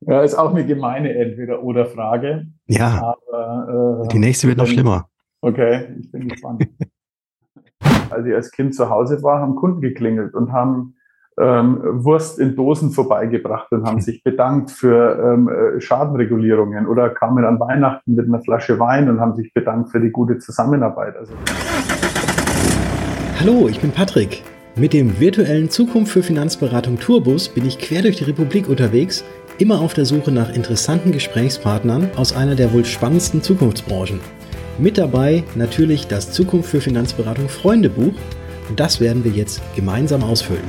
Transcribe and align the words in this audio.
ja, 0.00 0.22
ist 0.22 0.34
auch 0.34 0.50
eine 0.50 0.66
gemeine 0.66 1.14
Entweder-Oder-Frage. 1.14 2.48
Ja. 2.66 3.14
Aber, 3.30 4.02
äh, 4.04 4.08
die 4.08 4.18
nächste 4.18 4.48
wird 4.48 4.58
noch 4.58 4.66
schlimmer. 4.66 5.08
Okay, 5.40 5.96
ich 6.00 6.10
bin 6.10 6.28
gespannt. 6.28 6.66
Als 8.10 8.26
ich 8.26 8.34
als 8.34 8.50
Kind 8.50 8.74
zu 8.74 8.90
Hause 8.90 9.22
war, 9.22 9.40
haben 9.40 9.56
Kunden 9.56 9.80
geklingelt 9.80 10.34
und 10.34 10.52
haben 10.52 10.94
ähm, 11.38 11.80
Wurst 12.04 12.38
in 12.38 12.54
Dosen 12.54 12.90
vorbeigebracht 12.90 13.72
und 13.72 13.86
haben 13.86 14.00
sich 14.00 14.22
bedankt 14.22 14.70
für 14.70 15.18
ähm, 15.18 15.48
äh, 15.48 15.80
Schadenregulierungen 15.80 16.86
oder 16.86 17.10
kamen 17.10 17.44
an 17.44 17.58
Weihnachten 17.58 18.14
mit 18.14 18.26
einer 18.26 18.40
Flasche 18.40 18.78
Wein 18.78 19.08
und 19.08 19.20
haben 19.20 19.34
sich 19.34 19.52
bedankt 19.52 19.90
für 19.90 20.00
die 20.00 20.10
gute 20.10 20.38
Zusammenarbeit. 20.38 21.16
Also 21.16 21.34
Hallo, 23.40 23.68
ich 23.68 23.80
bin 23.80 23.90
Patrick. 23.90 24.44
Mit 24.76 24.92
dem 24.92 25.20
virtuellen 25.20 25.70
Zukunft 25.70 26.10
für 26.10 26.24
Finanzberatung 26.24 26.98
Tourbus 26.98 27.48
bin 27.48 27.64
ich 27.64 27.78
quer 27.78 28.02
durch 28.02 28.16
die 28.16 28.24
Republik 28.24 28.68
unterwegs, 28.68 29.22
immer 29.58 29.80
auf 29.80 29.94
der 29.94 30.04
Suche 30.04 30.32
nach 30.32 30.52
interessanten 30.52 31.12
Gesprächspartnern 31.12 32.10
aus 32.16 32.34
einer 32.34 32.56
der 32.56 32.72
wohl 32.72 32.84
spannendsten 32.84 33.40
Zukunftsbranchen. 33.40 34.18
Mit 34.78 34.98
dabei 34.98 35.44
natürlich 35.54 36.08
das 36.08 36.32
Zukunft 36.32 36.70
für 36.70 36.80
Finanzberatung 36.80 37.48
Freundebuch 37.48 38.14
und 38.68 38.80
das 38.80 38.98
werden 38.98 39.22
wir 39.22 39.30
jetzt 39.30 39.62
gemeinsam 39.76 40.24
ausfüllen. 40.24 40.64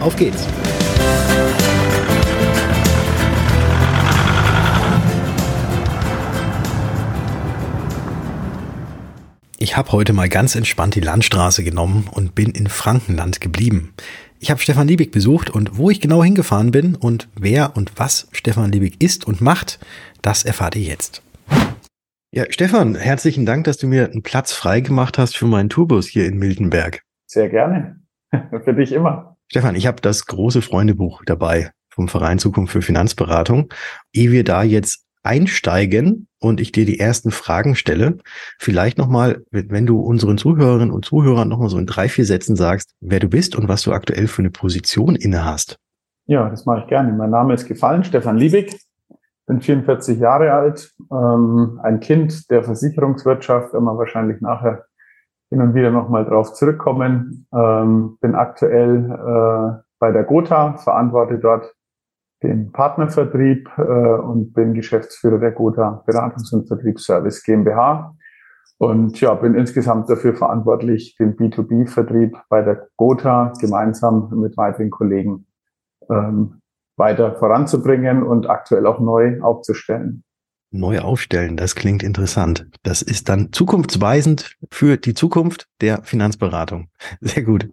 Auf 0.00 0.16
geht's! 0.16 0.46
Ich 9.62 9.76
habe 9.76 9.92
heute 9.92 10.14
mal 10.14 10.30
ganz 10.30 10.54
entspannt 10.54 10.94
die 10.94 11.02
Landstraße 11.02 11.62
genommen 11.62 12.08
und 12.10 12.34
bin 12.34 12.50
in 12.52 12.66
Frankenland 12.66 13.42
geblieben. 13.42 13.92
Ich 14.38 14.50
habe 14.50 14.58
Stefan 14.58 14.88
Liebig 14.88 15.12
besucht 15.12 15.50
und 15.50 15.76
wo 15.76 15.90
ich 15.90 16.00
genau 16.00 16.24
hingefahren 16.24 16.70
bin 16.70 16.94
und 16.94 17.28
wer 17.38 17.76
und 17.76 17.92
was 17.96 18.28
Stefan 18.32 18.72
Liebig 18.72 19.02
ist 19.02 19.26
und 19.26 19.42
macht, 19.42 19.78
das 20.22 20.46
erfahrt 20.46 20.76
ihr 20.76 20.82
jetzt. 20.84 21.22
Ja, 22.32 22.46
Stefan, 22.48 22.94
herzlichen 22.94 23.44
Dank, 23.44 23.64
dass 23.64 23.76
du 23.76 23.86
mir 23.86 24.06
einen 24.06 24.22
Platz 24.22 24.50
frei 24.54 24.80
gemacht 24.80 25.18
hast 25.18 25.36
für 25.36 25.44
meinen 25.44 25.68
Tourbus 25.68 26.06
hier 26.06 26.24
in 26.24 26.38
Miltenberg. 26.38 27.02
Sehr 27.26 27.50
gerne. 27.50 28.00
für 28.64 28.72
dich 28.72 28.92
immer. 28.92 29.36
Stefan, 29.48 29.74
ich 29.74 29.86
habe 29.86 30.00
das 30.00 30.24
große 30.24 30.62
Freundebuch 30.62 31.22
dabei 31.26 31.70
vom 31.90 32.08
Verein 32.08 32.38
Zukunft 32.38 32.72
für 32.72 32.80
Finanzberatung. 32.80 33.68
Ehe 34.14 34.32
wir 34.32 34.42
da 34.42 34.62
jetzt 34.62 35.04
einsteigen 35.22 36.28
und 36.40 36.60
ich 36.60 36.72
dir 36.72 36.86
die 36.86 36.98
ersten 36.98 37.30
Fragen 37.30 37.74
stelle, 37.74 38.18
vielleicht 38.58 38.98
nochmal, 38.98 39.42
wenn 39.50 39.86
du 39.86 40.00
unseren 40.00 40.38
Zuhörerinnen 40.38 40.90
und 40.90 41.04
Zuhörern 41.04 41.48
nochmal 41.48 41.68
so 41.68 41.78
in 41.78 41.86
drei, 41.86 42.08
vier 42.08 42.24
Sätzen 42.24 42.56
sagst, 42.56 42.94
wer 43.00 43.20
du 43.20 43.28
bist 43.28 43.56
und 43.56 43.68
was 43.68 43.82
du 43.82 43.92
aktuell 43.92 44.26
für 44.26 44.42
eine 44.42 44.50
Position 44.50 45.16
inne 45.16 45.44
hast. 45.44 45.78
Ja, 46.26 46.48
das 46.48 46.64
mache 46.64 46.80
ich 46.80 46.86
gerne. 46.86 47.12
Mein 47.12 47.30
Name 47.30 47.54
ist 47.54 47.66
gefallen, 47.66 48.04
Stefan 48.04 48.36
Liebig 48.36 48.76
bin 49.50 49.60
44 49.60 50.20
Jahre 50.20 50.52
alt, 50.52 50.94
ähm, 51.10 51.80
ein 51.82 51.98
Kind 51.98 52.48
der 52.50 52.62
Versicherungswirtschaft, 52.62 53.74
wenn 53.74 53.82
wir 53.82 53.98
wahrscheinlich 53.98 54.40
nachher 54.40 54.84
hin 55.50 55.60
und 55.60 55.74
wieder 55.74 55.90
nochmal 55.90 56.24
drauf 56.24 56.54
zurückkommen. 56.54 57.48
Ähm, 57.52 58.16
bin 58.20 58.36
aktuell 58.36 59.10
äh, 59.10 59.82
bei 59.98 60.12
der 60.12 60.22
Gotha, 60.22 60.76
verantworte 60.76 61.40
dort 61.40 61.74
den 62.42 62.72
Partnervertrieb 62.72 63.68
äh, 63.76 63.82
und 63.82 64.52
bin 64.54 64.74
Geschäftsführer 64.74 65.38
der 65.38 65.52
Gotha 65.52 66.02
Beratungs- 66.06 66.52
und 66.54 66.66
Vertriebsservice 66.68 67.42
GmbH. 67.42 68.14
Und 68.78 69.20
ja, 69.20 69.34
bin 69.34 69.54
insgesamt 69.54 70.08
dafür 70.08 70.34
verantwortlich, 70.34 71.14
den 71.16 71.36
B2B-Vertrieb 71.36 72.38
bei 72.48 72.62
der 72.62 72.88
Gotha 72.96 73.52
gemeinsam 73.60 74.30
mit 74.40 74.56
weiteren 74.56 74.88
Kollegen 74.88 75.46
ähm, 76.08 76.62
weiter 76.96 77.34
voranzubringen 77.34 78.22
und 78.22 78.48
aktuell 78.48 78.86
auch 78.86 79.00
neu 79.00 79.40
aufzustellen. 79.42 80.24
Neu 80.72 81.00
aufstellen, 81.00 81.56
das 81.56 81.74
klingt 81.74 82.02
interessant. 82.04 82.66
Das 82.84 83.02
ist 83.02 83.28
dann 83.28 83.52
zukunftsweisend 83.52 84.56
für 84.70 84.96
die 84.96 85.14
Zukunft 85.14 85.66
der 85.80 86.04
Finanzberatung. 86.04 86.88
Sehr 87.20 87.42
gut. 87.42 87.68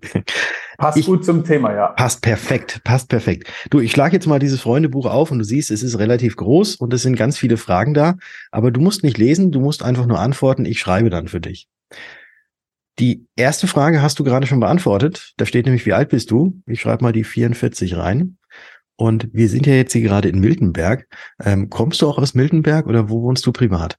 Passt 0.80 0.98
ich, 0.98 1.06
gut 1.06 1.24
zum 1.24 1.44
Thema, 1.44 1.74
ja. 1.74 1.88
Passt 1.90 2.22
perfekt, 2.22 2.82
passt 2.84 3.10
perfekt. 3.10 3.52
Du, 3.70 3.80
ich 3.80 3.92
schlage 3.92 4.16
jetzt 4.16 4.26
mal 4.26 4.40
dieses 4.40 4.62
Freundebuch 4.62 5.06
auf 5.06 5.30
und 5.30 5.40
du 5.40 5.46
siehst, 5.46 5.70
es 5.70 5.84
ist 5.84 6.00
relativ 6.00 6.36
groß 6.38 6.76
und 6.78 6.92
es 6.92 7.04
sind 7.04 7.16
ganz 7.16 7.38
viele 7.38 7.58
Fragen 7.58 7.94
da, 7.94 8.16
aber 8.52 8.72
du 8.72 8.82
musst 8.82 9.04
nicht 9.04 9.18
lesen, 9.18 9.52
du 9.52 9.60
musst 9.60 9.84
einfach 9.84 10.08
nur 10.08 10.20
antworten, 10.20 10.66
ich 10.66 10.80
schreibe 10.80 11.12
dann 11.12 11.28
für 11.28 11.42
dich. 11.42 11.68
Die 13.00 13.28
erste 13.36 13.68
Frage 13.68 14.02
hast 14.02 14.18
du 14.18 14.24
gerade 14.24 14.48
schon 14.48 14.60
beantwortet. 14.60 15.34
Da 15.38 15.46
steht 15.46 15.66
nämlich, 15.66 15.86
wie 15.86 15.94
alt 15.94 16.10
bist 16.10 16.32
du? 16.32 16.60
Ich 16.66 16.82
schreibe 16.82 17.04
mal 17.04 17.14
die 17.14 17.24
44 17.24 17.96
rein. 17.96 18.38
Und 18.98 19.30
wir 19.32 19.48
sind 19.48 19.68
ja 19.68 19.74
jetzt 19.74 19.94
hier 19.94 20.02
gerade 20.02 20.28
in 20.28 20.40
Miltenberg. 20.40 21.08
Ähm, 21.44 21.70
kommst 21.70 22.02
du 22.02 22.08
auch 22.08 22.18
aus 22.18 22.34
Miltenberg 22.34 22.88
oder 22.88 23.10
wo 23.10 23.22
wohnst 23.22 23.46
du 23.46 23.52
privat? 23.52 23.98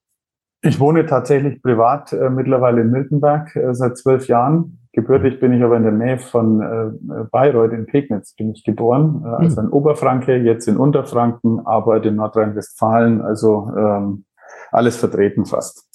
Ich 0.63 0.81
wohne 0.81 1.07
tatsächlich 1.07 1.63
privat 1.63 2.13
äh, 2.13 2.31
mittlerweile 2.31 2.81
in 2.81 2.91
Miltenberg 2.91 3.55
äh, 3.55 3.75
seit 3.75 3.97
zwölf 3.97 4.27
Jahren. 4.27 4.79
Gebürtig 4.93 5.39
bin 5.39 5.53
ich 5.53 5.63
aber 5.63 5.77
in 5.77 5.85
der 5.85 5.93
Nähe 5.93 6.19
von 6.19 6.61
äh, 6.61 7.25
Bayreuth 7.31 7.73
in 7.73 7.87
Pegnitz 7.87 8.35
bin 8.35 8.51
ich 8.51 8.65
geboren, 8.65 9.23
äh, 9.25 9.45
also 9.45 9.61
in 9.61 9.69
Oberfranke, 9.69 10.37
jetzt 10.39 10.67
in 10.67 10.77
Unterfranken, 10.77 11.65
arbeite 11.65 12.09
in 12.09 12.17
Nordrhein-Westfalen, 12.17 13.21
also 13.21 13.71
ähm, 13.79 14.25
alles 14.73 14.97
vertreten 14.97 15.47
fast. 15.47 15.87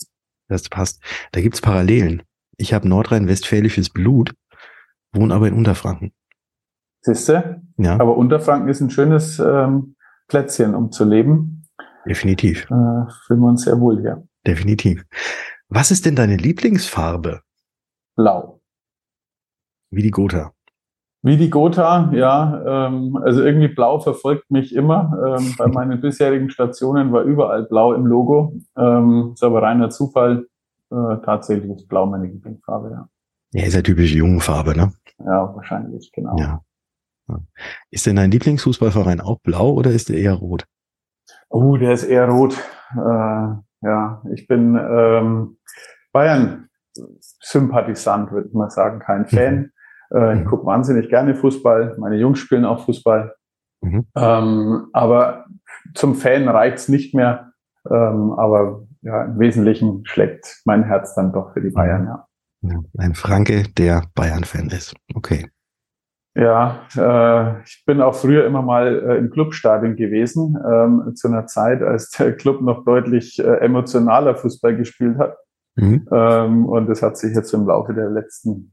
Das 0.47 0.69
passt. 0.69 1.03
Da 1.33 1.41
gibt's 1.41 1.59
Parallelen. 1.59 2.23
Ich 2.55 2.73
habe 2.73 2.87
nordrhein-westfälisches 2.87 3.89
Blut, 3.89 4.33
wohne 5.11 5.33
aber 5.33 5.49
in 5.49 5.55
Unterfranken. 5.55 6.13
Siehste? 7.03 7.61
Ja. 7.77 7.99
Aber 7.99 8.17
Unterfranken 8.17 8.69
ist 8.69 8.79
ein 8.79 8.89
schönes 8.89 9.37
ähm, 9.39 9.95
Plätzchen, 10.27 10.73
um 10.73 10.91
zu 10.91 11.03
leben. 11.03 11.67
Definitiv. 12.05 12.63
Äh, 12.65 13.11
fühlen 13.27 13.39
wir 13.41 13.49
uns 13.49 13.63
sehr 13.63 13.79
wohl 13.79 13.99
hier. 13.99 14.25
Definitiv. 14.47 15.05
Was 15.67 15.91
ist 15.91 16.05
denn 16.05 16.15
deine 16.15 16.37
Lieblingsfarbe? 16.37 17.41
Blau. 18.15 18.61
Wie 19.91 20.01
die 20.01 20.11
Gotha. 20.11 20.53
Wie 21.23 21.37
die 21.37 21.49
Gotha, 21.49 22.11
ja. 22.13 22.87
Ähm, 22.87 23.17
also 23.17 23.43
irgendwie 23.43 23.69
Blau 23.69 23.99
verfolgt 23.99 24.49
mich 24.49 24.73
immer. 24.73 25.37
Ähm, 25.39 25.55
bei 25.57 25.67
meinen 25.67 25.99
bisherigen 25.99 26.49
Stationen 26.49 27.11
war 27.11 27.23
überall 27.23 27.63
Blau 27.63 27.93
im 27.93 28.05
Logo. 28.05 28.53
Ähm, 28.77 29.31
ist 29.33 29.43
aber 29.43 29.61
reiner 29.61 29.89
Zufall. 29.89 30.47
Äh, 30.91 31.17
tatsächlich 31.25 31.71
ist 31.71 31.87
Blau 31.87 32.05
meine 32.05 32.27
Lieblingsfarbe, 32.27 32.91
ja. 32.91 33.07
Ja, 33.53 33.65
ist 33.65 33.73
ja 33.75 33.81
typische 33.81 34.17
Jungenfarbe, 34.17 34.75
ne? 34.75 34.93
Ja, 35.19 35.53
wahrscheinlich, 35.55 36.11
genau. 36.11 36.37
Ja. 36.37 36.61
Ist 37.89 38.05
denn 38.05 38.17
dein 38.17 38.31
Lieblingsfußballverein 38.31 39.21
auch 39.21 39.39
blau 39.39 39.71
oder 39.73 39.91
ist 39.91 40.09
der 40.09 40.17
eher 40.17 40.33
rot? 40.33 40.65
Oh, 41.49 41.77
der 41.77 41.93
ist 41.93 42.03
eher 42.03 42.27
rot. 42.27 42.57
Äh, 42.95 43.53
ja, 43.85 44.21
ich 44.33 44.47
bin 44.47 44.75
ähm, 44.75 45.57
Bayern-Sympathisant, 46.11 48.31
würde 48.31 48.49
man 48.53 48.69
sagen, 48.69 48.99
kein 48.99 49.25
Fan. 49.25 49.55
Mhm. 49.55 49.71
Äh, 50.17 50.33
ich 50.35 50.41
mhm. 50.41 50.45
gucke 50.45 50.65
wahnsinnig 50.65 51.09
gerne 51.09 51.35
Fußball. 51.35 51.95
Meine 51.99 52.17
Jungs 52.17 52.39
spielen 52.39 52.65
auch 52.65 52.83
Fußball. 52.85 53.33
Mhm. 53.81 54.07
Ähm, 54.15 54.87
aber 54.93 55.45
zum 55.93 56.15
Fan 56.15 56.47
reicht's 56.47 56.89
nicht 56.89 57.13
mehr. 57.13 57.51
Ähm, 57.89 58.33
aber 58.37 58.87
ja, 59.01 59.25
im 59.25 59.39
Wesentlichen 59.39 60.05
schlägt 60.05 60.61
mein 60.65 60.83
Herz 60.83 61.15
dann 61.15 61.33
doch 61.33 61.53
für 61.53 61.61
die 61.61 61.71
Bayern, 61.71 62.05
ja. 62.05 62.27
ja 62.61 62.79
ein 62.97 63.15
Franke, 63.15 63.63
der 63.77 64.03
Bayern-Fan 64.15 64.69
ist. 64.69 64.95
Okay. 65.13 65.49
Ja, 66.35 66.87
äh, 66.95 67.61
ich 67.63 67.83
bin 67.85 68.01
auch 68.01 68.15
früher 68.15 68.45
immer 68.45 68.63
mal 68.63 69.03
äh, 69.07 69.17
im 69.17 69.29
Clubstadion 69.29 69.95
gewesen, 69.95 70.57
ähm, 70.67 71.15
zu 71.15 71.27
einer 71.27 71.45
Zeit, 71.45 71.83
als 71.83 72.09
der 72.09 72.35
Club 72.35 72.61
noch 72.61 72.85
deutlich 72.85 73.37
äh, 73.37 73.57
emotionaler 73.57 74.35
Fußball 74.35 74.75
gespielt 74.75 75.19
hat. 75.19 75.37
Mhm. 75.75 76.07
Ähm, 76.11 76.65
und 76.65 76.87
das 76.87 77.03
hat 77.03 77.17
sich 77.17 77.35
jetzt 77.35 77.53
im 77.53 77.67
Laufe 77.67 77.93
der 77.93 78.09
letzten 78.09 78.71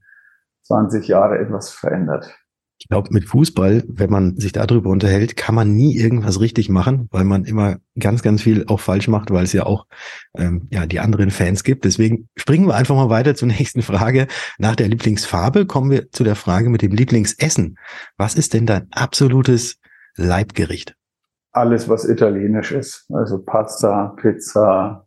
20 0.62 1.06
Jahre 1.08 1.38
etwas 1.38 1.70
verändert. 1.70 2.34
Ich 2.82 2.88
glaube, 2.88 3.10
mit 3.12 3.26
Fußball, 3.26 3.84
wenn 3.88 4.10
man 4.10 4.36
sich 4.36 4.52
darüber 4.52 4.88
unterhält, 4.88 5.36
kann 5.36 5.54
man 5.54 5.72
nie 5.72 5.98
irgendwas 5.98 6.40
richtig 6.40 6.70
machen, 6.70 7.08
weil 7.10 7.24
man 7.24 7.44
immer 7.44 7.76
ganz, 7.98 8.22
ganz 8.22 8.40
viel 8.40 8.64
auch 8.68 8.80
falsch 8.80 9.06
macht, 9.06 9.30
weil 9.30 9.44
es 9.44 9.52
ja 9.52 9.66
auch 9.66 9.86
ähm, 10.34 10.66
ja 10.70 10.86
die 10.86 10.98
anderen 10.98 11.30
Fans 11.30 11.62
gibt. 11.62 11.84
Deswegen 11.84 12.30
springen 12.36 12.66
wir 12.66 12.74
einfach 12.74 12.96
mal 12.96 13.10
weiter 13.10 13.34
zur 13.34 13.48
nächsten 13.58 13.82
Frage. 13.82 14.28
Nach 14.58 14.74
der 14.74 14.88
Lieblingsfarbe 14.88 15.66
kommen 15.66 15.90
wir 15.90 16.10
zu 16.10 16.24
der 16.24 16.36
Frage 16.36 16.70
mit 16.70 16.80
dem 16.80 16.92
Lieblingsessen. 16.92 17.76
Was 18.16 18.34
ist 18.34 18.54
denn 18.54 18.64
dein 18.64 18.90
absolutes 18.92 19.78
Leibgericht? 20.16 20.96
Alles, 21.52 21.86
was 21.86 22.08
italienisch 22.08 22.72
ist, 22.72 23.06
also 23.12 23.42
Pasta, 23.42 24.14
Pizza, 24.20 25.06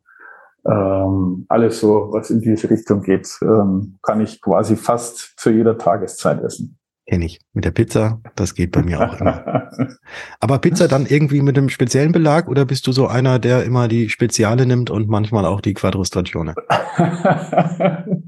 ähm, 0.66 1.46
alles 1.50 1.80
so, 1.80 2.10
was 2.12 2.30
in 2.30 2.40
diese 2.40 2.70
Richtung 2.70 3.02
geht, 3.02 3.28
ähm, 3.42 3.98
kann 4.04 4.22
ich 4.22 4.42
quasi 4.42 4.76
fast 4.76 5.34
zu 5.38 5.50
jeder 5.50 5.78
Tageszeit 5.78 6.42
essen. 6.44 6.78
Kenne 7.06 7.26
ich. 7.26 7.42
Mit 7.52 7.66
der 7.66 7.72
Pizza, 7.72 8.22
das 8.36 8.56
geht 8.56 8.72
bei 8.72 8.82
mir 8.82 9.02
auch 9.02 9.20
immer. 9.20 9.70
Aber 10.40 10.60
Pizza 10.60 10.88
dann 10.88 11.06
irgendwie 11.06 11.42
mit 11.42 11.58
einem 11.58 11.70
speziellen 11.70 12.14
Belag 12.14 12.48
oder 12.48 12.66
bist 12.66 12.88
du 12.88 12.94
so 12.94 13.08
einer, 13.08 13.40
der 13.40 13.66
immer 13.66 13.90
die 13.90 14.10
Speziale 14.10 14.66
nimmt 14.66 14.90
und 14.90 15.10
manchmal 15.10 15.46
auch 15.46 15.62
die 15.62 15.74
Quadrostagione? 15.74 16.56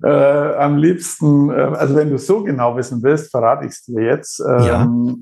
Äh, 0.00 0.54
am 0.54 0.76
liebsten, 0.76 1.50
äh, 1.50 1.54
also 1.54 1.96
wenn 1.96 2.10
du 2.10 2.18
so 2.18 2.44
genau 2.44 2.76
wissen 2.76 3.02
willst, 3.02 3.32
verrate 3.32 3.66
ich 3.66 3.72
es 3.72 3.82
dir 3.82 4.00
jetzt. 4.00 4.40
Ähm, 4.40 4.64
ja. 4.64 5.14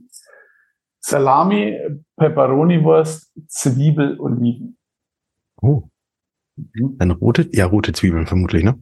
Salami, 1.01 1.79
Peperoni-Wurst, 2.17 3.33
Zwiebel, 3.49 4.21
Oliven. 4.21 4.77
Oh. 5.63 5.85
Mhm. 6.57 6.97
Dann 6.99 7.11
rote, 7.13 7.49
ja, 7.53 7.65
rote 7.67 7.93
Zwiebeln 7.93 8.27
vermutlich, 8.27 8.65
ne? 8.65 8.79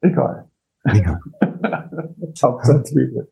Egal. 0.00 0.48
Egal. 0.84 1.20
Hauptsache 2.42 2.82
Zwiebel. 2.84 3.30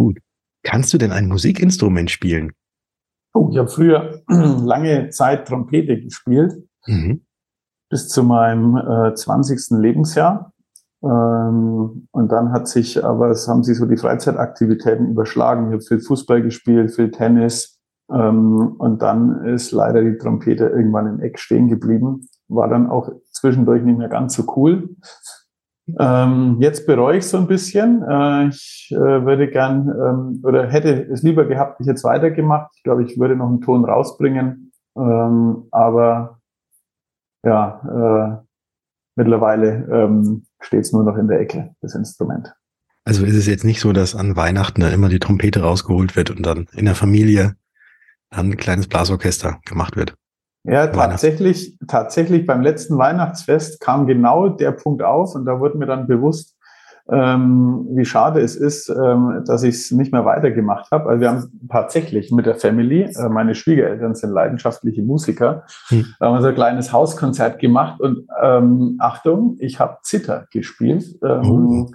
Gut. 0.00 0.18
Kannst 0.62 0.94
du 0.94 0.98
denn 0.98 1.12
ein 1.12 1.28
Musikinstrument 1.28 2.10
spielen? 2.10 2.52
Oh, 3.34 3.50
ich 3.52 3.58
habe 3.58 3.68
früher 3.68 4.22
lange 4.28 5.10
Zeit 5.10 5.46
Trompete 5.46 6.00
gespielt, 6.00 6.54
mhm. 6.86 7.26
bis 7.90 8.08
zu 8.08 8.24
meinem 8.24 8.78
äh, 8.78 9.14
20. 9.14 9.78
Lebensjahr. 9.78 10.54
Ähm, 11.02 12.08
und 12.12 12.32
dann 12.32 12.50
hat 12.50 12.66
sich, 12.66 13.04
aber 13.04 13.28
es 13.28 13.46
haben 13.46 13.62
sich 13.62 13.76
so 13.76 13.84
die 13.84 13.98
Freizeitaktivitäten 13.98 15.10
überschlagen. 15.10 15.66
Ich 15.66 15.72
habe 15.74 15.82
viel 15.82 16.00
Fußball 16.00 16.40
gespielt, 16.40 16.94
viel 16.94 17.10
Tennis. 17.10 17.78
Ähm, 18.10 18.76
und 18.78 19.02
dann 19.02 19.44
ist 19.44 19.70
leider 19.70 20.02
die 20.02 20.16
Trompete 20.16 20.64
irgendwann 20.64 21.08
im 21.08 21.20
Eck 21.20 21.38
stehen 21.38 21.68
geblieben. 21.68 22.26
War 22.48 22.70
dann 22.70 22.88
auch 22.88 23.10
zwischendurch 23.32 23.82
nicht 23.82 23.98
mehr 23.98 24.08
ganz 24.08 24.32
so 24.32 24.50
cool. 24.56 24.96
Ähm, 25.98 26.56
jetzt 26.60 26.86
bereue 26.86 27.18
ich 27.18 27.26
so 27.26 27.36
ein 27.36 27.46
bisschen. 27.46 28.02
Äh, 28.08 28.48
ich 28.48 28.90
äh, 28.92 29.24
würde 29.24 29.48
gern 29.48 29.88
ähm, 29.88 30.40
oder 30.44 30.68
hätte 30.68 31.06
es 31.10 31.22
lieber 31.22 31.44
gehabt, 31.46 31.80
ich 31.80 31.86
jetzt 31.86 32.04
weitergemacht. 32.04 32.70
Ich 32.76 32.82
glaube, 32.82 33.04
ich 33.04 33.18
würde 33.18 33.36
noch 33.36 33.48
einen 33.48 33.60
Ton 33.60 33.84
rausbringen. 33.84 34.72
Ähm, 34.96 35.68
aber 35.70 36.40
ja, 37.44 38.40
äh, 38.40 38.46
mittlerweile 39.16 39.88
ähm, 39.90 40.44
steht 40.60 40.80
es 40.80 40.92
nur 40.92 41.04
noch 41.04 41.16
in 41.16 41.28
der 41.28 41.40
Ecke, 41.40 41.74
das 41.80 41.94
Instrument. 41.94 42.54
Also 43.04 43.24
ist 43.24 43.34
es 43.34 43.46
jetzt 43.46 43.64
nicht 43.64 43.80
so, 43.80 43.92
dass 43.92 44.14
an 44.14 44.36
Weihnachten 44.36 44.82
dann 44.82 44.92
immer 44.92 45.08
die 45.08 45.18
Trompete 45.18 45.62
rausgeholt 45.62 46.16
wird 46.16 46.30
und 46.30 46.44
dann 46.44 46.68
in 46.74 46.84
der 46.84 46.94
Familie 46.94 47.56
dann 48.30 48.50
ein 48.50 48.56
kleines 48.56 48.86
Blasorchester 48.86 49.60
gemacht 49.64 49.96
wird? 49.96 50.14
Ja, 50.64 50.86
tatsächlich, 50.88 51.78
tatsächlich 51.88 52.46
beim 52.46 52.60
letzten 52.60 52.98
Weihnachtsfest 52.98 53.80
kam 53.80 54.06
genau 54.06 54.48
der 54.48 54.72
Punkt 54.72 55.02
auf 55.02 55.34
und 55.34 55.46
da 55.46 55.58
wurde 55.58 55.78
mir 55.78 55.86
dann 55.86 56.06
bewusst, 56.06 56.56
ähm, 57.10 57.88
wie 57.92 58.04
schade 58.04 58.40
es 58.40 58.56
ist, 58.56 58.88
ähm, 58.88 59.42
dass 59.46 59.62
ich 59.62 59.74
es 59.74 59.90
nicht 59.90 60.12
mehr 60.12 60.24
weitergemacht 60.24 60.90
habe. 60.92 61.08
Also 61.08 61.20
wir 61.20 61.30
haben 61.30 61.66
tatsächlich 61.68 62.30
mit 62.30 62.46
der 62.46 62.54
Family, 62.56 63.02
äh, 63.02 63.28
meine 63.28 63.54
Schwiegereltern 63.54 64.14
sind 64.14 64.30
leidenschaftliche 64.30 65.02
Musiker, 65.02 65.64
hm. 65.88 66.06
haben 66.20 66.44
ein 66.44 66.54
kleines 66.54 66.92
Hauskonzert 66.92 67.58
gemacht 67.58 68.00
und 68.00 68.28
ähm, 68.42 68.96
Achtung, 69.00 69.56
ich 69.58 69.80
habe 69.80 69.98
Zitter 70.02 70.46
gespielt. 70.52 71.04
Ähm, 71.22 71.50
oh 71.50 71.90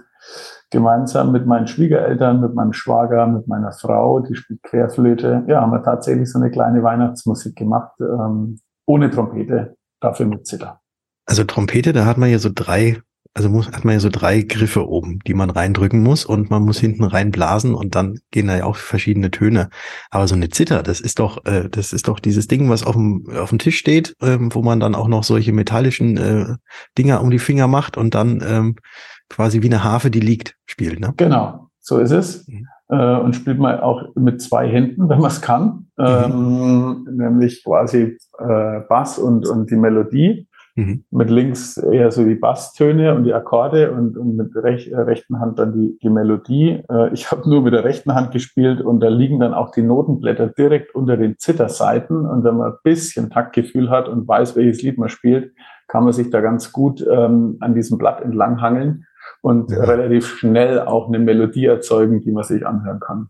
gemeinsam 0.70 1.32
mit 1.32 1.46
meinen 1.46 1.66
Schwiegereltern, 1.66 2.40
mit 2.40 2.54
meinem 2.54 2.72
Schwager, 2.72 3.26
mit 3.26 3.46
meiner 3.46 3.72
Frau, 3.72 4.20
die 4.20 4.34
spielt 4.34 4.62
Querflöte. 4.62 5.44
Ja, 5.46 5.60
haben 5.60 5.72
wir 5.72 5.82
tatsächlich 5.82 6.30
so 6.30 6.38
eine 6.38 6.50
kleine 6.50 6.82
Weihnachtsmusik 6.82 7.56
gemacht, 7.56 7.92
ähm, 8.00 8.60
ohne 8.86 9.10
Trompete, 9.10 9.76
dafür 10.00 10.26
mit 10.26 10.46
Zither. 10.46 10.80
Also 11.26 11.44
Trompete, 11.44 11.92
da 11.92 12.04
hat 12.04 12.18
man 12.18 12.30
ja 12.30 12.38
so 12.38 12.50
drei, 12.52 13.00
also 13.34 13.48
muss, 13.48 13.68
hat 13.68 13.84
man 13.84 13.94
ja 13.94 14.00
so 14.00 14.08
drei 14.08 14.42
Griffe 14.42 14.88
oben, 14.88 15.18
die 15.26 15.34
man 15.34 15.50
reindrücken 15.50 16.02
muss 16.02 16.24
und 16.24 16.50
man 16.50 16.62
muss 16.62 16.78
hinten 16.78 17.04
reinblasen 17.04 17.74
und 17.74 17.94
dann 17.94 18.18
gehen 18.30 18.46
da 18.46 18.56
ja 18.56 18.64
auch 18.64 18.76
verschiedene 18.76 19.30
Töne. 19.30 19.68
Aber 20.10 20.28
so 20.28 20.34
eine 20.34 20.48
Zither, 20.48 20.82
das 20.82 21.00
ist 21.00 21.18
doch, 21.18 21.44
äh, 21.44 21.68
das 21.68 21.92
ist 21.92 22.08
doch 22.08 22.20
dieses 22.20 22.48
Ding, 22.48 22.68
was 22.68 22.84
auf 22.84 22.94
dem, 22.94 23.26
auf 23.36 23.50
dem 23.50 23.58
Tisch 23.58 23.78
steht, 23.78 24.14
ähm, 24.22 24.54
wo 24.54 24.62
man 24.62 24.80
dann 24.80 24.94
auch 24.94 25.08
noch 25.08 25.24
solche 25.24 25.52
metallischen 25.52 26.16
äh, 26.16 26.56
Dinger 26.98 27.22
um 27.22 27.30
die 27.30 27.38
Finger 27.38 27.66
macht 27.66 27.96
und 27.96 28.14
dann 28.14 28.42
ähm, 28.46 28.76
quasi 29.28 29.62
wie 29.62 29.66
eine 29.66 29.84
Harfe, 29.84 30.10
die 30.10 30.20
liegt, 30.20 30.56
spielt. 30.66 31.00
Ne? 31.00 31.14
Genau, 31.16 31.68
so 31.80 31.98
ist 31.98 32.12
es. 32.12 32.46
Mhm. 32.46 32.66
Äh, 32.88 33.16
und 33.16 33.34
spielt 33.34 33.58
man 33.58 33.80
auch 33.80 34.02
mit 34.14 34.40
zwei 34.40 34.68
Händen, 34.68 35.08
wenn 35.08 35.18
man 35.18 35.30
es 35.30 35.40
kann, 35.40 35.88
mhm. 35.96 36.04
ähm, 36.06 37.08
nämlich 37.10 37.64
quasi 37.64 38.16
äh, 38.38 38.80
Bass 38.88 39.18
und, 39.18 39.46
und 39.48 39.70
die 39.70 39.76
Melodie. 39.76 40.46
Mhm. 40.76 41.04
Mit 41.10 41.30
links 41.30 41.78
eher 41.78 42.10
so 42.10 42.22
die 42.22 42.34
Basstöne 42.34 43.14
und 43.14 43.24
die 43.24 43.32
Akkorde 43.32 43.92
und, 43.92 44.18
und 44.18 44.36
mit 44.36 44.54
rech, 44.56 44.92
äh, 44.92 44.96
rechten 44.96 45.40
Hand 45.40 45.58
dann 45.58 45.72
die, 45.72 45.98
die 46.02 46.10
Melodie. 46.10 46.82
Äh, 46.90 47.12
ich 47.14 47.30
habe 47.30 47.48
nur 47.48 47.62
mit 47.62 47.72
der 47.72 47.82
rechten 47.82 48.14
Hand 48.14 48.30
gespielt 48.30 48.82
und 48.82 49.00
da 49.00 49.08
liegen 49.08 49.40
dann 49.40 49.54
auch 49.54 49.70
die 49.70 49.80
Notenblätter 49.80 50.48
direkt 50.48 50.94
unter 50.94 51.16
den 51.16 51.38
Zitterseiten. 51.38 52.26
Und 52.26 52.44
wenn 52.44 52.58
man 52.58 52.72
ein 52.72 52.78
bisschen 52.82 53.30
Taktgefühl 53.30 53.88
hat 53.88 54.06
und 54.06 54.28
weiß, 54.28 54.54
welches 54.54 54.82
Lied 54.82 54.98
man 54.98 55.08
spielt, 55.08 55.54
kann 55.88 56.04
man 56.04 56.12
sich 56.12 56.28
da 56.28 56.42
ganz 56.42 56.72
gut 56.72 57.04
ähm, 57.10 57.56
an 57.60 57.74
diesem 57.74 57.96
Blatt 57.96 58.20
entlanghangeln 58.20 59.06
und 59.40 59.70
ja. 59.70 59.82
relativ 59.82 60.26
schnell 60.26 60.80
auch 60.80 61.08
eine 61.08 61.18
Melodie 61.18 61.66
erzeugen, 61.66 62.20
die 62.20 62.32
man 62.32 62.44
sich 62.44 62.66
anhören 62.66 63.00
kann. 63.00 63.28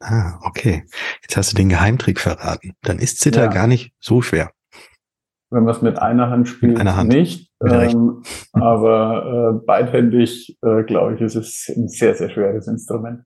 Ah, 0.00 0.38
okay. 0.42 0.84
Jetzt 1.22 1.36
hast 1.36 1.52
du 1.52 1.56
den 1.56 1.68
Geheimtrick 1.68 2.18
verraten. 2.18 2.72
Dann 2.82 2.98
ist 2.98 3.20
Zither 3.20 3.44
ja. 3.44 3.50
gar 3.50 3.68
nicht 3.68 3.92
so 4.00 4.20
schwer. 4.20 4.50
Wenn 5.50 5.64
man 5.64 5.74
es 5.74 5.82
mit 5.82 5.98
einer 5.98 6.28
Hand 6.30 6.48
spielt, 6.48 6.78
einer 6.78 6.96
Hand. 6.96 7.08
nicht. 7.10 7.50
Ähm, 7.66 8.22
aber 8.52 9.60
äh, 9.60 9.66
beidhändig, 9.66 10.58
äh, 10.62 10.82
glaube 10.84 11.14
ich, 11.14 11.20
ist 11.20 11.36
es 11.36 11.72
ein 11.74 11.88
sehr, 11.88 12.14
sehr 12.14 12.30
schweres 12.30 12.66
Instrument. 12.66 13.22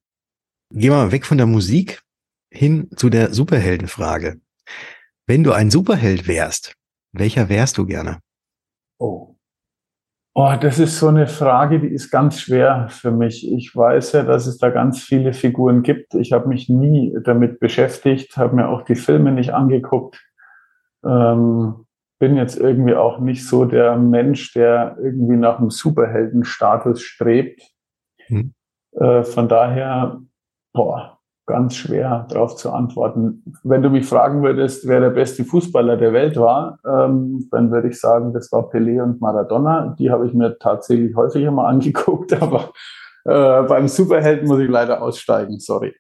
Geh 0.71 0.91
mal 0.91 1.13
weg 1.13 1.27
von 1.27 1.37
der 1.37 1.47
Musik 1.47 2.03
hin 2.51 2.89
zu 2.97 3.11
der 3.11 3.33
Superheldenfrage. 3.33 4.41
Wenn 5.27 5.45
du 5.45 5.53
ein 5.53 5.71
Superheld 5.71 6.29
wärst, 6.29 6.75
welcher 7.13 7.49
wärst 7.49 7.79
du 7.79 7.87
gerne? 7.87 8.19
Oh. 8.99 9.37
Oh, 10.35 10.55
das 10.59 10.79
ist 10.79 10.99
so 10.99 11.09
eine 11.09 11.27
Frage, 11.27 11.79
die 11.79 11.89
ist 11.89 12.11
ganz 12.11 12.41
schwer 12.41 12.87
für 12.89 13.11
mich. 13.11 13.47
Ich 13.53 13.77
weiß 13.77 14.13
ja, 14.13 14.23
dass 14.23 14.47
es 14.47 14.57
da 14.57 14.71
ganz 14.71 15.03
viele 15.03 15.35
Figuren 15.35 15.83
gibt. 15.83 16.15
Ich 16.15 16.33
habe 16.33 16.49
mich 16.49 16.71
nie 16.71 17.15
damit 17.23 17.61
beschäftigt, 17.61 18.39
habe 18.39 18.57
mir 18.57 18.69
auch 18.69 18.83
die 18.83 18.95
Filme 18.95 19.33
nicht 19.33 19.53
angeguckt. 19.53 20.25
Ähm, 21.05 21.85
bin 22.23 22.37
jetzt 22.37 22.57
irgendwie 22.57 22.95
auch 22.95 23.19
nicht 23.19 23.49
so 23.49 23.65
der 23.65 23.97
Mensch, 23.97 24.53
der 24.53 24.97
irgendwie 25.03 25.37
nach 25.37 25.59
einem 25.59 25.71
Superheldenstatus 25.71 27.03
strebt. 27.03 27.61
Hm. 28.29 28.55
Äh, 28.93 29.25
von 29.25 29.49
daher, 29.49 30.21
boah, 30.73 31.19
ganz 31.47 31.75
schwer 31.75 32.29
darauf 32.31 32.55
zu 32.55 32.71
antworten. 32.71 33.43
Wenn 33.65 33.83
du 33.83 33.91
mich 33.91 34.07
fragen 34.07 34.45
würdest, 34.45 34.87
wer 34.87 35.01
der 35.01 35.11
beste 35.11 35.45
Fußballer 35.45 35.97
der 35.97 36.13
Welt 36.13 36.37
war, 36.37 36.79
ähm, 36.87 37.49
dann 37.51 37.73
würde 37.73 37.89
ich 37.89 37.99
sagen, 37.99 38.33
das 38.33 38.53
war 38.53 38.71
Pelé 38.71 39.03
und 39.03 39.21
Maradona. 39.21 39.97
Die 39.99 40.13
habe 40.13 40.25
ich 40.25 40.33
mir 40.33 40.57
tatsächlich 40.61 41.17
häufiger 41.17 41.51
mal 41.51 41.67
angeguckt, 41.71 42.41
aber 42.41 42.71
äh, 43.25 43.63
beim 43.65 43.89
Superhelden 43.89 44.47
muss 44.47 44.61
ich 44.61 44.71
leider 44.71 45.03
aussteigen, 45.03 45.59
sorry. 45.59 45.93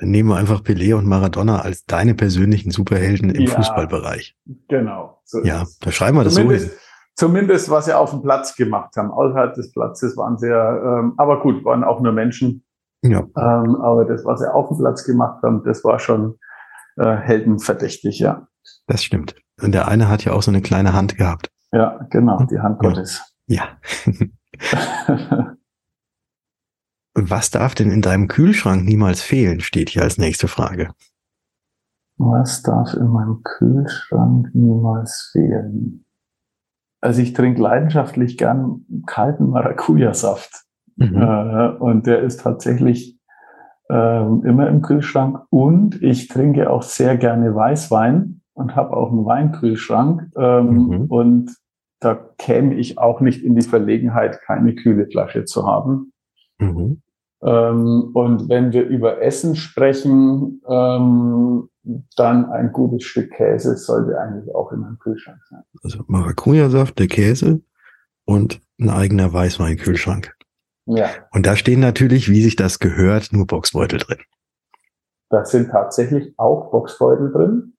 Nehmen 0.00 0.28
wir 0.28 0.36
einfach 0.36 0.62
Pelé 0.62 0.94
und 0.94 1.06
Maradona 1.06 1.60
als 1.60 1.84
deine 1.84 2.14
persönlichen 2.14 2.70
Superhelden 2.70 3.30
im 3.30 3.46
ja, 3.46 3.54
Fußballbereich. 3.54 4.36
Genau. 4.68 5.20
So 5.24 5.42
ja, 5.44 5.66
da 5.80 5.92
schreiben 5.92 6.16
wir 6.16 6.24
das 6.24 6.34
zumindest, 6.34 6.66
so 6.66 6.70
hin. 6.70 6.78
Zumindest, 7.16 7.70
was 7.70 7.86
sie 7.86 7.96
auf 7.96 8.10
dem 8.10 8.22
Platz 8.22 8.54
gemacht 8.54 8.96
haben. 8.96 9.10
Außerhalb 9.10 9.54
des 9.54 9.72
Platzes 9.72 10.16
waren 10.16 10.38
sehr, 10.38 11.00
ähm, 11.00 11.14
aber 11.16 11.40
gut, 11.40 11.64
waren 11.64 11.84
auch 11.84 12.00
nur 12.00 12.12
Menschen. 12.12 12.64
Ja. 13.02 13.20
Ähm, 13.20 13.76
aber 13.76 14.04
das, 14.04 14.24
was 14.24 14.40
sie 14.40 14.52
auf 14.52 14.68
dem 14.68 14.78
Platz 14.78 15.04
gemacht 15.04 15.42
haben, 15.42 15.62
das 15.64 15.84
war 15.84 15.98
schon 15.98 16.38
äh, 16.96 17.16
heldenverdächtig, 17.16 18.18
ja. 18.20 18.46
Das 18.86 19.02
stimmt. 19.02 19.34
Und 19.60 19.72
der 19.72 19.88
eine 19.88 20.08
hat 20.08 20.24
ja 20.24 20.32
auch 20.32 20.42
so 20.42 20.50
eine 20.50 20.62
kleine 20.62 20.92
Hand 20.92 21.16
gehabt. 21.16 21.50
Ja, 21.72 22.06
genau, 22.10 22.42
die 22.44 22.60
Hand 22.60 22.78
Gottes. 22.78 23.22
Ja. 23.46 23.78
Was 27.24 27.50
darf 27.50 27.74
denn 27.74 27.90
in 27.90 28.02
deinem 28.02 28.28
Kühlschrank 28.28 28.84
niemals 28.84 29.20
fehlen, 29.20 29.60
steht 29.60 29.90
hier 29.90 30.02
als 30.02 30.18
nächste 30.18 30.48
Frage. 30.48 30.90
Was 32.16 32.62
darf 32.62 32.94
in 32.94 33.08
meinem 33.08 33.42
Kühlschrank 33.42 34.50
niemals 34.52 35.30
fehlen? 35.32 36.04
Also 37.00 37.22
ich 37.22 37.32
trinke 37.32 37.62
leidenschaftlich 37.62 38.36
gern 38.36 38.84
kalten 39.06 39.50
Maracuja-Saft. 39.50 40.64
Mhm. 40.96 41.16
Äh, 41.16 41.68
und 41.78 42.06
der 42.06 42.22
ist 42.22 42.40
tatsächlich 42.40 43.18
äh, 43.88 44.20
immer 44.20 44.68
im 44.68 44.82
Kühlschrank. 44.82 45.40
Und 45.50 46.02
ich 46.02 46.28
trinke 46.28 46.70
auch 46.70 46.82
sehr 46.82 47.16
gerne 47.16 47.54
Weißwein 47.54 48.40
und 48.52 48.74
habe 48.74 48.96
auch 48.96 49.12
einen 49.12 49.24
Weinkühlschrank. 49.24 50.32
Ähm, 50.36 50.70
mhm. 50.70 51.04
Und 51.06 51.56
da 52.00 52.14
käme 52.38 52.74
ich 52.74 52.98
auch 52.98 53.20
nicht 53.20 53.44
in 53.44 53.54
die 53.54 53.66
Verlegenheit, 53.66 54.40
keine 54.42 54.74
kühle 54.74 55.06
Flasche 55.06 55.44
zu 55.44 55.66
haben. 55.66 56.12
Mhm. 56.58 57.02
Ähm, 57.42 58.10
und 58.14 58.48
wenn 58.48 58.72
wir 58.72 58.86
über 58.86 59.22
Essen 59.22 59.54
sprechen, 59.54 60.60
ähm, 60.68 61.68
dann 62.16 62.46
ein 62.50 62.72
gutes 62.72 63.04
Stück 63.04 63.32
Käse 63.32 63.76
sollte 63.76 64.20
eigentlich 64.20 64.54
auch 64.54 64.72
in 64.72 64.80
meinem 64.80 64.98
Kühlschrank 64.98 65.38
sein. 65.48 65.62
Also 65.82 66.00
Maracuja-Saft, 66.06 66.98
der 66.98 67.06
Käse 67.06 67.60
und 68.24 68.60
ein 68.78 68.90
eigener 68.90 69.32
Weißweinkühlschrank. 69.32 70.34
Ja. 70.86 71.08
Und 71.32 71.46
da 71.46 71.56
stehen 71.56 71.80
natürlich, 71.80 72.30
wie 72.30 72.42
sich 72.42 72.56
das 72.56 72.78
gehört, 72.78 73.32
nur 73.32 73.46
Boxbeutel 73.46 73.98
drin. 73.98 74.18
Da 75.30 75.44
sind 75.44 75.70
tatsächlich 75.70 76.34
auch 76.38 76.70
Boxbeutel 76.70 77.30
drin, 77.30 77.74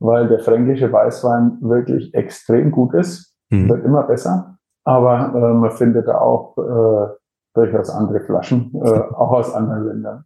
weil 0.00 0.28
der 0.28 0.40
fränkische 0.40 0.92
Weißwein 0.92 1.58
wirklich 1.60 2.12
extrem 2.14 2.70
gut 2.70 2.94
ist, 2.94 3.36
mhm. 3.50 3.68
wird 3.68 3.84
immer 3.84 4.02
besser. 4.02 4.58
Aber 4.84 5.32
äh, 5.34 5.54
man 5.54 5.70
findet 5.70 6.08
da 6.08 6.18
auch 6.18 6.56
äh, 6.58 7.19
durchaus 7.54 7.90
andere 7.90 8.20
Flaschen, 8.20 8.72
äh, 8.74 8.88
auch 8.88 9.32
aus 9.32 9.52
anderen 9.52 9.86
Ländern. 9.86 10.24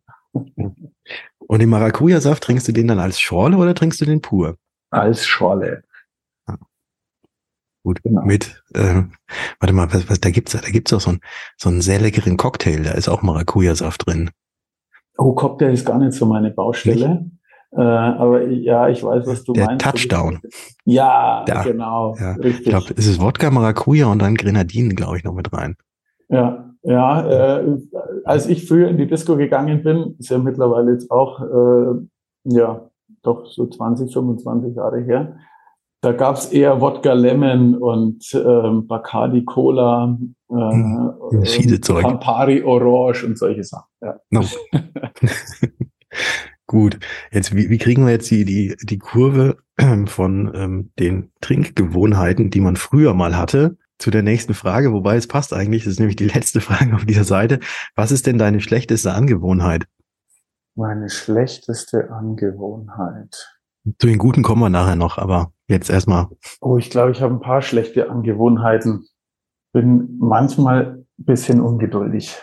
Und 1.47 1.61
den 1.61 1.69
Maracuja-Saft 1.69 2.43
trinkst 2.43 2.67
du 2.69 2.73
den 2.73 2.89
dann 2.89 2.99
als 2.99 3.21
Schorle 3.21 3.57
oder 3.57 3.75
trinkst 3.75 4.01
du 4.01 4.05
den 4.05 4.21
pur? 4.21 4.57
Als 4.91 5.27
Schorle. 5.27 5.83
Gut, 7.87 8.03
genau. 8.03 8.23
mit, 8.25 8.63
äh, 8.75 9.03
warte 9.61 9.75
mal, 9.75 9.93
was, 9.93 10.09
was 10.09 10.19
da 10.19 10.31
gibt's 10.31 10.53
da? 10.53 10.61
Gibt's 10.61 10.93
auch 10.95 11.01
so 11.03 11.11
einen, 11.11 11.21
so 11.59 11.69
einen 11.69 11.83
sehr 11.83 12.01
leckeren 12.01 12.39
Cocktail, 12.39 12.83
da 12.83 12.93
ist 12.93 13.09
auch 13.09 13.21
Maracuja-Saft 13.23 14.07
drin. 14.07 14.31
Oh, 15.19 15.35
Cocktail 15.35 15.73
ist 15.73 15.85
gar 15.85 15.99
nicht 15.99 16.15
so 16.15 16.25
meine 16.25 16.51
Baustelle. 16.51 17.31
Äh, 17.73 17.83
aber 17.83 18.47
ja, 18.49 18.89
ich 18.89 19.05
weiß, 19.05 19.27
was 19.27 19.45
du 19.45 19.53
Der 19.53 19.67
meinst. 19.67 19.85
Touchdown. 19.85 20.41
Ja, 20.87 21.45
Da. 21.45 21.63
genau. 21.63 22.17
Ja. 22.19 22.39
Ich 22.41 22.63
glaube, 22.65 22.95
es 22.97 23.07
ist 23.07 23.21
Wodka, 23.21 23.51
Maracuja 23.51 24.07
und 24.07 24.21
dann 24.21 24.37
Grenadinen, 24.37 24.97
glaube 24.97 25.19
ich, 25.19 25.25
noch 25.25 25.35
mit 25.35 25.53
rein. 25.53 25.77
Ja, 26.31 26.74
ja. 26.85 27.59
Äh, 27.59 27.79
als 28.25 28.47
ich 28.47 28.67
früher 28.67 28.89
in 28.89 28.97
die 28.97 29.07
Disco 29.07 29.37
gegangen 29.37 29.83
bin, 29.83 30.17
ist 30.19 30.31
ja 30.31 30.39
mittlerweile 30.39 30.93
jetzt 30.93 31.11
auch, 31.11 31.41
äh, 31.41 31.95
ja, 32.45 32.89
doch 33.23 33.47
so 33.47 33.67
20, 33.67 34.13
25 34.13 34.77
Jahre 34.77 35.01
her, 35.01 35.37
da 36.05 36.13
gab 36.13 36.37
es 36.37 36.53
eher 36.53 36.83
Wodka 36.83 37.15
Lemon 37.15 37.77
und 37.77 38.23
ähm, 38.35 38.87
Bacardi 38.87 39.45
Cola, 39.45 40.19
äh, 40.51 40.55
Hm, 40.55 41.13
äh, 41.33 41.47
fiese 41.47 41.81
Zeug. 41.81 42.03
Campari 42.03 42.63
Orange 42.63 43.25
und 43.25 43.39
solche 43.39 43.65
Sachen. 43.65 43.89
Ja. 44.03 44.21
No. 44.31 44.45
Gut, 46.67 46.99
jetzt 47.33 47.57
wie, 47.57 47.71
wie 47.71 47.79
kriegen 47.79 48.05
wir 48.05 48.13
jetzt 48.13 48.31
die, 48.31 48.45
die, 48.45 48.77
die 48.83 48.99
Kurve 48.99 49.57
ähm, 49.79 50.07
von 50.07 50.53
ähm, 50.55 50.93
den 50.99 51.31
Trinkgewohnheiten, 51.41 52.51
die 52.51 52.61
man 52.61 52.77
früher 52.77 53.15
mal 53.15 53.37
hatte, 53.37 53.79
zu 53.99 54.11
der 54.11 54.23
nächsten 54.23 54.55
Frage, 54.55 54.93
wobei 54.93 55.17
es 55.17 55.27
passt 55.29 55.53
eigentlich, 55.53 55.85
das 55.85 55.95
ist 55.95 55.99
nämlich 56.01 56.17
die 56.17 56.29
letzte 56.29 56.61
Frage 56.61 56.95
auf 56.95 57.05
dieser 57.05 57.25
Seite. 57.25 57.61
Was 57.95 58.13
ist 58.13 58.27
denn 58.27 58.39
deine 58.39 58.61
schlechteste 58.61 59.13
Angewohnheit? 59.13 59.85
Meine 60.75 61.09
schlechteste 61.09 62.11
Angewohnheit. 62.11 63.57
Zu 63.99 64.07
den 64.07 64.19
guten 64.19 64.43
kommen 64.43 64.63
wir 64.63 64.71
nachher 64.71 64.97
noch, 64.97 65.19
aber 65.19 65.53
jetzt 65.69 65.91
erstmal. 65.91 66.29
Oh, 66.61 66.79
ich 66.79 66.91
glaube, 66.91 67.13
ich 67.13 67.21
habe 67.21 67.35
ein 67.35 67.41
paar 67.41 67.63
schlechte 67.63 68.11
Angewohnheiten. 68.11 69.07
Bin 69.73 70.17
manchmal 70.19 71.05
ein 71.19 71.25
bisschen 71.25 71.61
ungeduldig. 71.61 72.37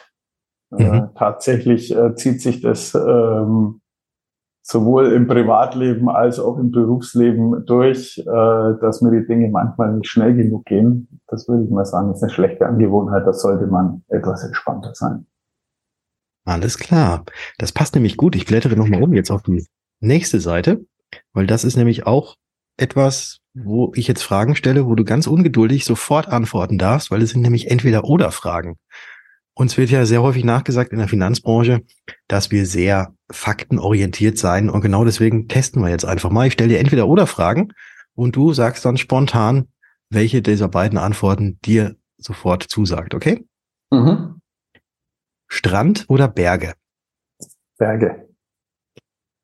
Äh, 0.78 0.84
Mhm. 0.84 1.10
tatsächlich 1.16 1.94
äh, 1.94 2.16
zieht 2.16 2.42
sich 2.42 2.62
das 2.62 2.96
ähm, 2.96 3.81
sowohl 4.62 5.12
im 5.14 5.28
Privatleben 5.28 6.10
als 6.10 6.40
auch 6.40 6.58
im 6.58 6.72
Berufsleben 6.72 7.66
durch, 7.66 8.18
äh, 8.20 8.24
dass 8.82 9.02
mir 9.02 9.12
die 9.12 9.28
Dinge 9.28 9.50
manchmal 9.50 9.94
nicht 9.94 10.10
schnell 10.10 10.36
genug 10.36 10.66
gehen. 10.66 11.08
Das 11.28 11.48
würde 11.48 11.64
ich 11.64 11.70
mal 11.70 11.86
sagen, 11.86 12.12
ist 12.12 12.24
eine 12.24 12.32
schlechte 12.32 12.66
Angewohnheit. 12.66 13.26
Da 13.26 13.34
sollte 13.34 13.68
man 13.68 14.04
etwas 14.08 14.44
entspannter 14.44 14.94
sein. 14.94 15.26
Alles 16.46 16.78
klar. 16.78 17.26
Das 17.58 17.72
passt 17.72 17.96
nämlich 17.96 18.18
gut. 18.18 18.36
Ich 18.36 18.46
blättere 18.46 18.76
nochmal 18.76 19.02
um 19.04 19.14
jetzt 19.14 19.32
auf 19.32 19.44
die 19.44 19.66
nächste 20.00 20.40
Seite, 20.40 20.86
weil 21.34 21.48
das 21.48 21.64
ist 21.64 21.78
nämlich 21.78 22.06
auch 22.06 22.36
etwas, 22.78 23.40
wo 23.54 23.92
ich 23.96 24.08
jetzt 24.08 24.24
Fragen 24.24 24.56
stelle, 24.56 24.86
wo 24.86 24.96
du 24.96 25.04
ganz 25.04 25.28
ungeduldig 25.28 25.86
sofort 25.86 26.28
antworten 26.28 26.78
darfst, 26.78 27.12
weil 27.12 27.22
es 27.22 27.32
sind 27.32 27.42
nämlich 27.42 27.70
entweder 27.70 28.06
oder 28.06 28.32
Fragen. 28.32 28.78
Uns 29.54 29.78
wird 29.78 29.90
ja 29.90 30.06
sehr 30.06 30.24
häufig 30.24 30.44
nachgesagt 30.44 30.92
in 30.92 31.00
der 31.00 31.08
Finanzbranche, 31.08 31.82
dass 32.28 32.52
wir 32.52 32.66
sehr 32.66 33.14
faktenorientiert 33.32 34.38
sein 34.38 34.70
und 34.70 34.82
genau 34.82 35.06
deswegen 35.06 35.48
testen 35.48 35.82
wir 35.82 35.90
jetzt 35.90 36.06
einfach 36.06 36.30
mal. 36.30 36.48
Ich 36.48 36.54
stelle 36.54 36.70
dir 36.70 36.80
entweder 36.80 37.08
oder 37.08 37.28
Fragen 37.28 37.74
und 38.14 38.36
du 38.36 38.54
sagst 38.54 38.86
dann 38.86 38.98
spontan, 38.98 39.68
welche 40.10 40.42
dieser 40.42 40.68
beiden 40.68 40.98
Antworten 40.98 41.60
dir 41.64 41.96
sofort 42.18 42.64
zusagt, 42.64 43.14
okay? 43.14 43.46
Mhm. 43.92 44.42
Strand 45.48 46.06
oder 46.10 46.28
Berge? 46.28 46.74
Berge, 47.78 48.30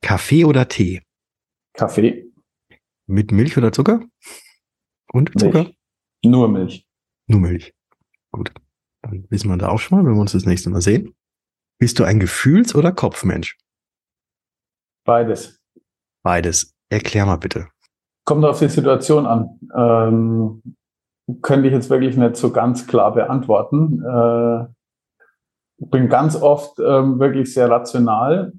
Kaffee 0.01 0.45
oder 0.45 0.67
Tee? 0.67 1.01
Kaffee, 1.73 2.31
Mit 3.07 3.31
Milch 3.31 3.57
oder 3.57 3.71
Zucker? 3.71 4.01
Und 5.11 5.37
Zucker? 5.39 5.63
Milch. 5.63 5.77
Nur 6.23 6.47
Milch. 6.49 6.85
Nur 7.27 7.39
Milch. 7.41 7.73
Gut. 8.31 8.53
Dann 9.01 9.25
wissen 9.29 9.49
wir 9.49 9.57
da 9.57 9.69
auch 9.69 9.79
schon 9.79 9.97
mal, 9.97 10.05
wenn 10.05 10.15
wir 10.15 10.21
uns 10.21 10.31
das 10.31 10.45
nächste 10.45 10.69
Mal 10.69 10.81
sehen. 10.81 11.13
Bist 11.79 11.99
du 11.99 12.03
ein 12.03 12.19
Gefühls- 12.19 12.73
oder 12.73 12.91
Kopfmensch? 12.91 13.57
Beides. 15.07 15.59
Beides. 16.21 16.75
Erklär 16.89 17.25
mal 17.25 17.37
bitte. 17.37 17.67
Kommt 18.25 18.43
auf 18.43 18.59
die 18.59 18.67
Situation 18.67 19.25
an. 19.25 19.59
Ähm, 19.73 20.61
könnte 21.41 21.67
ich 21.67 21.73
jetzt 21.73 21.89
wirklich 21.89 22.17
nicht 22.17 22.35
so 22.35 22.51
ganz 22.51 22.85
klar 22.87 23.13
beantworten. 23.13 24.03
Äh, 24.03 24.65
ich 25.79 25.89
bin 25.89 26.09
ganz 26.09 26.35
oft 26.35 26.77
ähm, 26.79 27.19
wirklich 27.19 27.53
sehr 27.53 27.69
rational 27.69 28.51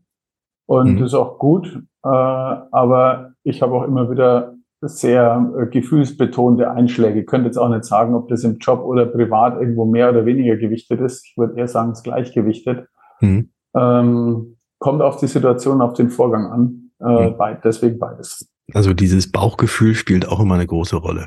und 0.66 0.94
Mhm. 0.96 1.04
ist 1.04 1.14
auch 1.14 1.38
gut. 1.38 1.66
Äh, 2.04 2.08
aber 2.08 3.32
ich 3.42 3.60
habe 3.60 3.74
auch 3.74 3.84
immer 3.84 4.10
wieder 4.10 4.54
sehr 4.80 5.52
äh, 5.58 5.66
gefühlsbetonte 5.66 6.70
Einschläge. 6.70 7.20
Ich 7.20 7.26
könnte 7.26 7.46
jetzt 7.48 7.58
auch 7.58 7.68
nicht 7.68 7.84
sagen, 7.84 8.14
ob 8.14 8.28
das 8.28 8.44
im 8.44 8.58
Job 8.58 8.80
oder 8.84 9.04
privat 9.04 9.60
irgendwo 9.60 9.84
mehr 9.84 10.08
oder 10.10 10.24
weniger 10.24 10.56
gewichtet 10.56 11.00
ist. 11.00 11.26
Ich 11.26 11.36
würde 11.36 11.58
eher 11.58 11.68
sagen, 11.68 11.90
es 11.90 11.98
ist 11.98 12.04
gleichgewichtet. 12.04 12.88
Hm. 13.18 13.50
Ähm, 13.74 14.57
kommt 14.78 15.02
auf 15.02 15.16
die 15.18 15.26
Situation, 15.26 15.80
auf 15.80 15.94
den 15.94 16.10
Vorgang 16.10 16.46
an. 16.46 16.90
Äh, 17.00 17.30
Mhm. 17.30 17.36
beid, 17.36 17.64
deswegen 17.64 17.98
beides. 17.98 18.48
Also 18.74 18.92
dieses 18.92 19.30
Bauchgefühl 19.30 19.94
spielt 19.94 20.26
auch 20.28 20.40
immer 20.40 20.56
eine 20.56 20.66
große 20.66 20.96
Rolle. 20.96 21.26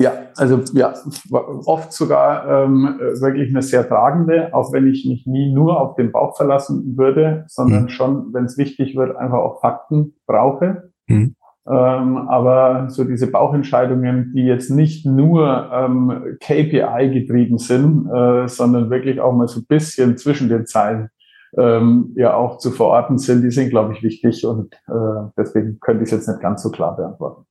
Ja, 0.00 0.12
also 0.36 0.60
ja, 0.74 0.94
oft 1.30 1.92
sogar 1.92 2.64
ähm, 2.64 2.98
wirklich 3.20 3.50
eine 3.50 3.62
sehr 3.62 3.86
tragende, 3.88 4.54
auch 4.54 4.72
wenn 4.72 4.86
ich 4.86 5.04
mich 5.04 5.26
nie 5.26 5.52
nur 5.52 5.80
auf 5.80 5.96
den 5.96 6.12
Bauch 6.12 6.36
verlassen 6.36 6.96
würde, 6.96 7.44
sondern 7.48 7.82
Mhm. 7.84 7.88
schon, 7.88 8.32
wenn 8.32 8.44
es 8.44 8.56
wichtig 8.56 8.96
wird, 8.96 9.16
einfach 9.16 9.38
auch 9.38 9.60
Fakten 9.60 10.14
brauche. 10.26 10.92
Mhm. 11.08 11.34
Ähm, 11.68 12.16
aber 12.28 12.88
so 12.88 13.04
diese 13.04 13.26
Bauchentscheidungen, 13.26 14.32
die 14.34 14.44
jetzt 14.44 14.70
nicht 14.70 15.04
nur 15.04 15.68
ähm, 15.72 16.36
KPI 16.40 17.10
getrieben 17.12 17.58
sind, 17.58 18.06
äh, 18.06 18.48
sondern 18.48 18.88
wirklich 18.90 19.20
auch 19.20 19.34
mal 19.34 19.48
so 19.48 19.60
ein 19.60 19.66
bisschen 19.66 20.16
zwischen 20.16 20.48
den 20.48 20.64
Zeilen 20.66 21.10
ähm, 21.56 22.12
ja 22.16 22.34
auch 22.34 22.58
zu 22.58 22.70
verorten 22.70 23.18
sind, 23.18 23.42
die 23.42 23.50
sind, 23.50 23.70
glaube 23.70 23.94
ich, 23.94 24.02
wichtig 24.02 24.44
und 24.44 24.74
äh, 24.86 25.30
deswegen 25.36 25.80
könnte 25.80 26.04
ich 26.04 26.12
es 26.12 26.18
jetzt 26.18 26.28
nicht 26.28 26.40
ganz 26.40 26.62
so 26.62 26.70
klar 26.70 26.96
beantworten. 26.96 27.46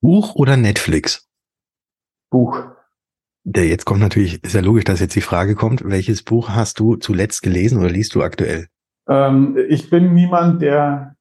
Buch 0.00 0.34
oder 0.34 0.56
Netflix? 0.56 1.28
Buch. 2.30 2.64
Der 3.44 3.66
jetzt 3.66 3.84
kommt 3.84 4.00
natürlich, 4.00 4.42
ist 4.42 4.54
ja 4.54 4.60
logisch, 4.60 4.84
dass 4.84 5.00
jetzt 5.00 5.16
die 5.16 5.20
Frage 5.20 5.54
kommt, 5.54 5.84
welches 5.84 6.22
Buch 6.22 6.48
hast 6.50 6.78
du 6.80 6.96
zuletzt 6.96 7.42
gelesen 7.42 7.78
oder 7.78 7.90
liest 7.90 8.14
du 8.14 8.22
aktuell? 8.22 8.68
Ähm, 9.08 9.56
ich 9.68 9.90
bin 9.90 10.14
niemand, 10.14 10.62
der 10.62 11.16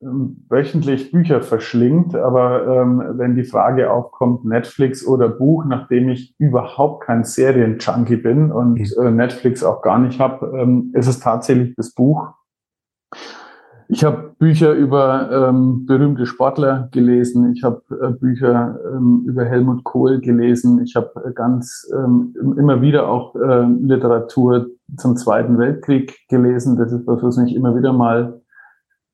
wöchentlich 0.00 1.10
Bücher 1.10 1.40
verschlingt, 1.42 2.14
aber 2.14 2.66
ähm, 2.66 3.02
wenn 3.14 3.34
die 3.34 3.44
Frage 3.44 3.90
aufkommt, 3.90 4.44
Netflix 4.44 5.06
oder 5.06 5.28
Buch, 5.28 5.64
nachdem 5.64 6.08
ich 6.08 6.34
überhaupt 6.38 7.04
kein 7.04 7.24
Serien-Junkie 7.24 8.16
bin 8.16 8.52
und 8.52 8.78
Mhm. 8.78 9.06
äh, 9.06 9.10
Netflix 9.10 9.64
auch 9.64 9.82
gar 9.82 9.98
nicht 9.98 10.20
habe, 10.20 10.56
ähm, 10.56 10.92
ist 10.94 11.08
es 11.08 11.18
tatsächlich 11.18 11.74
das 11.76 11.92
Buch. 11.92 12.28
Ich 13.90 14.04
habe 14.04 14.34
Bücher 14.38 14.74
über 14.74 15.48
ähm, 15.48 15.86
berühmte 15.86 16.26
Sportler 16.26 16.90
gelesen. 16.92 17.54
Ich 17.54 17.64
habe 17.64 17.82
äh, 18.02 18.10
Bücher 18.10 18.78
ähm, 18.94 19.24
über 19.26 19.46
Helmut 19.46 19.82
Kohl 19.82 20.20
gelesen. 20.20 20.82
Ich 20.84 20.94
habe 20.94 21.10
äh, 21.24 21.32
ganz 21.32 21.90
ähm, 21.92 22.34
immer 22.58 22.82
wieder 22.82 23.08
auch 23.08 23.34
äh, 23.34 23.64
Literatur 23.80 24.66
zum 24.98 25.16
Zweiten 25.16 25.58
Weltkrieg 25.58 26.14
gelesen. 26.28 26.76
Das 26.76 26.92
ist 26.92 27.06
was, 27.06 27.22
was 27.22 27.38
mich 27.38 27.56
immer 27.56 27.74
wieder 27.74 27.94
mal 27.94 28.42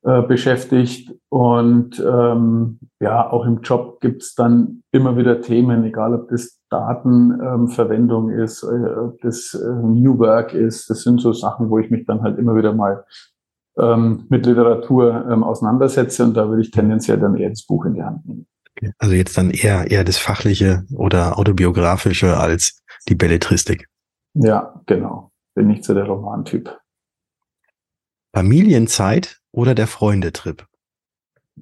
äh, 0.05 0.21
beschäftigt. 0.21 1.11
Und 1.29 1.99
ähm, 1.99 2.79
ja, 2.99 3.29
auch 3.29 3.45
im 3.45 3.61
Job 3.61 3.99
gibt's 4.01 4.35
dann 4.35 4.83
immer 4.91 5.17
wieder 5.17 5.41
Themen, 5.41 5.83
egal 5.83 6.13
ob 6.13 6.29
das 6.29 6.59
Datenverwendung 6.69 8.29
ähm, 8.29 8.39
ist, 8.39 8.63
äh, 8.63 8.99
ob 8.99 9.19
das 9.21 9.53
äh, 9.53 9.67
New 9.67 10.19
Work 10.19 10.53
ist. 10.53 10.89
Das 10.89 11.01
sind 11.01 11.19
so 11.19 11.33
Sachen, 11.33 11.69
wo 11.69 11.79
ich 11.79 11.89
mich 11.89 12.05
dann 12.05 12.21
halt 12.21 12.37
immer 12.37 12.55
wieder 12.55 12.73
mal 12.73 13.03
ähm, 13.77 14.25
mit 14.29 14.45
Literatur 14.45 15.25
ähm, 15.29 15.43
auseinandersetze 15.43 16.23
und 16.23 16.35
da 16.35 16.47
würde 16.49 16.61
ich 16.61 16.71
tendenziell 16.71 17.19
dann 17.19 17.35
eher 17.35 17.49
das 17.49 17.65
Buch 17.65 17.85
in 17.85 17.95
die 17.95 18.03
Hand 18.03 18.25
nehmen. 18.25 18.47
Also 18.99 19.15
jetzt 19.15 19.37
dann 19.37 19.49
eher, 19.49 19.89
eher 19.89 20.03
das 20.03 20.17
Fachliche 20.17 20.85
oder 20.93 21.39
Autobiografische 21.39 22.37
als 22.37 22.83
die 23.09 23.15
Belletristik. 23.15 23.87
Ja, 24.33 24.81
genau. 24.85 25.31
Bin 25.55 25.67
nicht 25.67 25.83
so 25.83 25.93
der 25.93 26.05
Romantyp. 26.05 26.77
Familienzeit 28.35 29.39
oder 29.55 29.73
der 29.73 29.87
Freundetrip? 29.87 30.65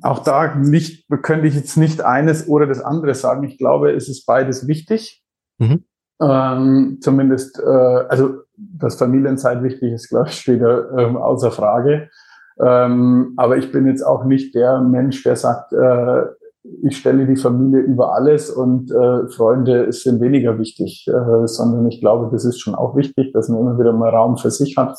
Auch 0.01 0.19
da 0.19 0.55
nicht, 0.55 1.07
könnte 1.21 1.47
ich 1.47 1.55
jetzt 1.55 1.77
nicht 1.77 2.01
eines 2.01 2.47
oder 2.47 2.65
das 2.65 2.81
andere 2.81 3.13
sagen. 3.13 3.43
Ich 3.43 3.57
glaube, 3.57 3.91
es 3.91 4.09
ist 4.09 4.25
beides 4.25 4.67
wichtig. 4.67 5.23
Mhm. 5.59 5.83
Ähm, 6.19 6.97
zumindest, 7.01 7.59
äh, 7.59 7.63
also 7.63 8.41
dass 8.57 8.95
Familienzeit 8.95 9.61
wichtig 9.61 9.93
ist, 9.93 10.09
glaube 10.09 10.29
ich, 10.29 10.39
steht 10.39 10.61
ähm, 10.61 11.17
außer 11.17 11.51
Frage. 11.51 12.09
Ähm, 12.59 13.33
aber 13.37 13.57
ich 13.57 13.71
bin 13.71 13.85
jetzt 13.87 14.03
auch 14.03 14.25
nicht 14.25 14.55
der 14.55 14.81
Mensch, 14.81 15.23
der 15.23 15.35
sagt, 15.35 15.73
äh, 15.73 16.23
ich 16.81 16.97
stelle 16.97 17.27
die 17.27 17.35
Familie 17.35 17.81
über 17.81 18.15
alles 18.15 18.49
und 18.49 18.89
äh, 18.91 19.27
Freunde 19.27 19.91
sind 19.91 20.21
weniger 20.21 20.57
wichtig, 20.57 21.07
äh, 21.07 21.47
sondern 21.47 21.87
ich 21.87 21.99
glaube, 21.99 22.29
das 22.31 22.45
ist 22.45 22.59
schon 22.59 22.73
auch 22.73 22.95
wichtig, 22.95 23.33
dass 23.33 23.49
man 23.49 23.59
immer 23.59 23.79
wieder 23.79 23.91
mal 23.91 24.09
Raum 24.09 24.37
für 24.37 24.51
sich 24.51 24.77
hat 24.77 24.97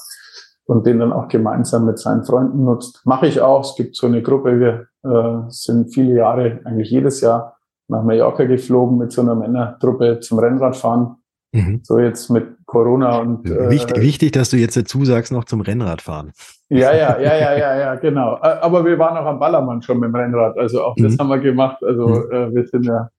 und 0.67 0.87
den 0.87 0.99
dann 0.99 1.13
auch 1.13 1.29
gemeinsam 1.29 1.87
mit 1.87 1.99
seinen 1.99 2.25
Freunden 2.25 2.65
nutzt. 2.65 3.03
Mache 3.05 3.27
ich 3.27 3.41
auch. 3.41 3.61
Es 3.61 3.75
gibt 3.77 3.97
so 3.97 4.07
eine 4.07 4.23
Gruppe, 4.23 4.59
wir 4.59 4.87
äh, 5.03 5.51
sind 5.51 5.93
viele 5.93 6.15
Jahre, 6.15 6.61
eigentlich 6.65 6.91
jedes 6.91 7.21
Jahr 7.21 7.57
nach 7.89 8.03
Mallorca 8.03 8.45
geflogen 8.45 8.99
mit 8.99 9.13
so 9.13 9.21
einer 9.21 9.35
Männertruppe 9.35 10.21
zum 10.21 10.39
Rennradfahren. 10.39 11.17
Mhm. 11.53 11.81
So 11.83 11.99
jetzt 11.99 12.31
mit 12.31 12.47
Corona 12.67 13.19
und. 13.19 13.49
Äh, 13.49 13.71
wichtig, 13.71 14.01
wichtig, 14.01 14.33
dass 14.33 14.51
du 14.51 14.57
jetzt 14.57 14.77
dazu 14.77 15.05
sagst, 15.05 15.33
noch 15.33 15.45
zum 15.45 15.61
Rennradfahren. 15.61 16.33
Ja, 16.69 16.93
ja, 16.93 17.19
ja, 17.21 17.37
ja, 17.37 17.57
ja, 17.57 17.79
ja, 17.79 17.95
genau. 17.97 18.39
Aber 18.41 18.85
wir 18.85 18.99
waren 18.99 19.17
auch 19.17 19.27
am 19.27 19.39
Ballermann 19.39 19.83
schon 19.83 20.01
mit 20.01 20.09
dem 20.09 20.17
Rennrad. 20.17 20.59
Also 20.59 20.83
auch 20.83 20.97
das 20.97 21.13
mhm. 21.13 21.19
haben 21.19 21.29
wir 21.29 21.39
gemacht. 21.39 21.85
Also 21.85 22.09
mhm. 22.09 22.33
äh, 22.33 22.55
wir 22.55 22.67
sind 22.67 22.87
ja 22.87 23.11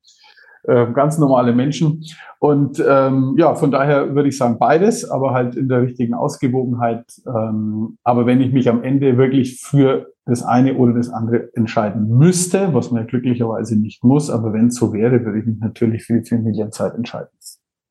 äh, 0.67 0.91
ganz 0.93 1.17
normale 1.17 1.53
Menschen. 1.53 2.03
Und 2.39 2.84
ähm, 2.86 3.36
ja, 3.38 3.55
von 3.55 3.72
daher 3.72 4.15
würde 4.15 4.29
ich 4.29 4.38
sagen 4.38 4.57
beides, 4.60 5.10
aber 5.10 5.34
halt 5.34 5.55
in 5.55 5.67
der 5.67 5.81
richtigen 5.81 6.13
Ausgewogenheit. 6.13 7.05
Ähm, 7.27 7.98
aber 8.03 8.25
wenn 8.25 8.41
ich 8.41 8.53
mich 8.53 8.69
am 8.69 8.84
Ende 8.84 9.17
wirklich 9.17 9.62
für 9.62 10.13
das 10.25 10.43
eine 10.43 10.75
oder 10.75 10.93
das 10.93 11.10
andere 11.10 11.50
entscheiden 11.53 12.07
müsste, 12.17 12.74
was 12.74 12.91
man 12.91 13.03
ja 13.03 13.07
glücklicherweise 13.07 13.77
nicht 13.77 14.03
muss, 14.03 14.29
aber 14.29 14.53
wenn 14.53 14.67
es 14.67 14.75
so 14.75 14.91
wäre, 14.91 15.24
würde 15.24 15.39
ich 15.39 15.45
mich 15.45 15.60
natürlich 15.60 16.03
für 16.03 16.19
die 16.19 16.27
Familienzeit 16.27 16.95
entscheiden. 16.95 17.29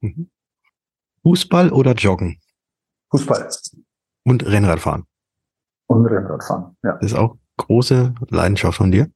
Mhm. 0.01 0.31
Fußball 1.23 1.71
oder 1.73 1.93
Joggen? 1.95 2.39
Fußball. 3.11 3.49
Und 4.25 4.47
Rennradfahren? 4.47 5.05
Und 5.87 6.07
Rennradfahren, 6.07 6.77
ja. 6.83 6.99
Das 7.01 7.13
ist 7.13 7.19
auch 7.19 7.37
große 7.57 8.15
Leidenschaft 8.31 8.79
von 8.79 8.91
dir? 8.91 9.09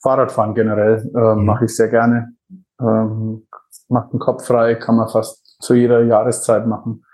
Fahrradfahren 0.00 0.54
generell 0.54 1.10
äh, 1.14 1.34
mhm. 1.34 1.44
mache 1.44 1.64
ich 1.64 1.74
sehr 1.74 1.88
gerne. 1.88 2.34
Ähm, 2.80 3.46
macht 3.88 4.12
den 4.12 4.20
Kopf 4.20 4.46
frei, 4.46 4.74
kann 4.74 4.96
man 4.96 5.08
fast 5.08 5.56
zu 5.60 5.74
jeder 5.74 6.04
Jahreszeit 6.04 6.66
machen, 6.66 7.04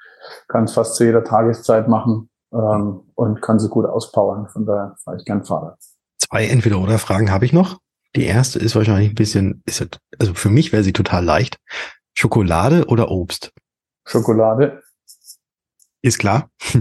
kann 0.48 0.64
es 0.64 0.74
fast 0.74 0.96
zu 0.96 1.04
jeder 1.04 1.24
Tageszeit 1.24 1.88
machen 1.88 2.28
ähm, 2.52 3.02
und 3.14 3.40
kann 3.40 3.58
sie 3.58 3.68
gut 3.68 3.86
auspowern. 3.86 4.48
Von 4.48 4.66
daher 4.66 4.96
fahre 5.02 5.16
ich 5.16 5.24
gern 5.24 5.44
Fahrrad. 5.44 5.78
Zwei 6.18 6.46
Entweder-Oder-Fragen 6.46 7.30
habe 7.30 7.44
ich 7.44 7.52
noch. 7.52 7.78
Die 8.16 8.24
erste 8.24 8.58
ist 8.58 8.76
wahrscheinlich 8.76 9.10
ein 9.10 9.14
bisschen, 9.14 9.62
ist, 9.66 10.00
also 10.18 10.34
für 10.34 10.50
mich 10.50 10.72
wäre 10.72 10.84
sie 10.84 10.92
total 10.92 11.24
leicht. 11.24 11.58
Schokolade 12.16 12.86
oder 12.86 13.10
Obst? 13.10 13.52
Schokolade. 14.06 14.82
Ist 16.02 16.18
klar. 16.18 16.50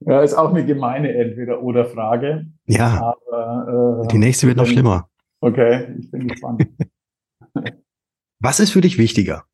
ja, 0.00 0.22
ist 0.22 0.34
auch 0.34 0.50
eine 0.50 0.66
gemeine 0.66 1.14
Entweder-Oder-Frage. 1.14 2.46
Ja. 2.66 3.14
Aber, 3.30 4.02
äh, 4.04 4.08
die 4.08 4.18
nächste 4.18 4.46
wird 4.46 4.56
noch 4.58 4.66
schlimmer. 4.66 5.08
Okay, 5.42 5.96
ich 5.98 6.08
bin 6.08 6.28
gespannt. 6.28 6.64
Was 8.38 8.60
ist 8.60 8.70
für 8.70 8.80
dich 8.80 8.96
wichtiger? 8.96 9.44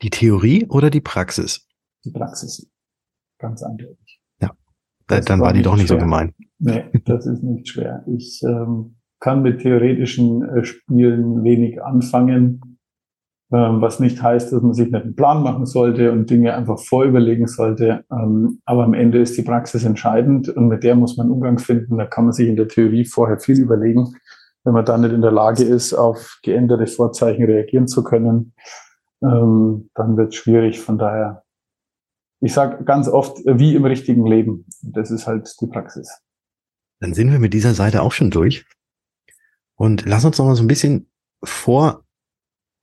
Die 0.00 0.08
Theorie 0.08 0.66
oder 0.70 0.88
die 0.88 1.02
Praxis? 1.02 1.68
Die 2.04 2.10
Praxis. 2.10 2.66
Ganz 3.38 3.62
eindeutig. 3.62 4.22
Ja, 4.40 4.52
das 5.06 5.26
dann 5.26 5.40
war 5.40 5.52
die 5.52 5.60
doch 5.60 5.76
nicht 5.76 5.88
schwer. 5.88 5.98
so 5.98 6.04
gemein. 6.04 6.34
Nee, 6.58 6.86
das 7.04 7.26
ist 7.26 7.42
nicht 7.42 7.68
schwer. 7.68 8.04
Ich 8.06 8.42
ähm, 8.42 8.96
kann 9.20 9.42
mit 9.42 9.60
theoretischen 9.60 10.42
äh, 10.48 10.64
Spielen 10.64 11.44
wenig 11.44 11.82
anfangen, 11.82 12.78
ähm, 13.52 13.82
was 13.82 14.00
nicht 14.00 14.22
heißt, 14.22 14.50
dass 14.50 14.62
man 14.62 14.72
sich 14.72 14.90
nicht 14.90 15.02
einen 15.02 15.14
Plan 15.14 15.42
machen 15.42 15.66
sollte 15.66 16.10
und 16.10 16.30
Dinge 16.30 16.54
einfach 16.54 16.78
vorüberlegen 16.78 17.48
sollte. 17.48 18.06
Ähm, 18.10 18.60
aber 18.64 18.84
am 18.84 18.94
Ende 18.94 19.20
ist 19.20 19.36
die 19.36 19.42
Praxis 19.42 19.84
entscheidend 19.84 20.48
und 20.48 20.68
mit 20.68 20.84
der 20.84 20.94
muss 20.94 21.18
man 21.18 21.30
Umgang 21.30 21.58
finden. 21.58 21.98
Da 21.98 22.06
kann 22.06 22.24
man 22.24 22.32
sich 22.32 22.48
in 22.48 22.56
der 22.56 22.68
Theorie 22.68 23.04
vorher 23.04 23.38
viel 23.38 23.60
überlegen 23.60 24.14
wenn 24.68 24.74
man 24.74 24.84
dann 24.84 25.00
nicht 25.00 25.14
in 25.14 25.22
der 25.22 25.32
Lage 25.32 25.64
ist, 25.64 25.94
auf 25.94 26.40
geänderte 26.42 26.86
Vorzeichen 26.86 27.42
reagieren 27.44 27.88
zu 27.88 28.04
können, 28.04 28.52
ähm, 29.22 29.88
dann 29.94 30.18
wird 30.18 30.28
es 30.28 30.34
schwierig. 30.34 30.78
Von 30.78 30.98
daher, 30.98 31.42
ich 32.40 32.52
sage 32.52 32.84
ganz 32.84 33.08
oft, 33.08 33.38
wie 33.46 33.74
im 33.74 33.86
richtigen 33.86 34.26
Leben. 34.26 34.66
Das 34.82 35.10
ist 35.10 35.26
halt 35.26 35.50
die 35.62 35.66
Praxis. 35.68 36.20
Dann 37.00 37.14
sind 37.14 37.32
wir 37.32 37.38
mit 37.38 37.54
dieser 37.54 37.72
Seite 37.72 38.02
auch 38.02 38.12
schon 38.12 38.30
durch. 38.30 38.66
Und 39.74 40.04
lass 40.04 40.26
uns 40.26 40.36
noch 40.36 40.44
mal 40.44 40.54
so 40.54 40.62
ein 40.62 40.68
bisschen 40.68 41.08
vor 41.42 42.04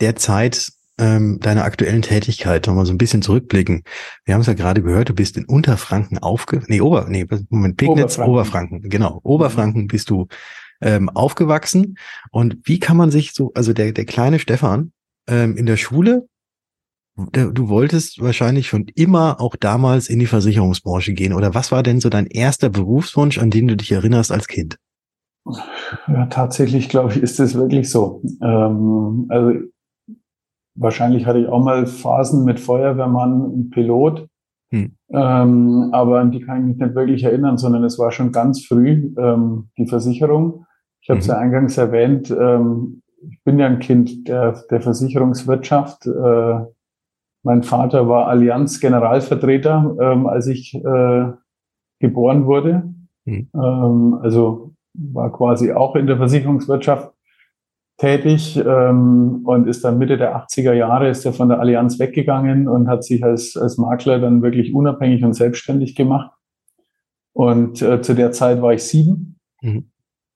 der 0.02 0.16
Zeit 0.16 0.72
ähm, 0.98 1.40
deiner 1.40 1.66
aktuellen 1.66 2.02
Tätigkeit 2.02 2.66
noch 2.66 2.74
mal 2.74 2.88
so 2.88 2.94
ein 2.94 2.98
bisschen 2.98 3.22
zurückblicken. 3.22 3.84
Wir 4.24 4.34
haben 4.34 4.42
es 4.42 4.48
ja 4.48 4.54
gerade 4.54 4.82
gehört, 4.82 5.10
du 5.10 5.14
bist 5.14 5.38
in 5.38 5.46
Unterfranken 5.46 6.18
aufge... 6.18 6.64
Nee, 6.66 6.82
Ober... 6.82 7.06
Nee, 7.08 7.28
Moment, 7.50 7.78
Pegnitz, 7.78 8.18
Oberfranken. 8.18 8.34
Oberfranken. 8.34 8.90
Genau, 8.90 9.20
Oberfranken 9.22 9.88
bist 9.88 10.10
du 10.10 10.28
ähm, 10.86 11.10
aufgewachsen. 11.10 11.98
Und 12.32 12.60
wie 12.64 12.80
kann 12.80 12.96
man 12.96 13.12
sich 13.12 13.34
so, 13.34 13.52
also 13.56 13.74
der, 13.74 13.92
der 13.92 14.06
kleine 14.06 14.40
Stefan 14.40 14.92
ähm, 15.28 15.58
in 15.58 15.66
der 15.66 15.78
Schule, 15.78 16.28
der, 17.18 17.48
du 17.48 17.70
wolltest 17.70 18.22
wahrscheinlich 18.22 18.68
schon 18.68 18.86
immer 18.96 19.42
auch 19.42 19.56
damals 19.56 20.10
in 20.10 20.20
die 20.20 20.28
Versicherungsbranche 20.28 21.14
gehen. 21.14 21.34
Oder 21.34 21.54
was 21.54 21.72
war 21.72 21.82
denn 21.82 22.00
so 22.00 22.10
dein 22.10 22.28
erster 22.28 22.70
Berufswunsch, 22.70 23.40
an 23.40 23.50
den 23.50 23.68
du 23.68 23.76
dich 23.76 23.92
erinnerst 23.92 24.32
als 24.32 24.48
Kind? 24.48 24.78
Ja, 26.08 26.26
tatsächlich, 26.28 26.90
glaube 26.90 27.14
ich, 27.14 27.22
ist 27.22 27.40
es 27.40 27.56
wirklich 27.56 27.90
so. 27.90 28.22
Ähm, 28.42 29.26
also 29.30 29.60
wahrscheinlich 30.76 31.26
hatte 31.26 31.40
ich 31.40 31.48
auch 31.48 31.64
mal 31.64 31.88
Phasen 31.88 32.46
mit 32.46 32.60
Feuerwehrmann 32.60 33.42
und 33.42 33.70
Pilot. 33.72 34.28
Hm. 34.72 34.96
Ähm, 35.10 35.90
aber 35.94 36.20
an 36.20 36.32
die 36.32 36.42
kann 36.42 36.62
ich 36.62 36.66
mich 36.66 36.78
nicht 36.78 36.96
wirklich 36.96 37.24
erinnern, 37.24 37.58
sondern 37.58 37.84
es 37.84 37.98
war 37.98 38.12
schon 38.12 38.32
ganz 38.32 38.66
früh 38.66 39.14
ähm, 39.18 39.70
die 39.78 39.88
Versicherung. 39.88 40.65
Ich 41.06 41.10
habe 41.12 41.20
es 41.20 41.28
mhm. 41.28 41.34
ja 41.34 41.38
eingangs 41.38 41.78
erwähnt, 41.78 42.32
ähm, 42.32 43.04
ich 43.30 43.44
bin 43.44 43.60
ja 43.60 43.68
ein 43.68 43.78
Kind 43.78 44.28
der, 44.28 44.64
der 44.72 44.82
Versicherungswirtschaft. 44.82 46.08
Äh, 46.08 46.66
mein 47.44 47.62
Vater 47.62 48.10
war 48.10 48.28
Allianz 48.28 48.80
Generalvertreter, 48.80 49.96
ähm, 50.02 50.26
als 50.26 50.48
ich 50.48 50.74
äh, 50.74 51.32
geboren 52.00 52.48
wurde. 52.48 52.92
Mhm. 53.26 53.50
Ähm, 53.54 54.20
also 54.24 54.74
war 54.96 55.32
quasi 55.32 55.72
auch 55.74 55.96
in 55.96 56.08
der 56.08 56.18
Versicherungswirtschaft 56.18 57.14
tätig 57.98 58.58
ähm, 58.58 59.42
und 59.46 59.68
ist 59.68 59.86
dann 59.86 60.00
Mitte 60.00 60.18
der 60.18 60.36
80er 60.36 60.74
Jahre 60.74 61.10
ist 61.10 61.24
er 61.24 61.34
von 61.34 61.50
der 61.50 61.60
Allianz 61.60 62.00
weggegangen 62.00 62.68
und 62.68 62.88
hat 62.88 63.04
sich 63.04 63.24
als, 63.24 63.56
als 63.56 63.78
Makler 63.78 64.18
dann 64.18 64.42
wirklich 64.42 64.74
unabhängig 64.74 65.24
und 65.24 65.34
selbstständig 65.34 65.96
gemacht. 65.96 66.32
Und 67.32 67.84
äh, 67.84 68.02
zu 68.02 68.16
der 68.16 68.32
Zeit 68.32 68.64
war 68.64 68.74
ich 68.74 68.82
sieben 68.82 69.40
mhm. 69.62 69.92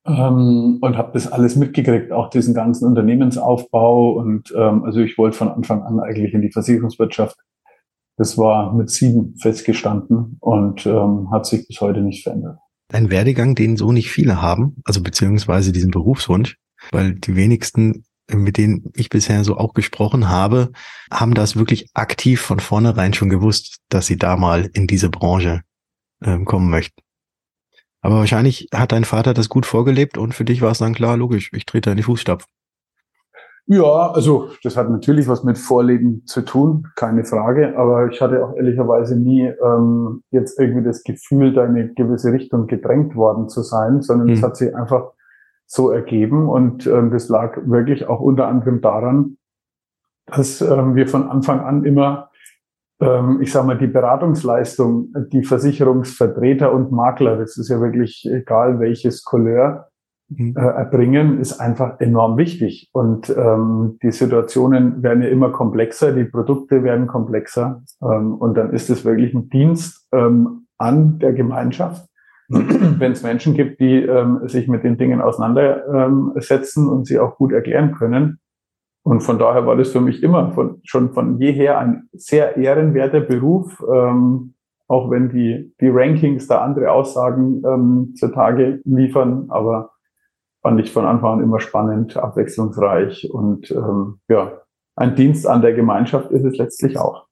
Ähm, 0.06 0.78
und 0.82 0.98
habe 0.98 1.12
das 1.14 1.32
alles 1.32 1.56
mitgekriegt, 1.56 2.12
auch 2.12 2.30
diesen 2.30 2.54
ganzen 2.54 2.88
Unternehmensaufbau. 2.88 4.14
Und 4.14 4.54
ähm, 4.56 4.84
also 4.84 5.00
ich 5.00 5.18
wollte 5.18 5.38
von 5.38 5.50
Anfang 5.50 5.84
an 5.84 6.00
eigentlich 6.00 6.34
in 6.34 6.42
die 6.42 6.52
Versicherungswirtschaft. 6.52 7.38
Das 8.18 8.38
war 8.38 8.74
mit 8.74 8.90
sieben 8.90 9.36
festgestanden 9.38 10.38
und 10.42 10.86
ähm, 10.86 11.32
hat 11.32 11.46
sich 11.46 11.68
bis 11.68 11.80
heute 11.80 12.02
nicht 12.02 12.24
verändert. 12.24 12.58
Ein 12.92 13.12
Werdegang, 13.12 13.56
den 13.56 13.78
so 13.78 13.92
nicht 13.92 14.10
viele 14.12 14.42
haben, 14.42 14.78
also 14.84 15.02
beziehungsweise 15.02 15.72
diesen 15.72 15.92
Berufswunsch 15.92 16.58
weil 16.92 17.16
die 17.16 17.36
wenigsten, 17.36 18.06
mit 18.32 18.58
denen 18.58 18.92
ich 18.96 19.10
bisher 19.10 19.44
so 19.44 19.58
auch 19.58 19.74
gesprochen 19.74 20.30
habe, 20.30 20.72
haben 21.12 21.34
das 21.34 21.56
wirklich 21.56 21.90
aktiv 21.94 22.42
von 22.42 22.60
vornherein 22.60 23.14
schon 23.14 23.30
gewusst, 23.30 23.78
dass 23.90 24.08
sie 24.08 24.18
da 24.18 24.38
mal 24.38 24.70
in 24.74 24.88
diese 24.88 25.10
Branche 25.10 25.62
ähm, 26.24 26.46
kommen 26.46 26.70
möchten. 26.70 27.02
Aber 28.02 28.16
wahrscheinlich 28.16 28.70
hat 28.74 28.92
dein 28.92 29.04
Vater 29.04 29.34
das 29.34 29.50
gut 29.50 29.66
vorgelebt 29.66 30.18
und 30.18 30.34
für 30.34 30.46
dich 30.46 30.62
war 30.62 30.72
es 30.72 30.78
dann 30.80 30.94
klar, 30.94 31.18
logisch, 31.18 31.52
ich 31.54 31.66
trete 31.66 31.92
in 31.92 31.98
die 31.98 32.04
Fußstapfen. 32.04 32.50
Ja, 33.72 34.12
also 34.12 34.50
das 34.64 34.76
hat 34.78 34.90
natürlich 34.90 35.28
was 35.28 35.44
mit 35.44 35.60
Vorleben 35.60 36.26
zu 36.26 36.42
tun, 36.42 36.88
keine 36.96 37.24
Frage. 37.24 37.78
Aber 37.78 38.10
ich 38.10 38.20
hatte 38.20 38.44
auch 38.44 38.56
ehrlicherweise 38.56 39.16
nie 39.16 39.46
ähm, 39.64 40.24
jetzt 40.32 40.60
irgendwie 40.60 40.84
das 40.84 41.04
Gefühl, 41.04 41.54
da 41.54 41.66
in 41.66 41.76
eine 41.76 41.94
gewisse 41.94 42.34
Richtung 42.34 42.66
gedrängt 42.66 43.16
worden 43.16 43.48
zu 43.48 43.62
sein, 43.62 44.02
sondern 44.02 44.30
es 44.30 44.40
hm. 44.40 44.46
hat 44.46 44.58
sich 44.58 44.76
einfach 44.76 45.12
so 45.68 45.92
ergeben. 45.92 46.50
Und 46.50 46.88
ähm, 46.88 47.12
das 47.12 47.30
lag 47.30 47.60
wirklich 47.64 48.08
auch 48.08 48.22
unter 48.22 48.48
anderem 48.48 48.82
daran, 48.82 49.38
dass 50.26 50.62
ähm, 50.62 50.96
wir 50.96 51.08
von 51.08 51.30
Anfang 51.30 51.60
an 51.60 51.86
immer, 51.86 52.29
ich 53.40 53.52
sage 53.52 53.66
mal, 53.66 53.78
die 53.78 53.88
Beratungsleistung, 53.88 55.14
die 55.32 55.44
Versicherungsvertreter 55.44 56.74
und 56.74 56.92
Makler, 56.92 57.38
das 57.38 57.58
ist 57.58 57.70
ja 57.70 57.80
wirklich 57.80 58.28
egal 58.30 58.80
welches 58.82 59.24
Couleur, 59.24 59.88
mhm. 60.28 60.54
äh, 60.58 60.60
erbringen, 60.60 61.40
ist 61.40 61.62
einfach 61.62 62.02
enorm 62.02 62.38
wichtig. 62.38 62.90
Und 62.92 63.30
ähm, 63.30 64.00
die 64.04 64.12
Situationen 64.12 65.02
werden 65.02 65.24
ja 65.24 65.30
immer 65.30 65.52
komplexer, 65.52 66.12
die 66.12 66.26
Produkte 66.26 66.84
werden 66.84 67.08
komplexer. 67.08 67.84
Ähm, 68.02 68.36
und 68.36 68.58
dann 68.58 68.74
ist 68.74 68.90
es 68.90 69.06
wirklich 69.06 69.34
ein 69.34 69.50
Dienst 69.50 70.06
ähm, 70.12 70.68
an 70.78 71.20
der 71.20 71.32
Gemeinschaft 71.32 72.10
wenn 72.50 73.12
es 73.12 73.22
Menschen 73.22 73.54
gibt, 73.54 73.80
die 73.80 74.02
ähm, 74.02 74.42
sich 74.48 74.68
mit 74.68 74.84
den 74.84 74.98
Dingen 74.98 75.22
auseinandersetzen 75.22 76.84
ähm, 76.86 76.90
und 76.90 77.06
sie 77.06 77.20
auch 77.20 77.38
gut 77.38 77.52
erklären 77.52 77.94
können. 77.94 78.40
Und 79.04 79.22
von 79.22 79.40
daher 79.40 79.66
war 79.66 79.76
das 79.76 79.92
für 79.92 80.02
mich 80.02 80.22
immer 80.24 80.52
von, 80.52 80.82
schon 80.84 81.14
von 81.14 81.40
jeher 81.40 81.80
ein 81.80 82.10
sehr 82.14 82.58
ehrenwerter 82.58 83.22
Beruf, 83.22 83.84
ähm, 83.92 84.54
auch 84.88 85.10
wenn 85.10 85.30
die, 85.30 85.74
die 85.80 85.90
Rankings 85.90 86.48
da 86.48 86.62
andere 86.62 86.92
Aussagen 86.92 87.64
ähm, 87.66 88.14
zutage 88.16 88.82
liefern. 88.86 89.46
Aber 89.50 89.92
fand 90.62 90.80
ich 90.80 90.92
von 90.92 91.06
Anfang 91.06 91.40
an 91.40 91.44
immer 91.44 91.60
spannend, 91.60 92.18
abwechslungsreich 92.18 93.30
und 93.32 93.72
ähm, 93.72 94.20
ja, 94.28 94.62
ein 94.96 95.16
Dienst 95.16 95.48
an 95.48 95.62
der 95.62 95.74
Gemeinschaft 95.74 96.32
ist 96.32 96.44
es 96.44 96.58
letztlich 96.58 96.98
auch. 96.98 97.28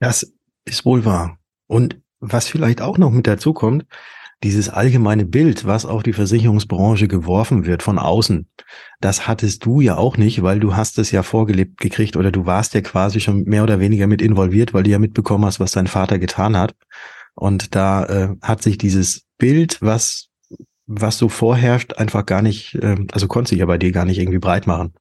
Das 0.00 0.34
ist 0.64 0.84
wohl 0.84 1.04
wahr. 1.04 1.38
Und 1.68 2.00
was 2.20 2.48
vielleicht 2.48 2.82
auch 2.82 2.98
noch 2.98 3.10
mit 3.10 3.26
dazu 3.26 3.52
kommt, 3.52 3.86
dieses 4.42 4.68
allgemeine 4.68 5.26
Bild, 5.26 5.66
was 5.66 5.84
auf 5.84 6.02
die 6.02 6.12
Versicherungsbranche 6.12 7.08
geworfen 7.08 7.66
wird 7.66 7.82
von 7.82 7.98
außen, 7.98 8.48
das 9.00 9.26
hattest 9.26 9.64
du 9.64 9.80
ja 9.80 9.96
auch 9.96 10.16
nicht, 10.16 10.42
weil 10.42 10.60
du 10.60 10.76
hast 10.76 10.98
es 10.98 11.10
ja 11.10 11.22
vorgelebt 11.22 11.78
gekriegt 11.78 12.16
oder 12.16 12.30
du 12.30 12.46
warst 12.46 12.74
ja 12.74 12.80
quasi 12.80 13.20
schon 13.20 13.44
mehr 13.44 13.64
oder 13.64 13.80
weniger 13.80 14.06
mit 14.06 14.22
involviert, 14.22 14.74
weil 14.74 14.84
du 14.84 14.90
ja 14.90 14.98
mitbekommen 14.98 15.44
hast, 15.44 15.58
was 15.58 15.72
dein 15.72 15.88
Vater 15.88 16.18
getan 16.18 16.56
hat. 16.56 16.74
Und 17.34 17.74
da 17.74 18.04
äh, 18.04 18.28
hat 18.42 18.62
sich 18.62 18.78
dieses 18.78 19.24
Bild, 19.38 19.78
was, 19.80 20.28
was 20.86 21.18
so 21.18 21.28
vorherrscht, 21.28 21.94
einfach 21.94 22.26
gar 22.26 22.42
nicht, 22.42 22.74
äh, 22.76 22.96
also 23.12 23.28
konnte 23.28 23.50
sich 23.50 23.58
ja 23.58 23.66
bei 23.66 23.78
dir 23.78 23.92
gar 23.92 24.04
nicht 24.04 24.18
irgendwie 24.18 24.38
breit 24.38 24.66
machen. 24.66 24.94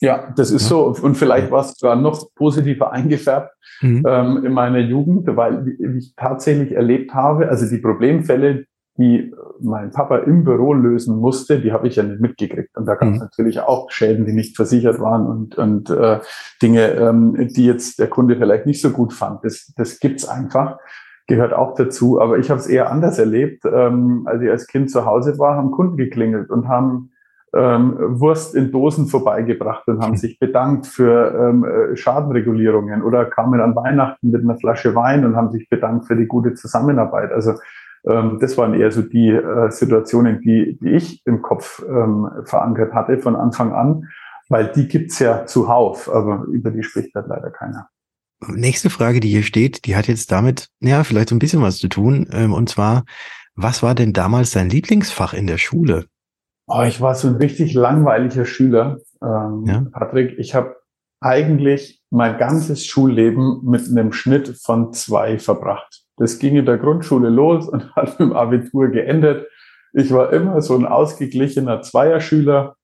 Ja, 0.00 0.32
das 0.36 0.50
ist 0.50 0.62
ja. 0.62 0.68
so. 0.68 0.94
Und 1.02 1.16
vielleicht 1.16 1.50
war 1.50 1.60
es 1.60 1.74
sogar 1.78 1.96
noch 1.96 2.34
positiver 2.34 2.92
eingefärbt 2.92 3.54
mhm. 3.80 4.04
ähm, 4.06 4.44
in 4.44 4.52
meiner 4.52 4.80
Jugend, 4.80 5.26
weil 5.36 5.76
ich 5.96 6.14
tatsächlich 6.16 6.72
erlebt 6.72 7.14
habe, 7.14 7.48
also 7.48 7.68
die 7.68 7.80
Problemfälle, 7.80 8.66
die 8.98 9.32
mein 9.60 9.90
Papa 9.90 10.18
im 10.18 10.44
Büro 10.44 10.72
lösen 10.72 11.18
musste, 11.18 11.60
die 11.60 11.72
habe 11.72 11.88
ich 11.88 11.96
ja 11.96 12.02
nicht 12.02 12.20
mitgekriegt. 12.20 12.76
Und 12.76 12.86
da 12.86 12.94
gab 12.94 13.08
es 13.08 13.14
mhm. 13.14 13.20
natürlich 13.20 13.60
auch 13.60 13.90
Schäden, 13.90 14.26
die 14.26 14.32
nicht 14.32 14.56
versichert 14.56 15.00
waren 15.00 15.26
und, 15.26 15.58
und 15.58 15.90
äh, 15.90 16.20
Dinge, 16.62 16.92
ähm, 16.92 17.48
die 17.50 17.66
jetzt 17.66 17.98
der 17.98 18.08
Kunde 18.08 18.36
vielleicht 18.36 18.66
nicht 18.66 18.80
so 18.80 18.90
gut 18.90 19.12
fand. 19.12 19.44
Das, 19.44 19.72
das 19.76 20.00
gibt's 20.00 20.26
einfach, 20.26 20.78
gehört 21.26 21.52
auch 21.52 21.74
dazu. 21.74 22.20
Aber 22.20 22.38
ich 22.38 22.50
habe 22.50 22.60
es 22.60 22.66
eher 22.66 22.90
anders 22.90 23.18
erlebt. 23.18 23.64
Ähm, 23.64 24.22
als 24.26 24.42
ich 24.42 24.50
als 24.50 24.66
Kind 24.66 24.90
zu 24.90 25.04
Hause 25.04 25.38
war, 25.38 25.56
haben 25.56 25.72
Kunden 25.72 25.96
geklingelt 25.96 26.50
und 26.50 26.68
haben 26.68 27.10
ähm, 27.54 27.96
Wurst 28.20 28.54
in 28.54 28.70
Dosen 28.70 29.06
vorbeigebracht 29.06 29.86
und 29.88 30.00
haben 30.00 30.16
sich 30.16 30.38
bedankt 30.38 30.86
für 30.86 31.34
ähm, 31.34 31.64
äh, 31.64 31.96
Schadenregulierungen 31.96 33.02
oder 33.02 33.24
kamen 33.24 33.60
an 33.60 33.76
Weihnachten 33.76 34.30
mit 34.30 34.42
einer 34.42 34.56
Flasche 34.56 34.94
Wein 34.94 35.24
und 35.24 35.36
haben 35.36 35.50
sich 35.50 35.68
bedankt 35.68 36.06
für 36.06 36.16
die 36.16 36.26
gute 36.26 36.54
Zusammenarbeit. 36.54 37.32
Also 37.32 37.54
ähm, 38.06 38.38
das 38.40 38.56
waren 38.56 38.74
eher 38.74 38.90
so 38.90 39.02
die 39.02 39.30
äh, 39.30 39.70
Situationen, 39.70 40.40
die, 40.40 40.78
die 40.80 40.90
ich 40.90 41.26
im 41.26 41.42
Kopf 41.42 41.82
ähm, 41.88 42.28
verankert 42.44 42.94
hatte 42.94 43.18
von 43.18 43.36
Anfang 43.36 43.72
an, 43.72 44.08
weil 44.48 44.70
die 44.72 44.88
gibt's 44.88 45.18
ja 45.18 45.46
zuhauf, 45.46 46.12
aber 46.12 46.44
über 46.44 46.70
die 46.70 46.82
spricht 46.82 47.14
halt 47.14 47.26
leider 47.28 47.50
keiner. 47.50 47.88
Nächste 48.48 48.90
Frage, 48.90 49.20
die 49.20 49.28
hier 49.28 49.42
steht, 49.42 49.86
die 49.86 49.96
hat 49.96 50.08
jetzt 50.08 50.30
damit, 50.30 50.68
ja, 50.80 51.04
vielleicht 51.04 51.30
so 51.30 51.34
ein 51.34 51.38
bisschen 51.38 51.62
was 51.62 51.78
zu 51.78 51.88
tun. 51.88 52.28
Ähm, 52.32 52.52
und 52.52 52.68
zwar, 52.68 53.04
was 53.54 53.82
war 53.82 53.94
denn 53.94 54.12
damals 54.12 54.50
dein 54.50 54.68
Lieblingsfach 54.68 55.32
in 55.32 55.46
der 55.46 55.58
Schule? 55.58 56.06
Oh, 56.66 56.82
ich 56.82 57.00
war 57.00 57.14
so 57.14 57.28
ein 57.28 57.36
richtig 57.36 57.74
langweiliger 57.74 58.44
Schüler, 58.44 58.98
ähm, 59.22 59.64
ja? 59.66 59.84
Patrick. 59.92 60.38
Ich 60.38 60.54
habe 60.54 60.76
eigentlich 61.20 62.02
mein 62.10 62.38
ganzes 62.38 62.84
Schulleben 62.84 63.60
mit 63.64 63.88
einem 63.88 64.12
Schnitt 64.12 64.56
von 64.62 64.92
zwei 64.92 65.38
verbracht. 65.38 66.04
Das 66.16 66.38
ging 66.38 66.56
in 66.56 66.66
der 66.66 66.78
Grundschule 66.78 67.28
los 67.28 67.68
und 67.68 67.92
hat 67.96 68.18
mit 68.18 68.30
dem 68.30 68.32
Abitur 68.32 68.88
geendet. 68.88 69.46
Ich 69.92 70.12
war 70.12 70.32
immer 70.32 70.60
so 70.60 70.76
ein 70.76 70.86
ausgeglichener 70.86 71.82
Zweierschüler, 71.82 72.76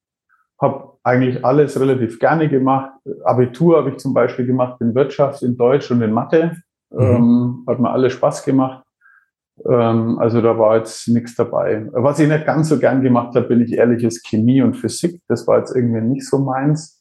habe 0.61 0.93
eigentlich 1.03 1.45
alles 1.45 1.79
relativ 1.79 2.19
gerne 2.21 2.49
gemacht. 2.49 2.93
Abitur 3.25 3.79
habe 3.79 3.91
ich 3.91 3.97
zum 3.97 4.15
Beispiel 4.15 4.47
gemacht 4.47 4.81
in 4.81 4.95
Wirtschaft, 4.95 5.43
in 5.43 5.57
Deutsch 5.57 5.91
und 5.91 6.01
in 6.03 6.13
Mathe. 6.13 6.57
Mhm. 6.91 7.01
Ähm, 7.01 7.65
hat 7.67 7.81
mir 7.81 7.91
alles 7.91 8.13
Spaß 8.13 8.45
gemacht. 8.45 8.82
Ähm, 9.69 10.19
also 10.19 10.41
da 10.41 10.59
war 10.59 10.77
jetzt 10.77 11.09
nichts 11.09 11.35
dabei. 11.35 11.87
Was 11.93 12.19
ich 12.19 12.29
nicht 12.29 12.47
ganz 12.47 12.69
so 12.69 12.79
gern 12.79 13.03
gemacht 13.03 13.35
habe, 13.35 13.49
bin 13.49 13.61
ich 13.61 13.73
ehrlich, 13.73 14.05
ist 14.05 14.27
Chemie 14.27 14.63
und 14.63 14.75
Physik. 14.75 15.21
Das 15.29 15.47
war 15.47 15.59
jetzt 15.59 15.75
irgendwie 15.75 16.01
nicht 16.01 16.29
so 16.29 16.39
meins. 16.39 17.01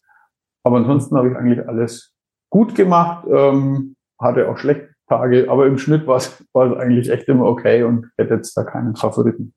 Aber 0.63 0.78
ansonsten 0.78 1.15
habe 1.17 1.30
ich 1.30 1.36
eigentlich 1.36 1.67
alles 1.67 2.13
gut 2.50 2.76
gemacht, 2.76 3.26
ähm, 3.32 3.95
hatte 4.19 4.50
auch 4.50 4.58
schlechte 4.58 4.93
Tage, 5.08 5.50
aber 5.50 5.65
im 5.65 5.78
Schnitt 5.78 6.06
war 6.06 6.17
es, 6.17 6.43
eigentlich 6.54 7.10
echt 7.10 7.28
immer 7.28 7.45
okay 7.45 7.84
und 7.84 8.12
hätte 8.17 8.36
jetzt 8.36 8.56
da 8.56 8.63
keinen 8.63 8.95
Favoriten. 8.95 9.54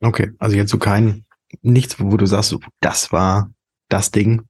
Okay, 0.00 0.32
also 0.38 0.56
jetzt 0.56 0.70
so 0.70 0.78
kein, 0.78 1.24
nichts, 1.62 2.00
wo 2.00 2.16
du 2.16 2.26
sagst, 2.26 2.56
das 2.80 3.12
war 3.12 3.50
das 3.88 4.10
Ding. 4.10 4.42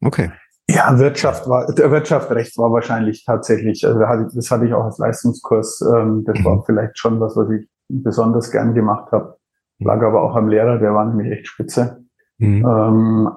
Okay. 0.00 0.32
Ja, 0.68 0.98
Wirtschaft 0.98 1.48
war, 1.48 1.72
der 1.72 1.90
Wirtschaft, 1.90 2.30
Recht 2.30 2.56
war 2.56 2.72
wahrscheinlich 2.72 3.24
tatsächlich, 3.24 3.86
also 3.86 4.00
das 4.34 4.50
hatte 4.50 4.66
ich 4.66 4.72
auch 4.72 4.84
als 4.84 4.98
Leistungskurs, 4.98 5.82
ähm, 5.94 6.24
das 6.24 6.38
mhm. 6.38 6.44
war 6.44 6.64
vielleicht 6.64 6.98
schon 6.98 7.20
was, 7.20 7.36
was 7.36 7.50
ich 7.50 7.68
besonders 7.88 8.50
gern 8.50 8.74
gemacht 8.74 9.12
habe. 9.12 9.36
Lag 9.80 10.00
aber 10.02 10.22
auch 10.22 10.36
am 10.36 10.48
Lehrer, 10.48 10.78
der 10.78 10.94
war 10.94 11.04
nämlich 11.04 11.32
echt 11.32 11.48
spitze. 11.48 12.04
Mhm. 12.38 12.64
Ähm, 12.64 13.28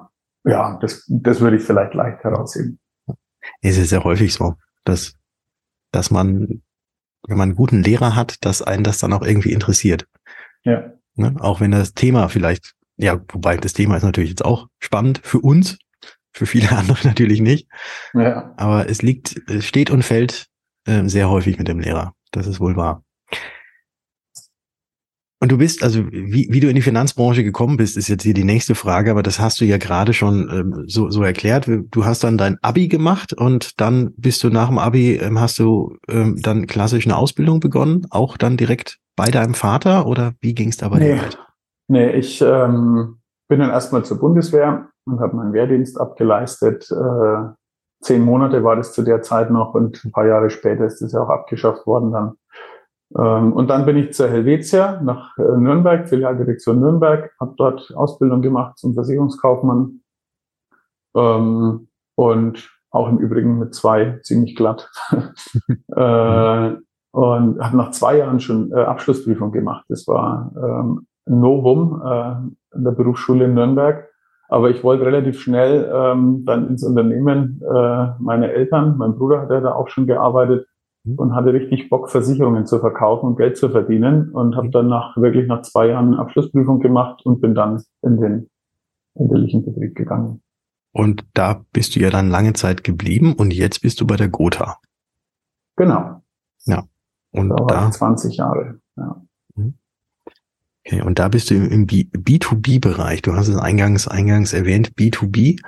ja, 0.44 0.78
das, 0.80 1.04
das 1.08 1.40
würde 1.40 1.56
ich 1.56 1.62
vielleicht 1.62 1.94
leicht 1.94 2.22
herausheben. 2.22 2.78
Es 3.60 3.76
ist 3.76 3.90
ja 3.90 4.02
häufig 4.04 4.32
so, 4.32 4.54
dass, 4.84 5.14
dass 5.90 6.10
man, 6.10 6.62
wenn 7.26 7.36
man 7.36 7.50
einen 7.50 7.56
guten 7.56 7.82
Lehrer 7.82 8.14
hat, 8.14 8.44
dass 8.44 8.62
einen 8.62 8.84
das 8.84 8.98
dann 8.98 9.12
auch 9.12 9.22
irgendwie 9.22 9.52
interessiert. 9.52 10.06
Ja. 10.62 10.92
Ne? 11.16 11.34
Auch 11.40 11.60
wenn 11.60 11.72
das 11.72 11.94
Thema 11.94 12.28
vielleicht, 12.28 12.74
ja, 12.96 13.20
wobei 13.28 13.56
das 13.56 13.72
Thema 13.72 13.96
ist 13.96 14.04
natürlich 14.04 14.30
jetzt 14.30 14.44
auch 14.44 14.68
spannend 14.78 15.20
für 15.22 15.40
uns, 15.40 15.78
für 16.36 16.46
viele 16.46 16.70
andere 16.76 16.98
natürlich 17.06 17.40
nicht. 17.40 17.68
Ja. 18.14 18.52
Aber 18.56 18.88
es 18.88 19.02
liegt, 19.02 19.40
es 19.48 19.64
steht 19.64 19.90
und 19.90 20.04
fällt 20.04 20.46
äh, 20.86 21.08
sehr 21.08 21.30
häufig 21.30 21.58
mit 21.58 21.68
dem 21.68 21.80
Lehrer. 21.80 22.12
Das 22.30 22.46
ist 22.46 22.60
wohl 22.60 22.76
wahr. 22.76 23.02
Und 25.38 25.52
du 25.52 25.58
bist, 25.58 25.82
also 25.82 26.06
wie, 26.10 26.48
wie 26.50 26.60
du 26.60 26.68
in 26.68 26.74
die 26.74 26.82
Finanzbranche 26.82 27.44
gekommen 27.44 27.76
bist, 27.76 27.98
ist 27.98 28.08
jetzt 28.08 28.22
hier 28.22 28.32
die 28.32 28.44
nächste 28.44 28.74
Frage, 28.74 29.10
aber 29.10 29.22
das 29.22 29.38
hast 29.38 29.60
du 29.60 29.66
ja 29.66 29.76
gerade 29.76 30.14
schon 30.14 30.48
ähm, 30.50 30.84
so, 30.86 31.10
so 31.10 31.22
erklärt. 31.22 31.68
Du 31.90 32.04
hast 32.06 32.24
dann 32.24 32.38
dein 32.38 32.56
Abi 32.62 32.88
gemacht 32.88 33.34
und 33.34 33.78
dann 33.78 34.14
bist 34.16 34.42
du 34.42 34.48
nach 34.48 34.68
dem 34.68 34.78
Abi, 34.78 35.16
ähm, 35.16 35.38
hast 35.38 35.58
du 35.58 35.98
ähm, 36.08 36.40
dann 36.40 36.66
klassisch 36.66 37.06
eine 37.06 37.16
Ausbildung 37.16 37.60
begonnen, 37.60 38.06
auch 38.10 38.38
dann 38.38 38.56
direkt 38.56 38.98
bei 39.14 39.26
deinem 39.30 39.52
Vater 39.52 40.06
oder 40.06 40.32
wie 40.40 40.54
ging 40.54 40.70
es 40.70 40.78
dabei 40.78 40.98
nee. 41.00 41.18
weiter? 41.18 41.46
Nee, 41.88 42.12
ich 42.12 42.40
ähm, 42.40 43.18
bin 43.48 43.60
dann 43.60 43.70
erstmal 43.70 44.04
zur 44.06 44.18
Bundeswehr 44.18 44.88
und 45.06 45.20
habe 45.20 45.36
meinen 45.36 45.52
Wehrdienst 45.52 46.00
abgeleistet. 46.00 46.90
Äh, 46.90 47.52
zehn 48.02 48.22
Monate 48.22 48.62
war 48.64 48.76
das 48.76 48.92
zu 48.92 49.02
der 49.02 49.22
Zeit 49.22 49.50
noch 49.50 49.74
und 49.74 50.04
ein 50.04 50.12
paar 50.12 50.26
Jahre 50.26 50.50
später 50.50 50.84
ist 50.84 51.00
das 51.00 51.12
ja 51.12 51.22
auch 51.22 51.28
abgeschafft 51.28 51.86
worden 51.86 52.12
dann. 52.12 52.32
Ähm, 53.16 53.52
und 53.52 53.68
dann 53.68 53.86
bin 53.86 53.96
ich 53.96 54.12
zur 54.12 54.28
Helvetia 54.28 55.00
nach 55.02 55.36
äh, 55.38 55.42
Nürnberg, 55.42 56.08
Filialdirektion 56.08 56.80
Nürnberg, 56.80 57.32
habe 57.40 57.54
dort 57.56 57.94
Ausbildung 57.94 58.42
gemacht 58.42 58.78
zum 58.78 58.94
Versicherungskaufmann 58.94 60.00
ähm, 61.16 61.88
und 62.16 62.70
auch 62.90 63.08
im 63.08 63.18
Übrigen 63.18 63.58
mit 63.58 63.74
zwei 63.74 64.18
ziemlich 64.22 64.56
glatt. 64.56 64.90
äh, 65.94 66.76
und 67.12 67.58
habe 67.60 67.76
nach 67.76 67.92
zwei 67.92 68.18
Jahren 68.18 68.40
schon 68.40 68.72
äh, 68.72 68.80
Abschlussprüfung 68.80 69.50
gemacht. 69.50 69.86
Das 69.88 70.06
war 70.06 70.52
ähm, 70.54 71.06
Novum 71.24 72.02
äh, 72.04 72.76
in 72.76 72.84
der 72.84 72.90
Berufsschule 72.90 73.46
in 73.46 73.54
Nürnberg. 73.54 74.05
Aber 74.48 74.70
ich 74.70 74.84
wollte 74.84 75.04
relativ 75.04 75.40
schnell 75.40 75.90
ähm, 75.92 76.44
dann 76.44 76.68
ins 76.68 76.84
Unternehmen 76.84 77.60
äh, 77.62 78.06
meine 78.18 78.52
Eltern, 78.52 78.96
mein 78.96 79.16
Bruder 79.16 79.42
hat 79.42 79.50
ja 79.50 79.60
da 79.60 79.72
auch 79.72 79.88
schon 79.88 80.06
gearbeitet 80.06 80.66
mhm. 81.04 81.14
und 81.16 81.34
hatte 81.34 81.52
richtig 81.52 81.88
Bock, 81.88 82.10
Versicherungen 82.10 82.66
zu 82.66 82.78
verkaufen 82.78 83.26
und 83.26 83.36
Geld 83.36 83.56
zu 83.56 83.70
verdienen 83.70 84.30
und 84.30 84.56
habe 84.56 84.68
mhm. 84.68 84.72
dann 84.72 84.88
nach 84.88 85.16
wirklich 85.16 85.48
nach 85.48 85.62
zwei 85.62 85.88
Jahren 85.88 86.14
Abschlussprüfung 86.14 86.80
gemacht 86.80 87.24
und 87.24 87.40
bin 87.40 87.54
dann 87.54 87.82
in 88.02 88.20
den 88.20 88.50
elterlichen 89.14 89.64
Betrieb 89.64 89.94
gegangen. 89.96 90.42
Und 90.92 91.26
da 91.34 91.62
bist 91.72 91.94
du 91.94 92.00
ja 92.00 92.10
dann 92.10 92.30
lange 92.30 92.52
Zeit 92.54 92.84
geblieben 92.84 93.34
und 93.34 93.52
jetzt 93.52 93.82
bist 93.82 94.00
du 94.00 94.06
bei 94.06 94.16
der 94.16 94.28
Gotha. 94.28 94.78
Genau. 95.76 96.22
Ja. 96.64 96.84
Und 97.32 97.50
da, 97.50 97.64
da 97.66 97.90
20 97.90 98.36
Jahre. 98.36 98.80
Ja. 98.96 99.25
Okay, 100.86 101.02
und 101.02 101.18
da 101.18 101.26
bist 101.28 101.50
du 101.50 101.54
im 101.54 101.86
B2B-Bereich. 101.86 103.22
Du 103.22 103.34
hast 103.34 103.48
es 103.48 103.56
eingangs, 103.56 104.06
eingangs 104.06 104.52
erwähnt, 104.52 104.92
B2B. 104.96 105.60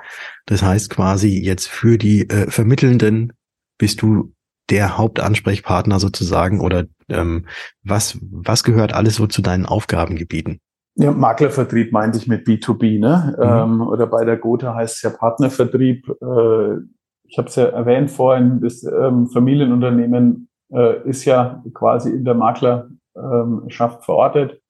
Das 0.46 0.62
heißt 0.62 0.90
quasi 0.90 1.42
jetzt 1.42 1.66
für 1.68 1.98
die 1.98 2.28
äh, 2.28 2.48
Vermittelnden 2.50 3.33
bist 3.78 4.00
du 4.02 4.33
der 4.70 4.96
Hauptansprechpartner 4.96 5.98
sozusagen 5.98 6.61
oder 6.61 6.85
ähm, 7.09 7.46
was, 7.83 8.18
was 8.31 8.62
gehört 8.62 8.92
alles 8.92 9.16
so 9.16 9.26
zu 9.26 9.42
deinen 9.42 9.66
Aufgabengebieten? 9.66 10.61
Ja, 10.94 11.11
Maklervertrieb 11.11 11.92
meinte 11.92 12.18
ich 12.18 12.28
mit 12.28 12.46
B2B, 12.46 13.00
ne? 13.00 13.35
Mhm. 13.38 13.44
Ähm, 13.44 13.88
oder 13.88 14.07
bei 14.07 14.24
der 14.24 14.37
Gotha 14.37 14.74
heißt 14.74 14.96
es 14.96 15.02
ja 15.02 15.11
Partnervertrieb. 15.11 16.09
Äh, 16.09 16.76
ich 17.24 17.38
habe 17.38 17.48
es 17.48 17.57
ja 17.57 17.64
erwähnt 17.66 18.11
vorhin, 18.11 18.61
das 18.61 18.85
ähm, 18.85 19.28
Familienunternehmen 19.28 20.48
äh, 20.72 21.09
ist 21.09 21.24
ja 21.24 21.62
quasi 21.74 22.11
in 22.11 22.24
der 22.24 22.35
Maklerschaft 22.35 24.04
verortet. 24.04 24.61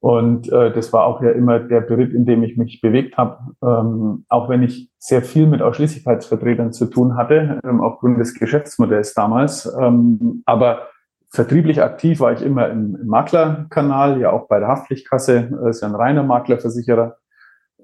Und 0.00 0.50
äh, 0.52 0.72
das 0.72 0.92
war 0.92 1.04
auch 1.06 1.22
ja 1.22 1.30
immer 1.30 1.58
der 1.58 1.80
Beritt, 1.80 2.12
in 2.12 2.24
dem 2.24 2.42
ich 2.44 2.56
mich 2.56 2.80
bewegt 2.80 3.16
habe, 3.16 3.38
ähm, 3.62 4.24
auch 4.28 4.48
wenn 4.48 4.62
ich 4.62 4.90
sehr 4.98 5.22
viel 5.22 5.46
mit 5.46 5.60
Ausschließlichkeitsvertretern 5.60 6.72
zu 6.72 6.86
tun 6.86 7.16
hatte, 7.16 7.58
ähm, 7.64 7.80
aufgrund 7.80 8.18
des 8.20 8.34
Geschäftsmodells 8.34 9.14
damals. 9.14 9.72
Ähm, 9.80 10.42
aber 10.46 10.88
vertrieblich 11.30 11.82
aktiv 11.82 12.20
war 12.20 12.32
ich 12.32 12.42
immer 12.42 12.68
im, 12.68 12.96
im 13.00 13.08
Maklerkanal, 13.08 14.20
ja 14.20 14.30
auch 14.30 14.46
bei 14.46 14.60
der 14.60 14.68
Haftpflichtkasse, 14.68 15.50
das 15.50 15.76
ist 15.76 15.82
ja 15.82 15.88
ein 15.88 15.94
reiner 15.96 16.22
Maklerversicherer. 16.22 17.16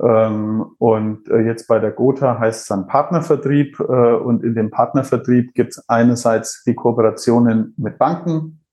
Ähm, 0.00 0.64
und 0.78 1.28
äh, 1.28 1.40
jetzt 1.40 1.68
bei 1.68 1.78
der 1.78 1.92
Gotha 1.92 2.38
heißt 2.38 2.62
es 2.62 2.66
dann 2.68 2.86
Partnervertrieb. 2.86 3.78
Äh, 3.80 3.82
und 3.82 4.42
in 4.42 4.54
dem 4.54 4.70
Partnervertrieb 4.70 5.54
gibt 5.54 5.72
es 5.72 5.88
einerseits 5.88 6.64
die 6.64 6.74
Kooperationen 6.74 7.74
mit 7.76 7.98
Banken. 7.98 8.63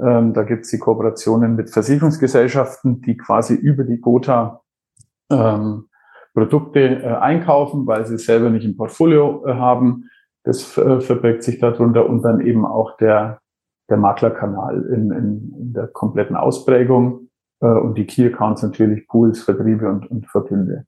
Ähm, 0.00 0.32
da 0.32 0.44
gibt 0.44 0.64
es 0.64 0.70
die 0.70 0.78
Kooperationen 0.78 1.56
mit 1.56 1.70
Versicherungsgesellschaften, 1.70 3.00
die 3.02 3.16
quasi 3.16 3.54
über 3.54 3.84
die 3.84 4.00
Gotha 4.00 4.62
ähm, 5.30 5.88
Produkte 6.34 6.80
äh, 6.80 7.06
einkaufen, 7.06 7.86
weil 7.86 8.06
sie 8.06 8.18
selber 8.18 8.50
nicht 8.50 8.64
im 8.64 8.76
Portfolio 8.76 9.44
haben. 9.46 10.04
Das 10.44 10.62
verbirgt 10.62 11.42
sich 11.42 11.58
darunter 11.58 12.08
und 12.08 12.22
dann 12.22 12.40
eben 12.40 12.64
auch 12.64 12.96
der, 12.96 13.40
der 13.90 13.98
Maklerkanal 13.98 14.82
in, 14.94 15.10
in, 15.10 15.54
in 15.58 15.72
der 15.74 15.88
kompletten 15.88 16.36
Ausprägung 16.36 17.28
äh, 17.60 17.66
und 17.66 17.98
die 17.98 18.06
Key 18.06 18.26
Accounts 18.26 18.62
natürlich 18.62 19.06
Pools, 19.08 19.42
Vertriebe 19.42 19.88
und, 19.88 20.10
und 20.10 20.26
Verbünde. 20.26 20.86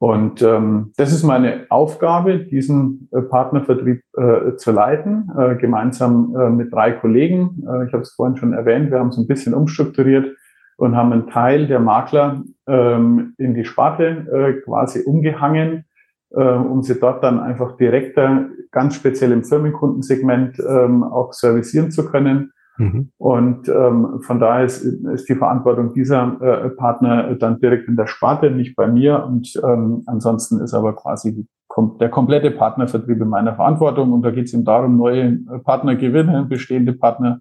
Und 0.00 0.42
ähm, 0.42 0.92
das 0.96 1.12
ist 1.12 1.24
meine 1.24 1.66
Aufgabe, 1.70 2.38
diesen 2.38 3.08
äh, 3.12 3.20
Partnervertrieb 3.20 4.02
äh, 4.16 4.54
zu 4.56 4.70
leiten, 4.70 5.30
äh, 5.36 5.56
gemeinsam 5.56 6.36
äh, 6.38 6.50
mit 6.50 6.72
drei 6.72 6.92
Kollegen. 6.92 7.64
Äh, 7.66 7.86
ich 7.86 7.92
habe 7.92 8.02
es 8.02 8.12
vorhin 8.14 8.36
schon 8.36 8.52
erwähnt, 8.52 8.92
wir 8.92 9.00
haben 9.00 9.08
es 9.08 9.18
ein 9.18 9.26
bisschen 9.26 9.54
umstrukturiert 9.54 10.36
und 10.76 10.96
haben 10.96 11.12
einen 11.12 11.26
Teil 11.26 11.66
der 11.66 11.80
Makler 11.80 12.44
ähm, 12.68 13.34
in 13.38 13.54
die 13.54 13.64
Sparte 13.64 14.04
äh, 14.32 14.52
quasi 14.62 15.02
umgehangen, 15.02 15.84
äh, 16.30 16.42
um 16.42 16.84
sie 16.84 17.00
dort 17.00 17.24
dann 17.24 17.40
einfach 17.40 17.76
direkter, 17.76 18.46
ganz 18.70 18.94
speziell 18.94 19.32
im 19.32 19.42
Firmenkundensegment 19.42 20.60
ähm, 20.60 21.02
auch 21.02 21.32
servicieren 21.32 21.90
zu 21.90 22.08
können 22.08 22.52
Mhm. 22.78 23.10
Und 23.18 23.68
ähm, 23.68 24.20
von 24.20 24.38
daher 24.38 24.64
ist, 24.64 24.82
ist 24.84 25.28
die 25.28 25.34
Verantwortung 25.34 25.92
dieser 25.92 26.40
äh, 26.40 26.70
Partner 26.70 27.34
dann 27.34 27.58
direkt 27.58 27.88
in 27.88 27.96
der 27.96 28.06
Sparte, 28.06 28.50
nicht 28.50 28.76
bei 28.76 28.86
mir. 28.86 29.24
Und 29.24 29.60
ähm, 29.64 30.04
ansonsten 30.06 30.60
ist 30.60 30.74
aber 30.74 30.94
quasi 30.94 31.46
kom 31.66 31.98
der 31.98 32.08
komplette 32.08 32.52
Partnervertrieb 32.52 33.20
in 33.20 33.28
meiner 33.28 33.56
Verantwortung. 33.56 34.12
Und 34.12 34.22
da 34.22 34.30
geht 34.30 34.46
es 34.46 34.54
eben 34.54 34.64
darum, 34.64 34.96
neue 34.96 35.38
Partner 35.64 35.96
gewinnen, 35.96 36.48
bestehende 36.48 36.92
Partner 36.92 37.40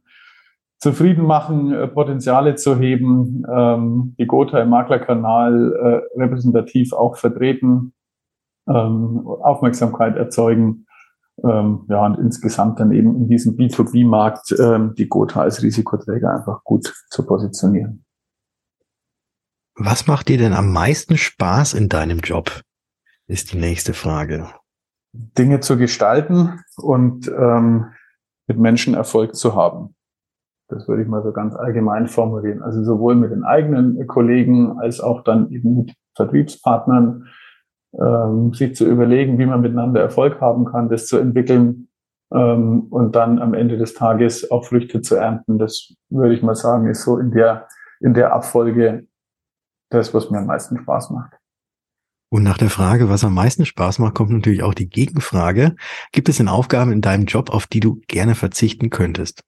zufrieden 0.79 1.25
machen, 1.25 1.71
äh, 1.71 1.87
Potenziale 1.87 2.55
zu 2.55 2.75
heben, 2.75 3.43
ähm, 3.51 4.15
die 4.19 4.25
Gotha 4.25 4.59
im 4.59 4.69
Maklerkanal 4.69 6.03
äh, 6.15 6.19
repräsentativ 6.19 6.93
auch 6.93 7.15
vertreten, 7.15 7.93
ähm, 8.67 9.21
Aufmerksamkeit 9.27 10.17
erzeugen 10.17 10.86
ähm, 11.43 11.85
ja, 11.87 12.05
und 12.05 12.17
insgesamt 12.17 12.79
dann 12.79 12.91
eben 12.91 13.15
in 13.15 13.27
diesem 13.27 13.55
B2B-Markt 13.55 14.55
ähm, 14.59 14.93
die 14.95 15.07
Gotha 15.07 15.41
als 15.41 15.61
Risikoträger 15.61 16.33
einfach 16.33 16.63
gut 16.63 16.93
zu 17.09 17.25
positionieren. 17.25 18.03
Was 19.75 20.07
macht 20.07 20.27
dir 20.29 20.39
denn 20.39 20.53
am 20.53 20.73
meisten 20.73 21.17
Spaß 21.17 21.75
in 21.75 21.89
deinem 21.89 22.19
Job? 22.19 22.61
Ist 23.27 23.53
die 23.53 23.57
nächste 23.57 23.93
Frage. 23.93 24.49
Dinge 25.13 25.59
zu 25.59 25.77
gestalten 25.77 26.61
und 26.77 27.27
ähm, 27.27 27.91
mit 28.47 28.57
Menschen 28.57 28.95
Erfolg 28.95 29.35
zu 29.35 29.55
haben. 29.55 29.95
Das 30.69 30.87
würde 30.87 31.03
ich 31.03 31.07
mal 31.07 31.23
so 31.23 31.31
ganz 31.31 31.55
allgemein 31.55 32.07
formulieren. 32.07 32.61
Also 32.61 32.83
sowohl 32.83 33.15
mit 33.15 33.31
den 33.31 33.43
eigenen 33.43 34.05
Kollegen 34.07 34.79
als 34.79 34.99
auch 34.99 35.23
dann 35.23 35.51
eben 35.51 35.77
mit 35.77 35.93
Vertriebspartnern, 36.15 37.27
ähm, 37.99 38.53
sich 38.53 38.75
zu 38.75 38.85
überlegen, 38.85 39.37
wie 39.37 39.45
man 39.45 39.61
miteinander 39.61 40.01
Erfolg 40.01 40.39
haben 40.41 40.65
kann, 40.65 40.89
das 40.89 41.07
zu 41.07 41.17
entwickeln 41.17 41.87
ähm, 42.31 42.87
und 42.89 43.15
dann 43.15 43.39
am 43.39 43.53
Ende 43.53 43.77
des 43.77 43.93
Tages 43.93 44.49
auch 44.51 44.65
Früchte 44.65 45.01
zu 45.01 45.15
ernten. 45.15 45.57
Das 45.57 45.93
würde 46.09 46.35
ich 46.35 46.43
mal 46.43 46.55
sagen, 46.55 46.87
ist 46.87 47.03
so 47.03 47.17
in 47.17 47.31
der, 47.31 47.67
in 47.99 48.13
der 48.13 48.33
Abfolge 48.33 49.07
das, 49.89 50.13
was 50.13 50.29
mir 50.29 50.39
am 50.39 50.47
meisten 50.47 50.77
Spaß 50.77 51.11
macht. 51.11 51.33
Und 52.29 52.43
nach 52.43 52.57
der 52.57 52.69
Frage, 52.69 53.09
was 53.09 53.23
am 53.23 53.33
meisten 53.33 53.65
Spaß 53.65 53.99
macht, 53.99 54.15
kommt 54.15 54.31
natürlich 54.31 54.61
auch 54.61 54.73
die 54.73 54.89
Gegenfrage. 54.89 55.75
Gibt 56.11 56.27
es 56.27 56.37
denn 56.37 56.49
Aufgaben 56.49 56.91
in 56.91 57.01
deinem 57.01 57.25
Job, 57.25 57.49
auf 57.49 57.67
die 57.67 57.79
du 57.79 58.01
gerne 58.07 58.35
verzichten 58.35 58.89
könntest? 58.89 59.43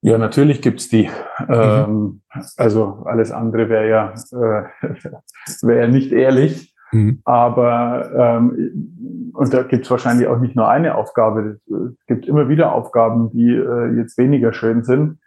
Ja, 0.00 0.16
natürlich 0.16 0.62
gibt's 0.62 0.88
die. 0.88 1.10
Mhm. 1.40 1.46
Ähm, 1.48 2.22
also 2.56 3.02
alles 3.04 3.32
andere 3.32 3.68
wäre 3.68 3.88
ja, 3.88 4.12
äh, 4.12 4.86
wäre 5.62 5.80
ja 5.80 5.88
nicht 5.88 6.12
ehrlich. 6.12 6.72
Mhm. 6.92 7.20
Aber 7.24 8.10
ähm, 8.14 9.32
und 9.34 9.54
da 9.54 9.62
gibt 9.62 9.84
es 9.84 9.90
wahrscheinlich 9.90 10.26
auch 10.26 10.38
nicht 10.38 10.56
nur 10.56 10.68
eine 10.68 10.96
Aufgabe. 10.96 11.60
Es 11.68 12.06
gibt 12.06 12.26
immer 12.26 12.48
wieder 12.48 12.72
Aufgaben, 12.72 13.30
die 13.30 13.54
äh, 13.54 13.96
jetzt 13.96 14.18
weniger 14.18 14.52
schön 14.52 14.82
sind. 14.82 15.18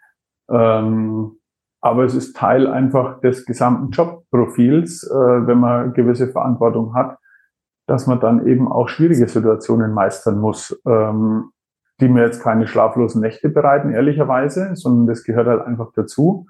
Ähm, 0.50 1.38
aber 1.80 2.04
es 2.04 2.14
ist 2.14 2.36
Teil 2.36 2.66
einfach 2.66 3.20
des 3.20 3.44
gesamten 3.44 3.90
Jobprofils, 3.90 5.02
äh, 5.04 5.46
wenn 5.46 5.58
man 5.58 5.94
gewisse 5.94 6.28
Verantwortung 6.28 6.94
hat, 6.94 7.18
dass 7.86 8.06
man 8.06 8.20
dann 8.20 8.46
eben 8.46 8.70
auch 8.70 8.88
schwierige 8.88 9.26
Situationen 9.26 9.92
meistern 9.92 10.38
muss, 10.38 10.80
ähm, 10.86 11.50
die 12.00 12.08
mir 12.08 12.24
jetzt 12.24 12.42
keine 12.42 12.66
schlaflosen 12.66 13.20
Nächte 13.20 13.48
bereiten, 13.48 13.90
ehrlicherweise, 13.90 14.76
sondern 14.76 15.06
das 15.06 15.24
gehört 15.24 15.48
halt 15.48 15.62
einfach 15.62 15.90
dazu. 15.94 16.46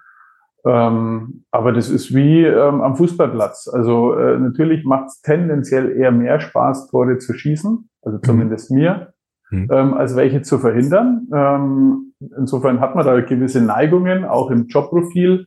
Ähm, 0.64 1.44
aber 1.50 1.72
das 1.72 1.90
ist 1.90 2.14
wie 2.14 2.44
ähm, 2.44 2.80
am 2.82 2.96
Fußballplatz. 2.96 3.68
Also 3.68 4.14
äh, 4.14 4.38
natürlich 4.38 4.84
macht 4.84 5.06
es 5.08 5.20
tendenziell 5.20 5.90
eher 5.90 6.12
mehr 6.12 6.40
Spaß, 6.40 6.88
Tore 6.88 7.18
zu 7.18 7.34
schießen, 7.34 7.88
also 8.02 8.18
mhm. 8.18 8.22
zumindest 8.22 8.70
mhm. 8.70 8.76
mir, 8.76 9.12
mhm. 9.50 9.68
ähm, 9.72 9.94
als 9.94 10.14
welche 10.14 10.42
zu 10.42 10.58
verhindern. 10.58 11.28
Ähm, 11.34 12.14
insofern 12.36 12.80
hat 12.80 12.94
man 12.94 13.04
da 13.04 13.20
gewisse 13.20 13.60
Neigungen, 13.60 14.24
auch 14.24 14.50
im 14.50 14.66
Jobprofil. 14.68 15.46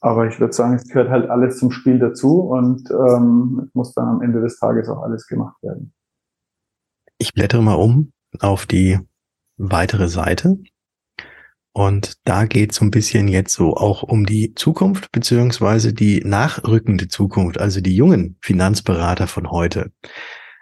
Aber 0.00 0.26
ich 0.26 0.40
würde 0.40 0.52
sagen, 0.52 0.74
es 0.74 0.88
gehört 0.88 1.10
halt 1.10 1.30
alles 1.30 1.58
zum 1.58 1.70
Spiel 1.70 2.00
dazu 2.00 2.40
und 2.40 2.90
ähm, 2.90 3.70
muss 3.72 3.94
dann 3.94 4.08
am 4.08 4.22
Ende 4.22 4.40
des 4.40 4.58
Tages 4.58 4.88
auch 4.88 5.02
alles 5.02 5.28
gemacht 5.28 5.62
werden. 5.62 5.94
Ich 7.18 7.32
blättere 7.32 7.62
mal 7.62 7.74
um 7.74 8.12
auf 8.40 8.66
die 8.66 8.98
weitere 9.56 10.08
Seite. 10.08 10.58
Und 11.74 12.18
da 12.24 12.44
geht 12.44 12.72
so 12.72 12.84
ein 12.84 12.90
bisschen 12.90 13.28
jetzt 13.28 13.54
so 13.54 13.76
auch 13.76 14.02
um 14.02 14.26
die 14.26 14.54
Zukunft, 14.54 15.10
beziehungsweise 15.10 15.94
die 15.94 16.20
nachrückende 16.20 17.08
Zukunft, 17.08 17.58
also 17.58 17.80
die 17.80 17.96
jungen 17.96 18.36
Finanzberater 18.42 19.26
von 19.26 19.50
heute. 19.50 19.90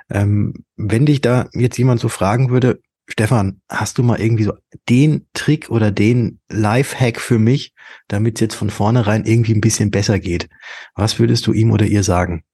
Ähm, 0.08 0.64
wenn 0.76 1.06
dich 1.06 1.20
da 1.20 1.48
jetzt 1.52 1.78
jemand 1.78 2.00
so 2.00 2.08
fragen 2.08 2.50
würde, 2.50 2.80
Stefan, 3.08 3.60
hast 3.68 3.98
du 3.98 4.04
mal 4.04 4.20
irgendwie 4.20 4.44
so 4.44 4.52
den 4.88 5.26
Trick 5.34 5.68
oder 5.68 5.90
den 5.90 6.38
Lifehack 6.48 7.20
für 7.20 7.40
mich, 7.40 7.74
damit 8.06 8.36
es 8.36 8.40
jetzt 8.40 8.54
von 8.54 8.70
vornherein 8.70 9.24
irgendwie 9.24 9.52
ein 9.52 9.60
bisschen 9.60 9.90
besser 9.90 10.20
geht? 10.20 10.48
Was 10.94 11.18
würdest 11.18 11.44
du 11.48 11.52
ihm 11.52 11.72
oder 11.72 11.86
ihr 11.86 12.04
sagen? 12.04 12.44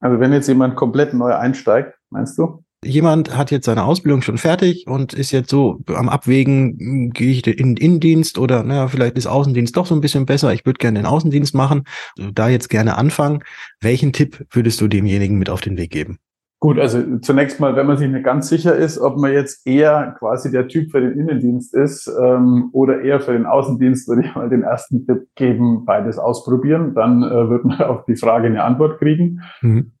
Also 0.00 0.18
wenn 0.18 0.32
jetzt 0.32 0.48
jemand 0.48 0.76
komplett 0.76 1.12
neu 1.12 1.34
einsteigt, 1.34 1.94
meinst 2.08 2.38
du? 2.38 2.63
Jemand 2.84 3.36
hat 3.36 3.50
jetzt 3.50 3.66
seine 3.66 3.84
Ausbildung 3.84 4.22
schon 4.22 4.38
fertig 4.38 4.86
und 4.86 5.12
ist 5.12 5.30
jetzt 5.30 5.50
so 5.50 5.80
am 5.86 6.08
Abwägen, 6.08 6.76
hm, 6.78 7.10
gehe 7.10 7.30
ich 7.30 7.46
in 7.46 7.74
den 7.74 7.76
Innendienst 7.76 8.38
oder 8.38 8.62
naja, 8.62 8.88
vielleicht 8.88 9.16
ist 9.16 9.26
Außendienst 9.26 9.76
doch 9.76 9.86
so 9.86 9.94
ein 9.94 10.00
bisschen 10.00 10.26
besser. 10.26 10.52
Ich 10.52 10.66
würde 10.66 10.78
gerne 10.78 11.00
den 11.00 11.06
Außendienst 11.06 11.54
machen. 11.54 11.84
Also 12.18 12.30
da 12.30 12.48
jetzt 12.48 12.68
gerne 12.68 12.96
anfangen. 12.96 13.42
Welchen 13.80 14.12
Tipp 14.12 14.46
würdest 14.50 14.80
du 14.80 14.88
demjenigen 14.88 15.38
mit 15.38 15.50
auf 15.50 15.60
den 15.60 15.76
Weg 15.76 15.90
geben? 15.90 16.18
Gut, 16.64 16.78
also 16.78 17.18
zunächst 17.18 17.60
mal, 17.60 17.76
wenn 17.76 17.86
man 17.86 17.98
sich 17.98 18.08
nicht 18.08 18.24
ganz 18.24 18.48
sicher 18.48 18.74
ist, 18.74 18.98
ob 18.98 19.18
man 19.18 19.32
jetzt 19.32 19.66
eher 19.66 20.16
quasi 20.18 20.50
der 20.50 20.66
Typ 20.66 20.92
für 20.92 21.00
den 21.02 21.12
Innendienst 21.18 21.74
ist 21.74 22.10
ähm, 22.18 22.70
oder 22.72 23.02
eher 23.02 23.20
für 23.20 23.32
den 23.32 23.44
Außendienst, 23.44 24.08
würde 24.08 24.22
ich 24.26 24.34
mal 24.34 24.48
den 24.48 24.62
ersten 24.62 25.06
Tipp 25.06 25.26
geben, 25.34 25.84
beides 25.84 26.18
ausprobieren. 26.18 26.94
Dann 26.94 27.22
äh, 27.22 27.50
wird 27.50 27.66
man 27.66 27.78
auf 27.82 28.06
die 28.06 28.16
Frage 28.16 28.46
eine 28.46 28.64
Antwort 28.64 28.98
kriegen. 28.98 29.42
Mhm. 29.60 29.92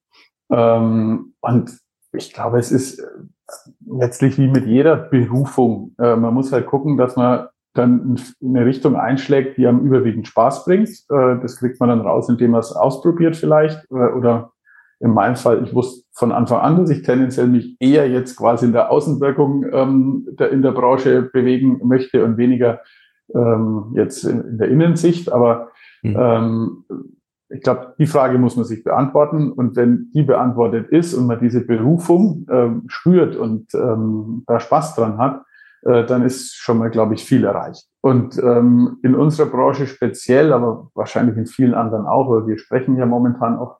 Ähm, 0.50 1.34
und 1.42 1.83
ich 2.14 2.32
glaube, 2.32 2.58
es 2.58 2.72
ist 2.72 2.98
äh, 2.98 3.06
letztlich 3.86 4.38
wie 4.38 4.48
mit 4.48 4.66
jeder 4.66 4.96
Berufung. 4.96 5.94
Äh, 5.98 6.16
man 6.16 6.34
muss 6.34 6.52
halt 6.52 6.66
gucken, 6.66 6.96
dass 6.96 7.16
man 7.16 7.48
dann 7.74 8.16
eine 8.42 8.64
Richtung 8.64 8.96
einschlägt, 8.96 9.58
die 9.58 9.66
einem 9.66 9.80
überwiegend 9.80 10.28
Spaß 10.28 10.64
bringt. 10.64 10.88
Äh, 10.88 11.40
das 11.42 11.56
kriegt 11.58 11.80
man 11.80 11.88
dann 11.88 12.00
raus, 12.00 12.28
indem 12.28 12.52
man 12.52 12.60
es 12.60 12.72
ausprobiert 12.72 13.36
vielleicht. 13.36 13.90
Oder 13.90 14.52
in 15.00 15.12
meinem 15.12 15.36
Fall, 15.36 15.64
ich 15.64 15.74
wusste 15.74 16.04
von 16.12 16.32
Anfang 16.32 16.60
an, 16.60 16.76
dass 16.76 16.90
ich 16.90 17.02
tendenziell 17.02 17.48
mich 17.48 17.76
eher 17.80 18.08
jetzt 18.08 18.36
quasi 18.36 18.66
in 18.66 18.72
der 18.72 18.90
Außenwirkung 18.90 19.66
ähm, 19.72 20.28
in 20.50 20.62
der 20.62 20.72
Branche 20.72 21.22
bewegen 21.22 21.80
möchte 21.82 22.24
und 22.24 22.36
weniger 22.36 22.80
ähm, 23.34 23.92
jetzt 23.94 24.24
in, 24.24 24.56
der 24.56 24.68
Innensicht. 24.68 25.32
Aber 25.32 25.72
mhm. 26.02 26.84
Ich 27.54 27.62
glaube, 27.62 27.94
die 27.98 28.06
Frage 28.06 28.36
muss 28.38 28.56
man 28.56 28.64
sich 28.64 28.82
beantworten. 28.82 29.52
Und 29.52 29.76
wenn 29.76 30.10
die 30.12 30.24
beantwortet 30.24 30.88
ist 30.88 31.14
und 31.14 31.26
man 31.26 31.38
diese 31.38 31.60
Berufung 31.60 32.46
ähm, 32.50 32.82
spürt 32.88 33.36
und 33.36 33.72
ähm, 33.74 34.42
da 34.46 34.58
Spaß 34.58 34.96
dran 34.96 35.18
hat, 35.18 35.42
äh, 35.82 36.04
dann 36.04 36.24
ist 36.24 36.56
schon 36.56 36.78
mal, 36.78 36.90
glaube 36.90 37.14
ich, 37.14 37.24
viel 37.24 37.44
erreicht. 37.44 37.86
Und 38.00 38.38
ähm, 38.38 38.98
in 39.02 39.14
unserer 39.14 39.46
Branche 39.46 39.86
speziell, 39.86 40.52
aber 40.52 40.90
wahrscheinlich 40.94 41.36
in 41.36 41.46
vielen 41.46 41.74
anderen 41.74 42.06
auch, 42.06 42.28
weil 42.28 42.46
wir 42.48 42.58
sprechen 42.58 42.96
ja 42.96 43.06
momentan 43.06 43.56
auch 43.56 43.78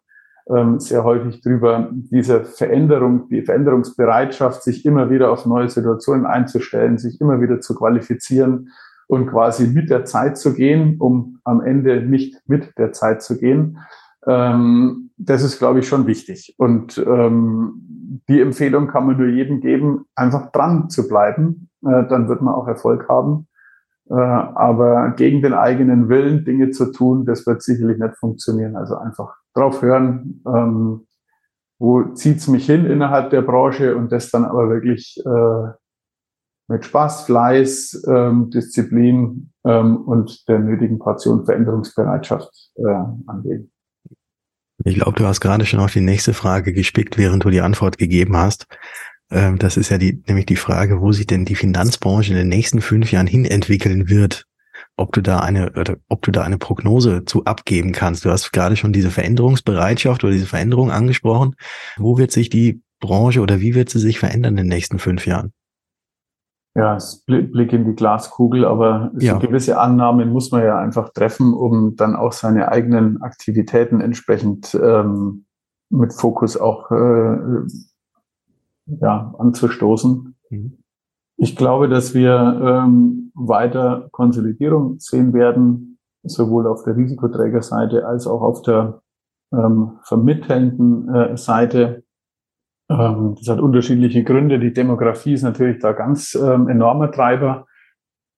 ähm, 0.48 0.78
sehr 0.78 1.02
häufig 1.02 1.40
drüber, 1.40 1.88
diese 1.90 2.44
Veränderung, 2.44 3.28
die 3.28 3.42
Veränderungsbereitschaft, 3.42 4.62
sich 4.62 4.86
immer 4.86 5.10
wieder 5.10 5.32
auf 5.32 5.46
neue 5.46 5.68
Situationen 5.68 6.26
einzustellen, 6.26 6.98
sich 6.98 7.20
immer 7.20 7.40
wieder 7.40 7.60
zu 7.60 7.74
qualifizieren 7.74 8.68
und 9.08 9.26
quasi 9.26 9.66
mit 9.66 9.90
der 9.90 10.04
Zeit 10.04 10.38
zu 10.38 10.54
gehen, 10.54 10.96
um 10.98 11.38
am 11.44 11.60
Ende 11.60 12.02
nicht 12.02 12.40
mit 12.46 12.76
der 12.78 12.92
Zeit 12.92 13.22
zu 13.22 13.38
gehen. 13.38 13.78
Ähm, 14.26 15.10
das 15.16 15.42
ist, 15.42 15.58
glaube 15.58 15.80
ich, 15.80 15.88
schon 15.88 16.06
wichtig. 16.06 16.54
Und 16.58 16.98
ähm, 16.98 18.22
die 18.28 18.40
Empfehlung 18.40 18.88
kann 18.88 19.06
man 19.06 19.16
nur 19.16 19.28
jedem 19.28 19.60
geben, 19.60 20.06
einfach 20.14 20.50
dran 20.52 20.88
zu 20.88 21.08
bleiben. 21.08 21.68
Äh, 21.82 22.06
dann 22.08 22.28
wird 22.28 22.42
man 22.42 22.54
auch 22.54 22.66
Erfolg 22.66 23.08
haben. 23.08 23.46
Äh, 24.10 24.14
aber 24.14 25.12
gegen 25.16 25.42
den 25.42 25.54
eigenen 25.54 26.08
Willen 26.08 26.44
Dinge 26.44 26.70
zu 26.70 26.92
tun, 26.92 27.24
das 27.24 27.46
wird 27.46 27.62
sicherlich 27.62 27.98
nicht 27.98 28.16
funktionieren. 28.16 28.76
Also 28.76 28.96
einfach 28.96 29.34
drauf 29.54 29.82
hören, 29.82 30.42
ähm, 30.46 31.06
wo 31.78 32.02
zieht's 32.14 32.48
mich 32.48 32.66
hin 32.66 32.86
innerhalb 32.86 33.30
der 33.30 33.42
Branche 33.42 33.96
und 33.96 34.12
das 34.12 34.30
dann 34.30 34.44
aber 34.44 34.68
wirklich 34.68 35.20
äh, 35.24 35.72
mit 36.68 36.84
Spaß, 36.84 37.22
Fleiß, 37.26 38.04
ähm, 38.08 38.50
Disziplin 38.50 39.50
ähm, 39.64 39.96
und 39.96 40.48
der 40.48 40.58
nötigen 40.58 40.98
Portion 40.98 41.44
Veränderungsbereitschaft 41.44 42.50
äh, 42.76 42.82
angehen. 43.26 43.70
Ich 44.84 44.96
glaube, 44.96 45.18
du 45.18 45.26
hast 45.26 45.40
gerade 45.40 45.66
schon 45.66 45.80
auf 45.80 45.92
die 45.92 46.00
nächste 46.00 46.34
Frage 46.34 46.72
gespickt, 46.72 47.16
während 47.16 47.44
du 47.44 47.50
die 47.50 47.60
Antwort 47.60 47.98
gegeben 47.98 48.36
hast. 48.36 48.66
Ähm, 49.30 49.58
das 49.58 49.76
ist 49.76 49.90
ja 49.90 49.98
die, 49.98 50.22
nämlich 50.26 50.46
die 50.46 50.56
Frage, 50.56 51.00
wo 51.00 51.12
sich 51.12 51.26
denn 51.26 51.44
die 51.44 51.54
Finanzbranche 51.54 52.32
in 52.32 52.38
den 52.38 52.48
nächsten 52.48 52.80
fünf 52.80 53.10
Jahren 53.12 53.26
hin 53.26 53.44
entwickeln 53.44 54.08
wird. 54.08 54.46
Ob 54.96 55.12
du 55.12 55.22
da 55.22 55.40
eine, 55.40 55.72
oder 55.72 55.96
ob 56.08 56.22
du 56.22 56.30
da 56.30 56.42
eine 56.42 56.58
Prognose 56.58 57.24
zu 57.24 57.44
abgeben 57.44 57.92
kannst. 57.92 58.24
Du 58.24 58.30
hast 58.30 58.52
gerade 58.52 58.76
schon 58.76 58.92
diese 58.92 59.10
Veränderungsbereitschaft 59.10 60.22
oder 60.22 60.32
diese 60.32 60.46
Veränderung 60.46 60.90
angesprochen. 60.90 61.56
Wo 61.96 62.18
wird 62.18 62.30
sich 62.30 62.48
die 62.48 62.82
Branche 63.00 63.40
oder 63.40 63.60
wie 63.60 63.74
wird 63.74 63.90
sie 63.90 63.98
sich 63.98 64.18
verändern 64.18 64.52
in 64.52 64.64
den 64.64 64.68
nächsten 64.68 64.98
fünf 64.98 65.26
Jahren? 65.26 65.52
Ja, 66.76 66.98
Blick 67.26 67.72
in 67.72 67.84
die 67.84 67.94
Glaskugel, 67.94 68.64
aber 68.64 69.12
ja. 69.18 69.38
gewisse 69.38 69.78
Annahmen 69.78 70.32
muss 70.32 70.50
man 70.50 70.64
ja 70.64 70.76
einfach 70.76 71.10
treffen, 71.10 71.54
um 71.54 71.94
dann 71.94 72.16
auch 72.16 72.32
seine 72.32 72.68
eigenen 72.68 73.22
Aktivitäten 73.22 74.00
entsprechend 74.00 74.74
ähm, 74.74 75.44
mit 75.88 76.12
Fokus 76.12 76.56
auch 76.56 76.90
äh, 76.90 77.36
ja, 78.86 79.34
anzustoßen. 79.38 80.34
Mhm. 80.50 80.78
Ich 81.36 81.56
glaube, 81.56 81.88
dass 81.88 82.14
wir 82.14 82.84
ähm, 82.84 83.32
weiter 83.34 84.08
Konsolidierung 84.12 85.00
sehen 85.00 85.32
werden, 85.32 85.98
sowohl 86.22 86.66
auf 86.66 86.84
der 86.84 86.96
Risikoträgerseite 86.96 88.06
als 88.06 88.26
auch 88.26 88.42
auf 88.42 88.62
der 88.62 89.00
ähm, 89.52 89.98
vermittelnden 90.02 91.12
äh, 91.12 91.36
Seite. 91.36 92.03
Ähm, 92.98 93.34
das 93.38 93.48
hat 93.48 93.60
unterschiedliche 93.60 94.24
Gründe. 94.24 94.58
Die 94.58 94.72
Demografie 94.72 95.34
ist 95.34 95.42
natürlich 95.42 95.78
da 95.80 95.92
ganz 95.92 96.34
ähm, 96.34 96.68
enormer 96.68 97.10
Treiber, 97.10 97.66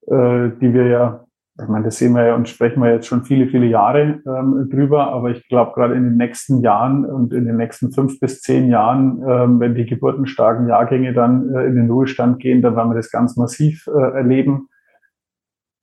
äh, 0.07 0.51
die 0.61 0.73
wir 0.73 0.87
ja, 0.87 1.25
ich 1.61 1.69
meine, 1.69 1.87
das 1.87 1.97
sehen 1.97 2.12
wir 2.12 2.27
ja 2.27 2.35
und 2.35 2.49
sprechen 2.49 2.83
wir 2.83 2.92
jetzt 2.92 3.07
schon 3.07 3.25
viele, 3.25 3.47
viele 3.47 3.66
Jahre 3.66 4.21
ähm, 4.27 4.69
drüber. 4.71 5.09
Aber 5.09 5.31
ich 5.31 5.47
glaube, 5.49 5.73
gerade 5.75 5.95
in 5.95 6.05
den 6.05 6.16
nächsten 6.16 6.61
Jahren 6.61 7.05
und 7.05 7.33
in 7.33 7.47
den 7.47 7.57
nächsten 7.57 7.92
fünf 7.92 8.21
bis 8.21 8.40
zehn 8.40 8.69
Jahren, 8.69 9.23
ähm, 9.27 9.61
wenn 9.61 9.75
die 9.75 9.87
geburtenstarken 9.87 10.69
Jahrgänge 10.69 11.12
dann 11.12 11.55
äh, 11.55 11.64
in 11.64 11.77
den 11.77 11.90
Ruhestand 11.90 12.40
gehen, 12.40 12.62
dann 12.62 12.77
werden 12.77 12.90
wir 12.90 12.97
das 12.97 13.11
ganz 13.11 13.37
massiv 13.37 13.87
äh, 13.87 14.16
erleben. 14.16 14.69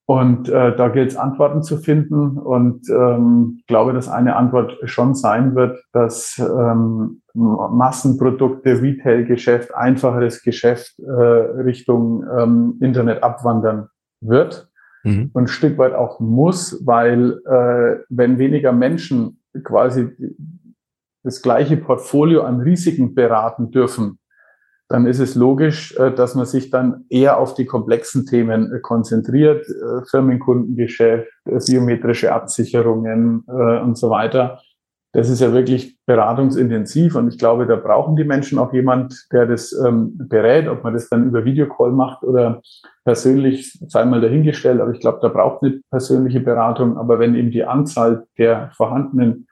Und 0.06 0.50
äh, 0.50 0.76
da 0.76 0.90
gilt 0.90 1.12
es 1.12 1.18
Antworten 1.18 1.64
zu 1.64 1.78
finden 1.78 2.38
und 2.38 2.90
ähm, 2.90 3.62
glaube, 3.68 3.94
dass 3.94 4.10
eine 4.10 4.36
Antwort 4.36 4.78
schon 4.84 5.16
sein 5.16 5.56
wird, 5.56 5.82
dass 5.94 6.38
ähm, 6.40 7.22
Massenprodukte, 7.34 8.82
Retail-Geschäft, 8.82 9.74
einfacheres 9.74 10.44
Geschäft 10.44 11.00
äh, 11.00 11.12
Richtung 11.12 12.26
ähm, 12.38 12.78
Internet 12.82 13.24
abwandern 13.24 13.88
wird 14.20 14.70
mhm. 15.04 15.32
und 15.34 15.44
ein 15.44 15.48
Stück 15.48 15.78
weit 15.78 15.94
auch 15.94 16.20
muss, 16.20 16.86
weil 16.86 17.40
äh, 17.46 18.04
wenn 18.10 18.38
weniger 18.40 18.74
Menschen 18.74 19.40
quasi 19.64 20.10
das 21.24 21.42
gleiche 21.42 21.78
Portfolio 21.78 22.42
an 22.42 22.60
Risiken 22.60 23.16
beraten 23.16 23.72
dürfen, 23.72 24.20
dann 24.94 25.08
ist 25.08 25.18
es 25.18 25.34
logisch, 25.34 25.98
äh, 25.98 26.12
dass 26.12 26.36
man 26.36 26.46
sich 26.46 26.70
dann 26.70 27.06
eher 27.10 27.40
auf 27.40 27.56
die 27.56 27.66
komplexen 27.66 28.28
Themen 28.28 28.72
äh, 28.72 28.80
konzentriert, 28.80 29.66
äh, 29.68 30.06
Firmenkundengeschäft, 30.06 31.28
biometrische 31.46 32.32
Absicherungen 32.32 33.42
und 33.42 33.98
so 33.98 34.10
weiter. 34.10 34.62
Das 35.12 35.30
ist 35.30 35.42
ja 35.42 35.52
wirklich 35.52 35.98
beratungsintensiv 36.06 37.16
und 37.16 37.28
ich 37.28 37.38
glaube, 37.38 37.66
da 37.66 37.76
brauchen 37.76 38.16
die 38.16 38.24
Menschen 38.24 38.60
auch 38.60 38.72
jemand, 38.72 39.28
der 39.32 39.48
das 39.48 39.74
ähm, 39.74 40.14
berät, 40.16 40.68
ob 40.68 40.84
man 40.84 40.94
das 40.94 41.10
dann 41.10 41.28
über 41.28 41.44
Videocall 41.44 41.92
macht 41.92 42.24
oder 42.24 42.62
persönlich, 43.04 43.80
sei 43.88 44.06
mal 44.06 44.22
dahingestellt, 44.22 44.80
aber 44.80 44.92
ich 44.92 45.00
glaube, 45.00 45.20
da 45.22 45.28
braucht 45.28 45.64
eine 45.64 45.82
persönliche 45.92 46.40
Beratung. 46.40 46.98
Aber 46.98 47.20
wenn 47.20 47.36
eben 47.36 47.52
die 47.52 47.64
Anzahl 47.64 48.26
der 48.38 48.72
vorhandenen 48.76 49.48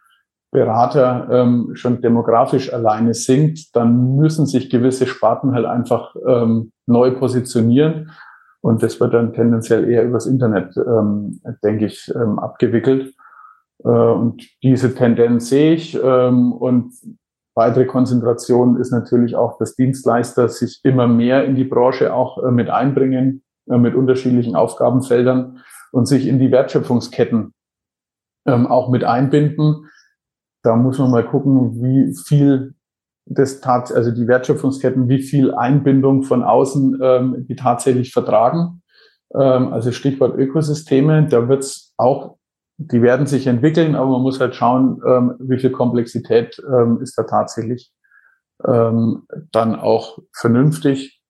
Berater 0.52 1.30
ähm, 1.32 1.72
schon 1.76 2.02
demografisch 2.02 2.74
alleine 2.74 3.14
sinkt, 3.14 3.74
dann 3.74 4.18
müssen 4.18 4.46
sich 4.46 4.70
gewisse 4.70 5.08
Sparten 5.08 5.54
halt 5.54 5.66
einfach 5.66 6.14
ähm, 6.28 6.74
neu 6.86 7.12
positionieren. 7.12 8.12
Und 8.60 8.84
das 8.84 9.00
wird 9.00 9.14
dann 9.14 9.34
tendenziell 9.34 9.90
eher 9.90 10.04
übers 10.04 10.28
Internet, 10.28 10.76
ähm, 10.78 11.42
denke 11.64 11.86
ich, 11.86 12.12
ähm, 12.14 12.38
abgewickelt. 12.38 13.14
Äh, 13.84 13.88
und 13.88 14.44
diese 14.62 14.94
Tendenz 14.94 15.48
sehe 15.48 15.74
ich. 15.74 15.98
Ähm, 16.04 16.52
und 16.52 16.94
weitere 17.56 17.86
Konzentration 17.86 18.78
ist 18.78 18.92
natürlich 18.92 19.38
auch, 19.38 19.58
dass 19.58 19.76
Dienstleister 19.76 20.50
sich 20.50 20.82
immer 20.84 21.08
mehr 21.08 21.46
in 21.46 21.56
die 21.56 21.64
Branche 21.64 22.14
auch 22.14 22.44
äh, 22.44 22.52
mit 22.52 22.70
einbringen, 22.70 23.42
äh, 23.70 23.78
mit 23.78 23.96
unterschiedlichen 23.96 24.58
Aufgabenfeldern 24.58 25.60
und 25.94 26.08
sich 26.08 26.28
in 26.28 26.40
die 26.40 26.52
Wertschöpfungsketten 26.52 27.54
ähm, 28.46 28.68
auch 28.68 28.90
mit 28.90 29.06
einbinden 29.06 29.88
da 30.64 30.76
muss 30.76 31.00
man 31.00 31.12
mal 31.12 31.26
gucken, 31.26 31.82
wie 31.82 32.16
viel 32.28 32.76
das 33.26 33.62
tat, 33.62 33.92
also 33.92 34.12
die 34.12 34.28
Wertschöpfungsketten, 34.28 35.08
wie 35.08 35.22
viel 35.22 35.54
Einbindung 35.54 36.24
von 36.24 36.44
außen 36.44 37.00
ähm, 37.02 37.46
die 37.48 37.56
tatsächlich 37.56 38.12
vertragen. 38.12 38.82
Ähm, 39.34 39.72
also 39.72 39.92
Stichwort 39.92 40.38
Ökosysteme, 40.38 41.28
da 41.28 41.48
wird's 41.48 41.94
auch, 41.98 42.38
die 42.78 43.02
werden 43.02 43.28
sich 43.28 43.48
entwickeln, 43.48 43.96
aber 43.96 44.12
man 44.12 44.22
muss 44.22 44.40
halt 44.40 44.56
schauen, 44.56 45.02
ähm, 45.06 45.36
wie 45.40 45.60
viel 45.60 45.72
Komplexität 45.72 46.62
ähm, 46.68 47.00
ist 47.02 47.18
da 47.18 47.24
tatsächlich 47.24 47.92
ähm, 48.68 49.24
dann 49.52 49.76
auch 49.76 50.20
vernünftig. 50.34 51.22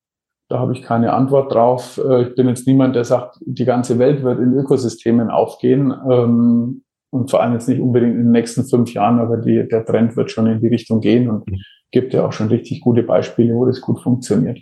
Da 0.50 0.60
habe 0.60 0.74
ich 0.74 0.82
keine 0.82 1.14
Antwort 1.14 1.54
drauf. 1.54 2.00
Äh, 2.04 2.24
ich 2.24 2.36
bin 2.36 2.48
jetzt 2.48 2.68
niemand, 2.68 2.96
der 2.96 3.06
sagt, 3.06 3.38
die 3.42 3.66
ganze 3.66 4.00
Welt 4.00 4.24
wird 4.24 4.40
in 4.40 4.54
Ökosystemen 4.54 5.30
aufgehen. 5.30 5.94
Ähm, 6.10 6.84
und 7.12 7.30
vor 7.30 7.42
allem 7.42 7.54
jetzt 7.54 7.68
nicht 7.68 7.80
unbedingt 7.80 8.16
in 8.16 8.24
den 8.24 8.32
nächsten 8.32 8.66
fünf 8.66 8.94
Jahren, 8.94 9.20
aber 9.20 9.38
die, 9.38 9.68
der 9.68 9.86
Trend 9.86 10.16
wird 10.16 10.32
schon 10.32 10.48
in 10.48 10.60
die 10.60 10.68
Richtung 10.68 11.02
gehen 11.02 11.30
und 11.30 11.48
mhm. 11.48 11.58
gibt 11.92 12.14
ja 12.14 12.26
auch 12.26 12.34
schon 12.34 12.48
richtig 12.48 12.82
gute 12.82 13.04
Beispiele, 13.04 13.54
wo 13.54 13.66
das 13.66 13.82
gut 13.82 14.02
funktioniert. 14.02 14.60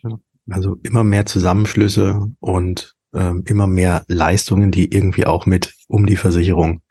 Also 0.50 0.78
immer 0.84 1.04
mehr 1.04 1.26
Zusammenschlüsse 1.26 2.28
und 2.40 2.96
ähm, 3.14 3.44
immer 3.48 3.68
mehr 3.68 4.04
Leistungen, 4.08 4.72
die 4.72 4.94
irgendwie 4.94 5.26
auch 5.26 5.46
mit 5.46 5.74
um 5.88 6.06
die 6.06 6.16
Versicherung 6.16 6.82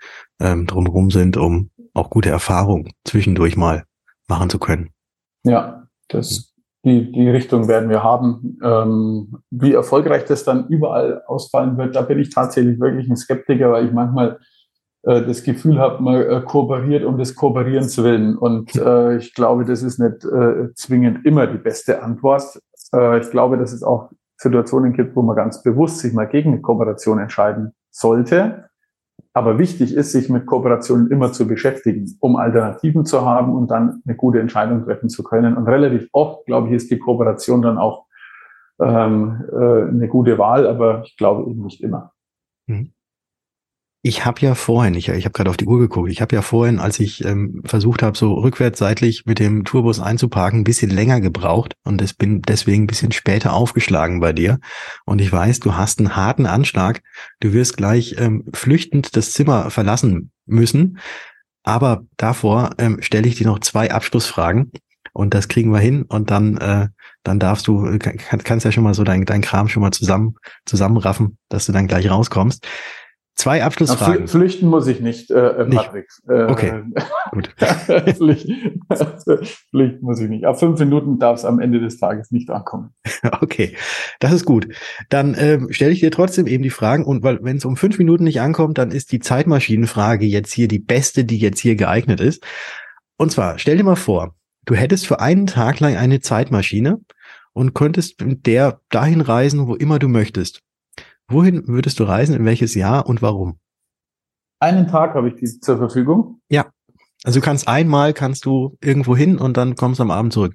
ähm, 0.40 0.66
drumherum 0.66 1.11
sind, 1.11 1.37
um 1.37 1.71
auch 1.92 2.11
gute 2.11 2.31
Erfahrungen 2.31 2.92
zwischendurch 3.05 3.57
mal 3.57 3.85
machen 4.29 4.51
zu 4.51 4.59
können. 4.59 4.90
Ja, 5.44 5.88
das 6.09 6.49
die, 6.85 7.11
die 7.12 7.29
Richtung 7.29 7.68
werden 7.68 7.90
wir 7.90 8.03
haben. 8.03 8.59
Ähm, 8.62 9.42
wie 9.51 9.75
erfolgreich 9.75 10.25
das 10.25 10.44
dann 10.44 10.68
überall 10.68 11.23
ausfallen 11.27 11.77
wird, 11.77 11.97
da 11.97 12.03
bin 12.03 12.18
ich 12.18 12.31
tatsächlich 12.31 12.79
wirklich 12.81 13.09
ein 13.09 13.16
Skeptiker, 13.16 13.73
weil 13.73 13.87
ich 13.87 13.92
manchmal 13.92 14.38
äh, 15.02 15.22
das 15.22 15.42
Gefühl 15.42 15.78
habe, 15.78 16.02
man 16.02 16.22
äh, 16.22 16.42
kooperiert 16.44 17.04
um 17.04 17.18
des 17.18 17.34
Kooperierens 17.34 18.02
willen. 18.02 18.37
Und 18.37 18.74
äh, 18.76 19.16
ich 19.16 19.34
glaube, 19.34 19.64
das 19.64 19.82
ist 19.82 19.98
nicht 19.98 20.24
äh, 20.24 20.72
zwingend 20.74 21.24
immer 21.24 21.46
die 21.46 21.58
beste 21.58 22.02
Antwort. 22.02 22.61
Ich 23.20 23.30
glaube, 23.30 23.58
dass 23.58 23.74
es 23.74 23.82
auch 23.82 24.11
Situationen 24.38 24.94
gibt, 24.94 25.14
wo 25.14 25.20
man 25.20 25.37
ganz 25.37 25.62
bewusst 25.62 25.98
sich 25.98 26.14
mal 26.14 26.24
gegen 26.24 26.52
eine 26.52 26.62
Kooperation 26.62 27.18
entscheiden 27.18 27.74
sollte. 27.90 28.70
Aber 29.34 29.58
wichtig 29.58 29.94
ist, 29.94 30.12
sich 30.12 30.30
mit 30.30 30.46
Kooperationen 30.46 31.11
immer 31.11 31.32
zu 31.32 31.46
beschäftigen, 31.46 32.16
um 32.20 32.37
Alternativen 32.37 33.04
zu 33.04 33.26
haben 33.26 33.54
und 33.54 33.70
dann 33.70 34.02
eine 34.06 34.16
gute 34.16 34.40
Entscheidung 34.40 34.84
treffen 34.84 35.11
zu 35.11 35.22
können. 35.22 35.58
Und 35.58 35.66
relativ 35.68 36.08
oft, 36.12 36.46
glaube 36.46 36.68
ich, 36.68 36.75
ist 36.77 36.90
die 36.90 36.98
Kooperation 36.98 37.60
dann 37.60 37.77
auch 37.77 38.06
ähm, 38.81 39.44
äh, 39.52 39.88
eine 39.88 40.08
gute 40.08 40.38
Wahl, 40.38 40.66
aber 40.66 41.02
ich 41.04 41.16
glaube 41.18 41.50
eben 41.50 41.64
nicht 41.64 41.83
immer. 41.83 42.12
Mhm. 42.66 42.92
Ich 44.09 44.25
habe 44.25 44.40
ja 44.40 44.54
vorhin, 44.54 44.94
ich, 44.94 45.11
ich 45.11 45.27
habe 45.27 45.35
gerade 45.35 45.50
auf 45.50 45.59
die 45.59 45.67
Uhr 45.67 45.79
geguckt, 45.79 46.11
ich 46.11 46.23
habe 46.23 46.35
ja 46.35 46.40
vorhin, 46.40 46.79
als 46.79 46.98
ich 46.98 47.23
ähm, 47.27 47.61
versucht 47.67 48.02
habe, 48.02 48.17
so 48.17 48.33
rückwärts 48.33 48.79
seitlich 48.79 49.27
mit 49.27 49.38
dem 49.38 49.67
Tourbus 49.67 50.00
einzuparken, 50.00 50.61
ein 50.61 50.65
bisschen 50.65 50.88
länger 50.88 51.21
gebraucht 51.21 51.75
und 51.85 52.00
es 52.00 52.15
bin 52.15 52.40
deswegen 52.40 52.85
ein 52.85 52.87
bisschen 52.87 53.13
später 53.13 53.52
aufgeschlagen 53.52 54.21
bei 54.21 54.33
dir. 54.33 54.61
Und 55.04 55.21
ich 55.21 55.31
weiß, 55.31 55.61
du 55.61 55.75
hast 55.75 55.98
einen 55.98 56.17
harten 56.17 56.46
Anschlag. 56.46 57.02
Du 57.40 57.52
wirst 57.52 57.77
gleich 57.77 58.17
ähm, 58.19 58.46
flüchtend 58.54 59.15
das 59.15 59.33
Zimmer 59.35 59.69
verlassen 59.69 60.31
müssen. 60.46 61.00
Aber 61.63 62.04
davor 62.17 62.71
ähm, 62.79 63.02
stelle 63.02 63.29
ich 63.29 63.35
dir 63.35 63.46
noch 63.46 63.59
zwei 63.59 63.90
Abschlussfragen. 63.90 64.73
Und 65.13 65.35
das 65.35 65.48
kriegen 65.48 65.71
wir 65.71 65.81
hin 65.81 66.04
und 66.04 66.31
dann, 66.31 66.56
äh, 66.56 66.88
dann 67.25 67.38
darfst 67.38 67.67
du, 67.67 67.98
kann, 67.98 68.17
kannst 68.42 68.65
ja 68.65 68.73
schon 68.73 68.85
mal 68.85 68.94
so 68.94 69.04
dein, 69.04 69.27
dein 69.27 69.42
Kram 69.42 69.69
schon 69.69 69.83
mal 69.83 69.90
zusammen, 69.90 70.37
zusammenraffen, 70.65 71.37
dass 71.50 71.67
du 71.67 71.73
dann 71.73 71.88
gleich 71.88 72.11
rauskommst. 72.11 72.67
Zwei 73.38 73.62
Abschlussfragen. 73.62 74.26
Flüchten 74.26 74.66
muss 74.66 74.88
ich 74.88 75.00
nicht, 75.00 75.30
äh, 75.30 75.60
äh 75.60 75.64
Patrick. 75.64 76.08
Nicht. 76.26 76.28
Äh, 76.28 76.50
okay, 76.50 76.82
gut. 77.30 77.54
Flüchten, 78.16 78.82
Flüchten 79.70 80.04
muss 80.04 80.18
ich 80.18 80.28
nicht. 80.28 80.44
Ab 80.44 80.58
fünf 80.58 80.80
Minuten 80.80 81.20
darf 81.20 81.38
es 81.38 81.44
am 81.44 81.60
Ende 81.60 81.78
des 81.78 81.98
Tages 81.98 82.32
nicht 82.32 82.50
ankommen. 82.50 82.90
Okay, 83.40 83.76
das 84.20 84.32
ist 84.32 84.44
gut. 84.44 84.68
Dann 85.08 85.34
äh, 85.34 85.60
stelle 85.70 85.92
ich 85.92 86.00
dir 86.00 86.10
trotzdem 86.10 86.46
eben 86.46 86.62
die 86.62 86.70
Fragen 86.70 87.04
und 87.04 87.22
weil 87.22 87.38
wenn 87.42 87.58
es 87.58 87.64
um 87.64 87.76
fünf 87.76 87.98
Minuten 87.98 88.24
nicht 88.24 88.40
ankommt, 88.40 88.78
dann 88.78 88.90
ist 88.90 89.12
die 89.12 89.20
Zeitmaschinenfrage 89.20 90.26
jetzt 90.26 90.52
hier 90.52 90.66
die 90.66 90.78
beste, 90.78 91.24
die 91.24 91.38
jetzt 91.38 91.60
hier 91.60 91.76
geeignet 91.76 92.20
ist. 92.20 92.44
Und 93.16 93.30
zwar, 93.30 93.58
stell 93.58 93.76
dir 93.76 93.84
mal 93.84 93.96
vor, 93.96 94.34
du 94.66 94.74
hättest 94.74 95.06
für 95.06 95.20
einen 95.20 95.46
Tag 95.46 95.78
lang 95.78 95.96
eine 95.96 96.20
Zeitmaschine 96.20 97.00
und 97.52 97.74
könntest 97.74 98.20
mit 98.20 98.46
der 98.46 98.80
dahin 98.90 99.20
reisen, 99.20 99.68
wo 99.68 99.74
immer 99.74 99.98
du 99.98 100.08
möchtest. 100.08 100.62
Wohin 101.31 101.68
würdest 101.68 102.00
du 102.00 102.04
reisen, 102.04 102.35
in 102.35 102.44
welches 102.44 102.74
Jahr 102.74 103.06
und 103.06 103.20
warum? 103.20 103.58
Einen 104.60 104.88
Tag 104.88 105.14
habe 105.14 105.29
ich 105.29 105.35
die 105.37 105.60
zur 105.60 105.76
Verfügung. 105.76 106.40
Ja. 106.48 106.66
Also 107.24 107.40
du 107.40 107.44
kannst 107.44 107.68
einmal 107.68 108.12
kannst 108.12 108.44
du 108.44 108.76
irgendwo 108.81 109.16
hin 109.16 109.38
und 109.38 109.56
dann 109.56 109.74
kommst 109.74 109.98
du 109.98 110.04
am 110.04 110.10
Abend 110.10 110.33
zurück. 110.33 110.54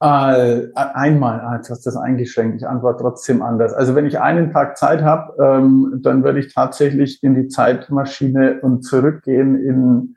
Äh, 0.00 0.68
einmal, 0.74 1.40
ah, 1.40 1.56
jetzt 1.56 1.70
hast 1.70 1.84
du 1.84 1.90
das 1.90 1.96
eingeschränkt. 1.96 2.56
Ich 2.56 2.66
antworte 2.66 3.02
trotzdem 3.02 3.42
anders. 3.42 3.72
Also 3.72 3.94
wenn 3.94 4.06
ich 4.06 4.18
einen 4.18 4.52
Tag 4.52 4.76
Zeit 4.76 5.02
habe, 5.02 5.34
ähm, 5.42 6.00
dann 6.02 6.24
würde 6.24 6.40
ich 6.40 6.52
tatsächlich 6.52 7.22
in 7.22 7.34
die 7.34 7.48
Zeitmaschine 7.48 8.60
und 8.62 8.82
zurückgehen 8.82 9.56
in 9.56 10.16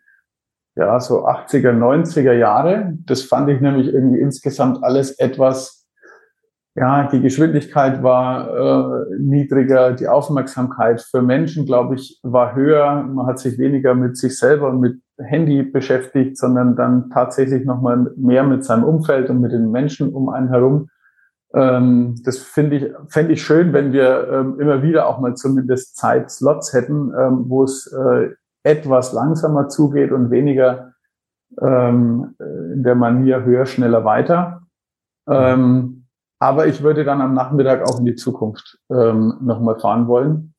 ja 0.75 0.99
so 0.99 1.27
80er, 1.27 1.71
90er 1.71 2.33
Jahre. 2.33 2.97
Das 3.05 3.23
fand 3.23 3.49
ich 3.49 3.61
nämlich 3.61 3.87
irgendwie 3.87 4.19
insgesamt 4.19 4.83
alles 4.83 5.11
etwas 5.19 5.82
ja, 6.75 7.07
die 7.07 7.21
Geschwindigkeit 7.21 8.01
war 8.01 8.49
äh, 8.49 9.15
niedriger, 9.19 9.93
die 9.93 10.07
Aufmerksamkeit 10.07 11.01
für 11.01 11.21
Menschen, 11.21 11.67
glaube 11.67 11.95
ich, 11.95 12.19
war 12.23 12.55
höher. 12.55 13.03
Man 13.03 13.27
hat 13.27 13.37
sich 13.37 13.59
weniger 13.59 13.93
mit 13.93 14.17
sich 14.17 14.39
selber 14.39 14.69
und 14.69 14.79
mit 14.79 14.99
Handy 15.19 15.61
beschäftigt, 15.61 16.35
sondern 16.35 16.75
dann 16.75 17.11
tatsächlich 17.11 17.65
nochmal 17.65 18.11
mehr 18.15 18.43
mit 18.43 18.63
seinem 18.63 18.85
Umfeld 18.85 19.29
und 19.29 19.39
mit 19.39 19.51
den 19.51 19.69
Menschen 19.69 20.11
um 20.13 20.29
einen 20.29 20.49
herum. 20.49 20.89
Ähm, 21.53 22.15
das 22.25 22.39
finde 22.39 22.75
ich, 22.77 22.91
fände 23.07 23.33
ich 23.33 23.43
schön, 23.43 23.71
wenn 23.71 23.93
wir 23.93 24.27
ähm, 24.31 24.59
immer 24.59 24.81
wieder 24.81 25.07
auch 25.07 25.19
mal 25.19 25.35
zumindest 25.35 25.95
Zeitslots 25.95 26.73
hätten, 26.73 27.13
ähm, 27.15 27.45
wo 27.49 27.65
es 27.65 27.85
äh, 27.85 28.29
etwas 28.63 29.13
langsamer 29.13 29.67
zugeht 29.67 30.11
und 30.11 30.31
weniger 30.31 30.93
ähm, 31.61 32.33
in 32.39 32.81
der 32.81 32.95
Manier 32.95 33.43
höher, 33.43 33.67
schneller, 33.67 34.03
weiter. 34.05 34.61
Ähm, 35.29 36.02
aber 36.43 36.67
ich 36.67 36.83
würde 36.83 37.05
dann 37.05 37.21
am 37.21 37.33
Nachmittag 37.33 37.87
auch 37.87 37.99
in 37.99 38.05
die 38.05 38.15
Zukunft 38.15 38.77
ähm, 38.91 39.35
nochmal 39.41 39.79
fahren 39.79 40.07
wollen, 40.07 40.53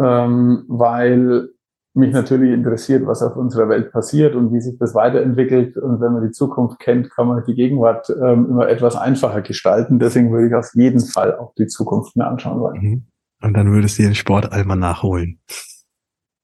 ähm, 0.00 0.64
weil 0.68 1.48
mich 1.92 2.12
natürlich 2.12 2.52
interessiert, 2.52 3.04
was 3.04 3.20
auf 3.20 3.34
unserer 3.34 3.68
Welt 3.68 3.90
passiert 3.90 4.36
und 4.36 4.52
wie 4.52 4.60
sich 4.60 4.78
das 4.78 4.94
weiterentwickelt. 4.94 5.76
Und 5.76 6.00
wenn 6.00 6.12
man 6.12 6.22
die 6.22 6.30
Zukunft 6.30 6.78
kennt, 6.78 7.10
kann 7.10 7.26
man 7.26 7.42
die 7.44 7.56
Gegenwart 7.56 8.08
ähm, 8.10 8.46
immer 8.48 8.68
etwas 8.68 8.94
einfacher 8.94 9.42
gestalten. 9.42 9.98
Deswegen 9.98 10.30
würde 10.30 10.46
ich 10.46 10.54
auf 10.54 10.70
jeden 10.74 11.00
Fall 11.00 11.36
auch 11.36 11.52
die 11.58 11.66
Zukunft 11.66 12.16
mir 12.16 12.28
anschauen 12.28 12.60
wollen. 12.60 12.80
Mhm. 12.80 13.06
Und 13.42 13.54
dann 13.54 13.72
würdest 13.72 13.98
du 13.98 14.04
den 14.04 14.14
Sportalmanach 14.14 15.02
nachholen. 15.02 15.40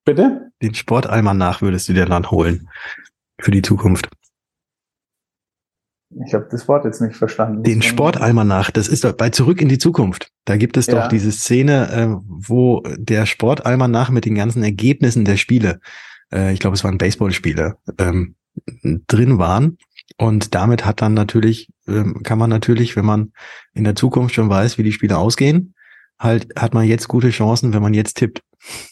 Bitte? 0.05 0.51
Den 0.61 0.75
Sportalmanach 0.75 1.63
würdest 1.63 1.89
du 1.89 1.93
dir 1.93 2.07
dann 2.07 2.29
holen 2.29 2.69
für 3.41 3.53
die 3.53 3.63
Zukunft. 3.63 4.09
Ich 6.27 6.35
habe 6.35 6.47
das 6.51 6.69
Wort 6.69 6.85
jetzt 6.85 7.01
nicht 7.01 7.17
verstanden. 7.17 7.63
Den 7.63 7.83
Sportalmanach, 7.83 8.71
das 8.71 8.89
ist 8.89 9.05
doch 9.05 9.13
bei 9.13 9.31
Zurück 9.31 9.61
in 9.61 9.69
die 9.69 9.79
Zukunft. 9.79 10.31
Da 10.45 10.57
gibt 10.57 10.77
es 10.77 10.87
ja. 10.87 10.95
doch 10.95 11.09
diese 11.09 11.33
Szene, 11.33 11.91
äh, 11.91 12.17
wo 12.25 12.83
der 12.97 13.27
Sportalmanach 13.27 14.11
mit 14.11 14.25
den 14.25 14.35
ganzen 14.35 14.63
Ergebnissen 14.63 15.25
der 15.25 15.37
Spiele, 15.37 15.81
äh, 16.33 16.53
ich 16.53 16.61
glaube, 16.61 16.75
es 16.75 16.85
waren 16.85 16.99
Baseballspiele, 16.99 17.77
ähm, 17.99 18.37
drin 19.07 19.39
waren. 19.39 19.79
Und 20.19 20.55
damit 20.55 20.85
hat 20.85 21.03
dann 21.03 21.15
natürlich, 21.15 21.71
ähm, 21.89 22.23
kann 22.23 22.39
man 22.39 22.51
natürlich, 22.51 22.95
wenn 22.95 23.05
man 23.05 23.33
in 23.73 23.85
der 23.85 23.97
Zukunft 23.97 24.35
schon 24.35 24.49
weiß, 24.49 24.79
wie 24.79 24.85
die 24.85 24.93
Spiele 24.93 25.19
ausgehen, 25.19 25.75
halt 26.19 26.49
hat 26.57 26.75
man 26.75 26.85
jetzt 26.85 27.09
gute 27.09 27.31
Chancen, 27.31 27.75
wenn 27.75 27.83
man 27.83 27.95
jetzt 27.95 28.17
tippt. 28.17 28.43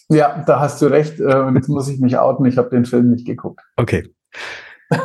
Ja, 0.09 0.43
da 0.47 0.59
hast 0.59 0.83
du 0.83 0.87
recht. 0.87 1.21
Äh, 1.21 1.41
und 1.41 1.55
jetzt 1.55 1.69
muss 1.69 1.89
ich 1.89 2.01
mich 2.01 2.19
outen, 2.19 2.45
ich 2.47 2.59
habe 2.59 2.71
den 2.71 2.85
Film 2.85 3.11
nicht 3.11 3.27
geguckt. 3.27 3.61
Okay. 3.77 4.13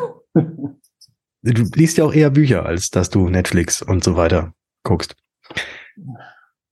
Du 1.44 1.64
liest 1.76 1.98
ja 1.98 2.06
auch 2.06 2.14
eher 2.14 2.30
Bücher, 2.30 2.66
als 2.66 2.90
dass 2.90 3.10
du 3.10 3.30
Netflix 3.30 3.82
und 3.82 4.04
so 4.04 4.16
weiter 4.16 4.54
guckst. 4.84 5.16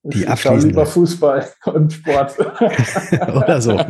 Die 0.03 0.19
ich 0.21 0.29
abschließende. 0.29 0.67
lieber 0.67 0.85
Fußball 0.85 1.49
und 1.65 1.93
Sport. 1.93 2.37
Oder 3.33 3.61
so. 3.61 3.77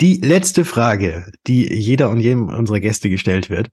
Die 0.00 0.16
letzte 0.16 0.66
Frage, 0.66 1.32
die 1.46 1.72
jeder 1.72 2.10
und 2.10 2.20
jedem 2.20 2.48
unserer 2.48 2.80
Gäste 2.80 3.08
gestellt 3.08 3.48
wird. 3.48 3.70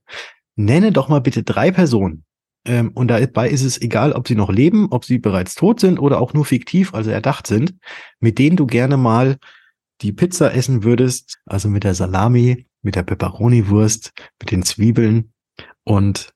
Nenne 0.56 0.90
doch 0.90 1.08
mal 1.08 1.20
bitte 1.20 1.42
drei 1.42 1.70
Personen. 1.70 2.24
Ähm, 2.66 2.92
und 2.94 3.08
dabei 3.08 3.50
ist 3.50 3.62
es 3.62 3.80
egal, 3.80 4.12
ob 4.12 4.26
sie 4.26 4.34
noch 4.34 4.50
leben, 4.50 4.88
ob 4.90 5.04
sie 5.04 5.18
bereits 5.18 5.54
tot 5.54 5.80
sind 5.80 5.98
oder 5.98 6.20
auch 6.20 6.32
nur 6.32 6.46
fiktiv, 6.46 6.94
also 6.94 7.10
erdacht 7.10 7.46
sind, 7.46 7.74
mit 8.20 8.38
denen 8.38 8.56
du 8.56 8.66
gerne 8.66 8.96
mal 8.96 9.36
die 10.00 10.12
Pizza 10.12 10.54
essen 10.54 10.82
würdest, 10.82 11.40
also 11.44 11.68
mit 11.68 11.84
der 11.84 11.94
Salami, 11.94 12.66
mit 12.84 12.96
der 12.96 13.02
Pepperoni-Wurst, 13.02 14.12
mit 14.40 14.50
den 14.50 14.62
Zwiebeln 14.62 15.32
und 15.84 16.32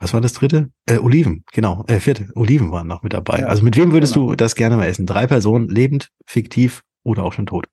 was 0.00 0.14
war 0.14 0.22
das 0.22 0.32
dritte? 0.32 0.70
Äh, 0.86 0.98
Oliven, 0.98 1.44
genau. 1.52 1.84
Äh, 1.86 2.00
vierte, 2.00 2.28
Oliven 2.34 2.72
waren 2.72 2.86
noch 2.86 3.02
mit 3.02 3.12
dabei. 3.12 3.40
Ja, 3.40 3.46
also 3.48 3.62
mit 3.62 3.76
wem 3.76 3.92
würdest 3.92 4.14
genau. 4.14 4.28
du 4.28 4.34
das 4.34 4.54
gerne 4.54 4.76
mal 4.76 4.86
essen? 4.86 5.04
Drei 5.04 5.26
Personen, 5.26 5.68
lebend, 5.68 6.08
fiktiv 6.26 6.82
oder 7.04 7.22
auch 7.22 7.34
schon 7.34 7.44
tot? 7.44 7.66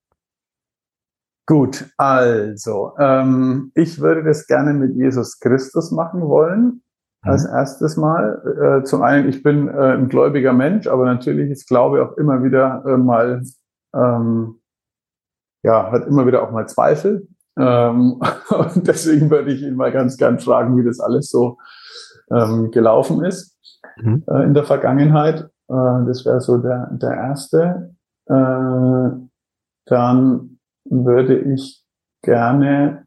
Gut, 1.45 1.89
also 1.95 2.91
ähm, 2.99 3.71
ich 3.73 4.01
würde 4.01 4.25
das 4.25 4.45
gerne 4.45 4.73
mit 4.73 4.95
Jesus 4.95 5.39
Christus 5.39 5.91
machen 5.91 6.21
wollen. 6.21 6.81
Als 7.21 7.45
mhm. 7.45 7.55
erstes 7.55 7.97
Mal. 7.97 8.81
Äh, 8.81 8.83
zum 8.83 9.01
einen, 9.01 9.29
ich 9.29 9.41
bin 9.41 9.69
äh, 9.69 9.93
ein 9.93 10.09
gläubiger 10.09 10.53
Mensch, 10.53 10.87
aber 10.87 11.05
natürlich 11.05 11.49
ist 11.49 11.67
Glaube 11.67 12.03
auch 12.03 12.17
immer 12.17 12.43
wieder 12.43 12.83
äh, 12.85 12.97
mal, 12.97 13.41
ähm, 13.95 14.59
ja, 15.63 15.91
hat 15.91 16.07
immer 16.07 16.27
wieder 16.27 16.43
auch 16.43 16.51
mal 16.51 16.67
Zweifel. 16.67 17.27
Ähm, 17.57 18.21
und 18.49 18.87
deswegen 18.87 19.29
würde 19.29 19.51
ich 19.51 19.61
ihn 19.61 19.75
mal 19.75 19.91
ganz 19.91 20.17
gern 20.17 20.39
fragen, 20.39 20.77
wie 20.77 20.83
das 20.83 20.99
alles 20.99 21.29
so 21.29 21.57
ähm, 22.31 22.71
gelaufen 22.71 23.23
ist 23.23 23.57
mhm. 23.97 24.23
äh, 24.27 24.43
in 24.43 24.53
der 24.53 24.63
Vergangenheit. 24.63 25.49
Äh, 25.69 26.05
das 26.05 26.25
wäre 26.25 26.41
so 26.41 26.57
der, 26.57 26.89
der 26.91 27.11
erste. 27.11 27.95
Äh, 28.25 29.09
dann 29.85 30.59
würde 30.85 31.39
ich 31.53 31.83
gerne, 32.21 33.05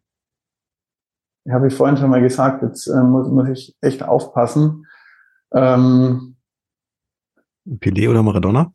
habe 1.48 1.68
ich 1.68 1.74
vorhin 1.74 1.96
schon 1.96 2.10
mal 2.10 2.22
gesagt, 2.22 2.62
jetzt 2.62 2.86
äh, 2.86 3.02
muss, 3.02 3.28
muss 3.28 3.48
ich 3.48 3.76
echt 3.80 4.02
aufpassen. 4.02 4.86
Ähm, 5.52 6.36
Pelé 7.66 8.08
oder 8.08 8.22
Maradona? 8.22 8.72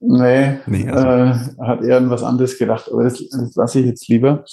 Nee, 0.00 0.58
nee 0.66 0.90
also. 0.90 1.06
äh, 1.06 1.66
hat 1.66 1.82
irgendwas 1.82 2.22
anderes 2.22 2.58
gedacht, 2.58 2.90
aber 2.92 3.04
das, 3.04 3.18
das 3.28 3.54
lasse 3.54 3.80
ich 3.80 3.86
jetzt 3.86 4.08
lieber. 4.08 4.44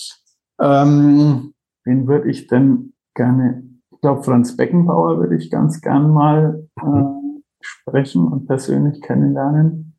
Ähm, 0.59 1.53
wen 1.85 2.07
würde 2.07 2.29
ich 2.29 2.47
denn 2.47 2.93
gerne, 3.15 3.63
ich 3.91 4.01
glaube, 4.01 4.23
Franz 4.23 4.55
Beckenbauer 4.55 5.19
würde 5.19 5.35
ich 5.35 5.49
ganz 5.49 5.81
gern 5.81 6.11
mal 6.11 6.67
äh, 6.81 7.03
sprechen 7.61 8.27
und 8.27 8.47
persönlich 8.47 9.01
kennenlernen. 9.01 9.97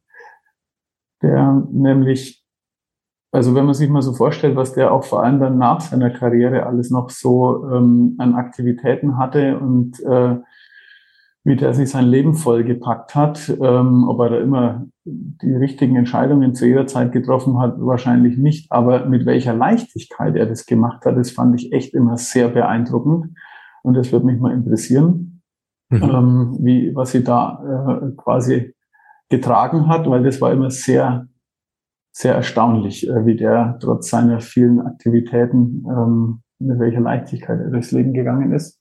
Der 1.22 1.66
nämlich, 1.70 2.44
also 3.32 3.54
wenn 3.54 3.66
man 3.66 3.74
sich 3.74 3.90
mal 3.90 4.02
so 4.02 4.14
vorstellt, 4.14 4.56
was 4.56 4.72
der 4.72 4.92
auch 4.92 5.04
vor 5.04 5.22
allem 5.22 5.38
dann 5.38 5.58
nach 5.58 5.80
seiner 5.80 6.10
Karriere 6.10 6.66
alles 6.66 6.90
noch 6.90 7.10
so 7.10 7.68
ähm, 7.70 8.16
an 8.18 8.34
Aktivitäten 8.34 9.18
hatte 9.18 9.58
und 9.58 10.00
äh, 10.00 10.38
wie 11.44 11.56
der 11.56 11.72
sich 11.72 11.90
sein 11.90 12.06
Leben 12.06 12.34
vollgepackt 12.34 13.14
hat. 13.14 13.48
Ähm, 13.60 14.08
ob 14.08 14.20
er 14.20 14.30
da 14.30 14.38
immer 14.40 14.86
die 15.04 15.54
richtigen 15.54 15.96
Entscheidungen 15.96 16.54
zu 16.54 16.66
jeder 16.66 16.86
Zeit 16.86 17.12
getroffen 17.12 17.58
hat, 17.58 17.76
wahrscheinlich 17.78 18.36
nicht. 18.36 18.70
Aber 18.70 19.06
mit 19.06 19.24
welcher 19.26 19.54
Leichtigkeit 19.54 20.36
er 20.36 20.46
das 20.46 20.66
gemacht 20.66 21.04
hat, 21.06 21.16
das 21.16 21.30
fand 21.30 21.60
ich 21.60 21.72
echt 21.72 21.94
immer 21.94 22.16
sehr 22.16 22.48
beeindruckend. 22.48 23.34
Und 23.82 23.94
das 23.94 24.12
würde 24.12 24.26
mich 24.26 24.38
mal 24.38 24.52
interessieren, 24.52 25.42
mhm. 25.88 26.02
ähm, 26.02 26.58
wie, 26.60 26.94
was 26.94 27.12
sie 27.12 27.24
da 27.24 28.02
äh, 28.02 28.10
quasi 28.16 28.74
getragen 29.30 29.88
hat, 29.88 30.08
weil 30.10 30.22
das 30.22 30.40
war 30.40 30.52
immer 30.52 30.70
sehr, 30.70 31.26
sehr 32.12 32.34
erstaunlich, 32.34 33.08
äh, 33.08 33.24
wie 33.24 33.36
der 33.36 33.78
trotz 33.80 34.10
seiner 34.10 34.40
vielen 34.40 34.80
Aktivitäten, 34.80 35.86
ähm, 35.88 36.42
mit 36.58 36.78
welcher 36.78 37.00
Leichtigkeit 37.00 37.58
er 37.60 37.70
durchs 37.70 37.92
Leben 37.92 38.12
gegangen 38.12 38.52
ist. 38.52 38.79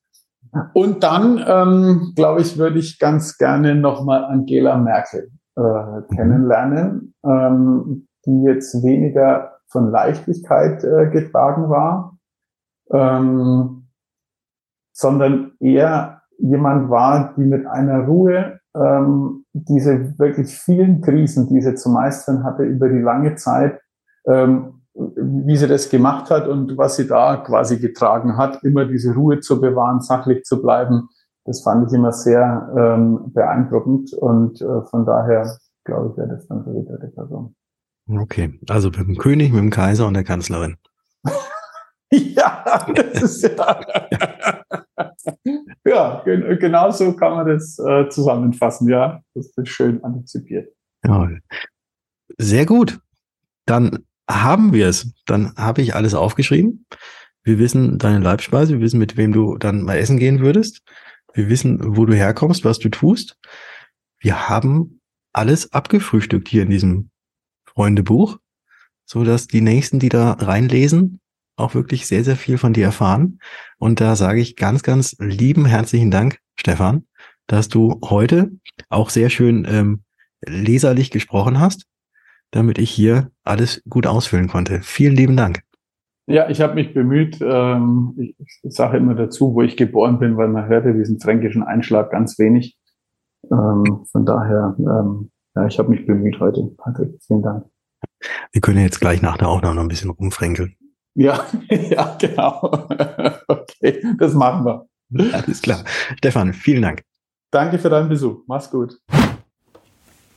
Und 0.73 1.03
dann, 1.03 1.43
ähm, 1.45 2.13
glaube 2.15 2.41
ich, 2.41 2.57
würde 2.57 2.79
ich 2.79 2.99
ganz 2.99 3.37
gerne 3.37 3.75
nochmal 3.75 4.23
Angela 4.25 4.77
Merkel 4.77 5.29
äh, 5.55 5.61
mhm. 5.61 6.07
kennenlernen, 6.15 7.13
ähm, 7.23 8.07
die 8.25 8.43
jetzt 8.43 8.83
weniger 8.83 9.59
von 9.67 9.91
Leichtigkeit 9.91 10.83
äh, 10.83 11.09
getragen 11.09 11.69
war, 11.69 12.17
ähm, 12.91 13.87
sondern 14.93 15.53
eher 15.59 16.21
jemand 16.37 16.89
war, 16.89 17.33
die 17.35 17.43
mit 17.43 17.67
einer 17.67 18.05
Ruhe 18.05 18.59
ähm, 18.75 19.45
diese 19.53 20.17
wirklich 20.17 20.57
vielen 20.57 21.01
Krisen, 21.01 21.47
die 21.47 21.61
sie 21.61 21.75
zu 21.75 21.89
meistern 21.89 22.43
hatte 22.43 22.63
über 22.63 22.89
die 22.89 22.99
lange 22.99 23.35
Zeit, 23.35 23.79
ähm, 24.25 24.78
wie 25.15 25.55
sie 25.55 25.67
das 25.67 25.89
gemacht 25.89 26.29
hat 26.29 26.47
und 26.47 26.77
was 26.77 26.97
sie 26.97 27.07
da 27.07 27.37
quasi 27.37 27.79
getragen 27.79 28.37
hat, 28.37 28.63
immer 28.63 28.85
diese 28.85 29.13
Ruhe 29.13 29.39
zu 29.39 29.61
bewahren, 29.61 30.01
sachlich 30.01 30.43
zu 30.43 30.61
bleiben, 30.61 31.09
das 31.45 31.63
fand 31.63 31.87
ich 31.87 31.93
immer 31.97 32.11
sehr 32.11 32.71
ähm, 32.77 33.31
beeindruckend 33.33 34.13
und 34.13 34.61
äh, 34.61 34.81
von 34.85 35.05
daher 35.05 35.57
glaube 35.85 36.09
ich, 36.11 36.17
wäre 36.17 36.29
das 36.29 36.47
dann 36.47 36.63
so 36.63 36.71
die 36.73 36.85
dritte 36.85 37.07
Person. 37.07 37.55
Okay, 38.07 38.59
also 38.67 38.89
mit 38.89 38.99
dem 38.99 39.17
König, 39.17 39.51
mit 39.51 39.61
dem 39.61 39.69
Kaiser 39.69 40.07
und 40.07 40.13
der 40.13 40.23
Kanzlerin. 40.23 40.77
ja, 42.11 42.85
das 42.93 43.21
ist 43.21 43.43
ja. 43.43 43.81
ja, 45.85 46.23
genau 46.25 46.91
so 46.91 47.13
kann 47.13 47.33
man 47.33 47.47
das 47.47 47.77
äh, 47.79 48.09
zusammenfassen, 48.09 48.89
ja. 48.89 49.21
Das 49.33 49.47
ist 49.55 49.69
schön 49.69 50.03
antizipiert. 50.03 50.73
Ja. 51.05 51.29
Sehr 52.37 52.65
gut. 52.65 52.99
Dann 53.65 54.05
haben 54.29 54.73
wir 54.73 54.87
es. 54.87 55.13
Dann 55.25 55.55
habe 55.55 55.81
ich 55.81 55.95
alles 55.95 56.13
aufgeschrieben. 56.13 56.85
Wir 57.43 57.57
wissen 57.57 57.97
deine 57.97 58.19
Leibspeise, 58.19 58.73
wir 58.73 58.81
wissen, 58.81 58.99
mit 58.99 59.17
wem 59.17 59.33
du 59.33 59.57
dann 59.57 59.83
mal 59.83 59.97
essen 59.97 60.17
gehen 60.17 60.39
würdest. 60.39 60.81
Wir 61.33 61.49
wissen, 61.49 61.97
wo 61.97 62.05
du 62.05 62.13
herkommst, 62.13 62.63
was 62.63 62.79
du 62.79 62.89
tust. 62.89 63.37
Wir 64.19 64.49
haben 64.49 65.01
alles 65.33 65.71
abgefrühstückt 65.71 66.47
hier 66.47 66.63
in 66.63 66.69
diesem 66.69 67.09
Freundebuch, 67.65 68.37
so 69.05 69.23
dass 69.23 69.47
die 69.47 69.61
nächsten, 69.61 69.99
die 69.99 70.09
da 70.09 70.33
reinlesen, 70.33 71.21
auch 71.55 71.73
wirklich 71.73 72.07
sehr, 72.07 72.23
sehr 72.23 72.35
viel 72.35 72.57
von 72.57 72.73
dir 72.73 72.85
erfahren. 72.85 73.39
Und 73.77 74.01
da 74.01 74.15
sage 74.15 74.41
ich 74.41 74.55
ganz, 74.55 74.83
ganz 74.83 75.15
lieben 75.19 75.65
herzlichen 75.65 76.11
Dank, 76.11 76.39
Stefan, 76.55 77.05
dass 77.47 77.67
du 77.67 77.99
heute 78.03 78.51
auch 78.89 79.09
sehr 79.09 79.29
schön 79.29 79.65
ähm, 79.69 80.03
leserlich 80.45 81.11
gesprochen 81.11 81.59
hast, 81.59 81.85
damit 82.51 82.77
ich 82.77 82.89
hier 82.89 83.31
alles 83.43 83.81
gut 83.89 84.07
ausfüllen 84.07 84.47
konnte. 84.47 84.81
Vielen 84.81 85.15
lieben 85.15 85.37
Dank. 85.37 85.61
Ja, 86.27 86.47
ich 86.49 86.61
habe 86.61 86.75
mich 86.75 86.93
bemüht. 86.93 87.39
Ähm, 87.41 88.13
ich, 88.17 88.35
ich 88.61 88.75
sage 88.75 88.97
immer 88.97 89.15
dazu, 89.15 89.55
wo 89.55 89.61
ich 89.63 89.77
geboren 89.77 90.19
bin, 90.19 90.37
weil 90.37 90.47
man 90.47 90.67
hörte 90.67 90.93
diesen 90.93 91.19
fränkischen 91.19 91.63
Einschlag 91.63 92.11
ganz 92.11 92.37
wenig. 92.37 92.77
Ähm, 93.51 94.05
von 94.11 94.25
daher, 94.25 94.75
ähm, 94.77 95.31
ja, 95.55 95.65
ich 95.65 95.79
habe 95.79 95.89
mich 95.89 96.05
bemüht 96.05 96.39
heute, 96.39 96.69
Patrick. 96.77 97.19
Vielen 97.25 97.41
Dank. 97.41 97.65
Wir 98.51 98.61
können 98.61 98.79
jetzt 98.79 98.99
gleich 98.99 99.21
nach 99.21 99.37
der 99.37 99.49
Aufnahme 99.49 99.75
noch 99.75 99.81
ein 99.81 99.87
bisschen 99.87 100.11
rumfränkeln. 100.11 100.75
Ja, 101.15 101.45
ja, 101.69 102.15
genau. 102.19 102.61
okay, 103.47 104.01
das 104.19 104.33
machen 104.33 104.65
wir. 104.65 104.87
Alles 105.33 105.61
klar. 105.61 105.83
Stefan, 106.17 106.53
vielen 106.53 106.83
Dank. 106.83 107.01
Danke 107.51 107.79
für 107.79 107.89
deinen 107.89 108.09
Besuch. 108.09 108.43
Mach's 108.45 108.69
gut. 108.69 108.99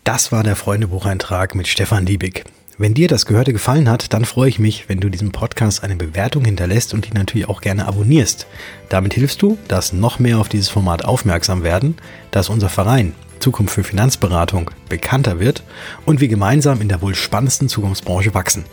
Das 0.04 0.32
war 0.32 0.42
der 0.42 0.56
Freundebucheintrag 0.56 1.54
mit 1.54 1.68
Stefan 1.68 2.06
Liebig. 2.06 2.44
Wenn 2.76 2.92
dir 2.92 3.06
das 3.06 3.24
Gehörte 3.24 3.52
gefallen 3.52 3.88
hat, 3.88 4.12
dann 4.12 4.24
freue 4.24 4.48
ich 4.48 4.58
mich, 4.58 4.88
wenn 4.88 4.98
du 4.98 5.08
diesem 5.08 5.30
Podcast 5.30 5.84
eine 5.84 5.94
Bewertung 5.94 6.44
hinterlässt 6.44 6.92
und 6.92 7.06
ihn 7.06 7.14
natürlich 7.14 7.48
auch 7.48 7.60
gerne 7.60 7.86
abonnierst. 7.86 8.48
Damit 8.88 9.14
hilfst 9.14 9.40
du, 9.42 9.58
dass 9.68 9.92
noch 9.92 10.18
mehr 10.18 10.38
auf 10.38 10.48
dieses 10.48 10.68
Format 10.68 11.04
aufmerksam 11.04 11.62
werden, 11.62 11.94
dass 12.32 12.48
unser 12.48 12.68
Verein 12.68 13.14
Zukunft 13.38 13.74
für 13.74 13.84
Finanzberatung 13.84 14.72
bekannter 14.88 15.38
wird 15.38 15.62
und 16.04 16.20
wir 16.20 16.26
gemeinsam 16.26 16.80
in 16.80 16.88
der 16.88 17.00
wohl 17.00 17.14
spannendsten 17.14 17.68
Zukunftsbranche 17.68 18.34
wachsen. 18.34 18.64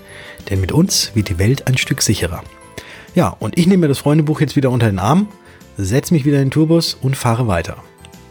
Denn 0.49 0.59
mit 0.59 0.71
uns 0.71 1.11
wird 1.13 1.29
die 1.29 1.37
Welt 1.37 1.67
ein 1.67 1.77
Stück 1.77 2.01
sicherer. 2.01 2.43
Ja, 3.13 3.35
und 3.39 3.55
ich 3.55 3.67
nehme 3.67 3.81
mir 3.81 3.87
das 3.87 3.99
Freundebuch 3.99 4.41
jetzt 4.41 4.55
wieder 4.55 4.71
unter 4.71 4.87
den 4.87 4.97
Arm, 4.97 5.27
setze 5.77 6.11
mich 6.11 6.25
wieder 6.25 6.37
in 6.37 6.45
den 6.45 6.51
Tourbus 6.51 6.97
und 6.99 7.15
fahre 7.15 7.47
weiter. 7.47 7.77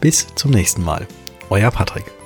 Bis 0.01 0.27
zum 0.35 0.51
nächsten 0.51 0.83
Mal. 0.83 1.07
Euer 1.49 1.71
Patrick. 1.71 2.18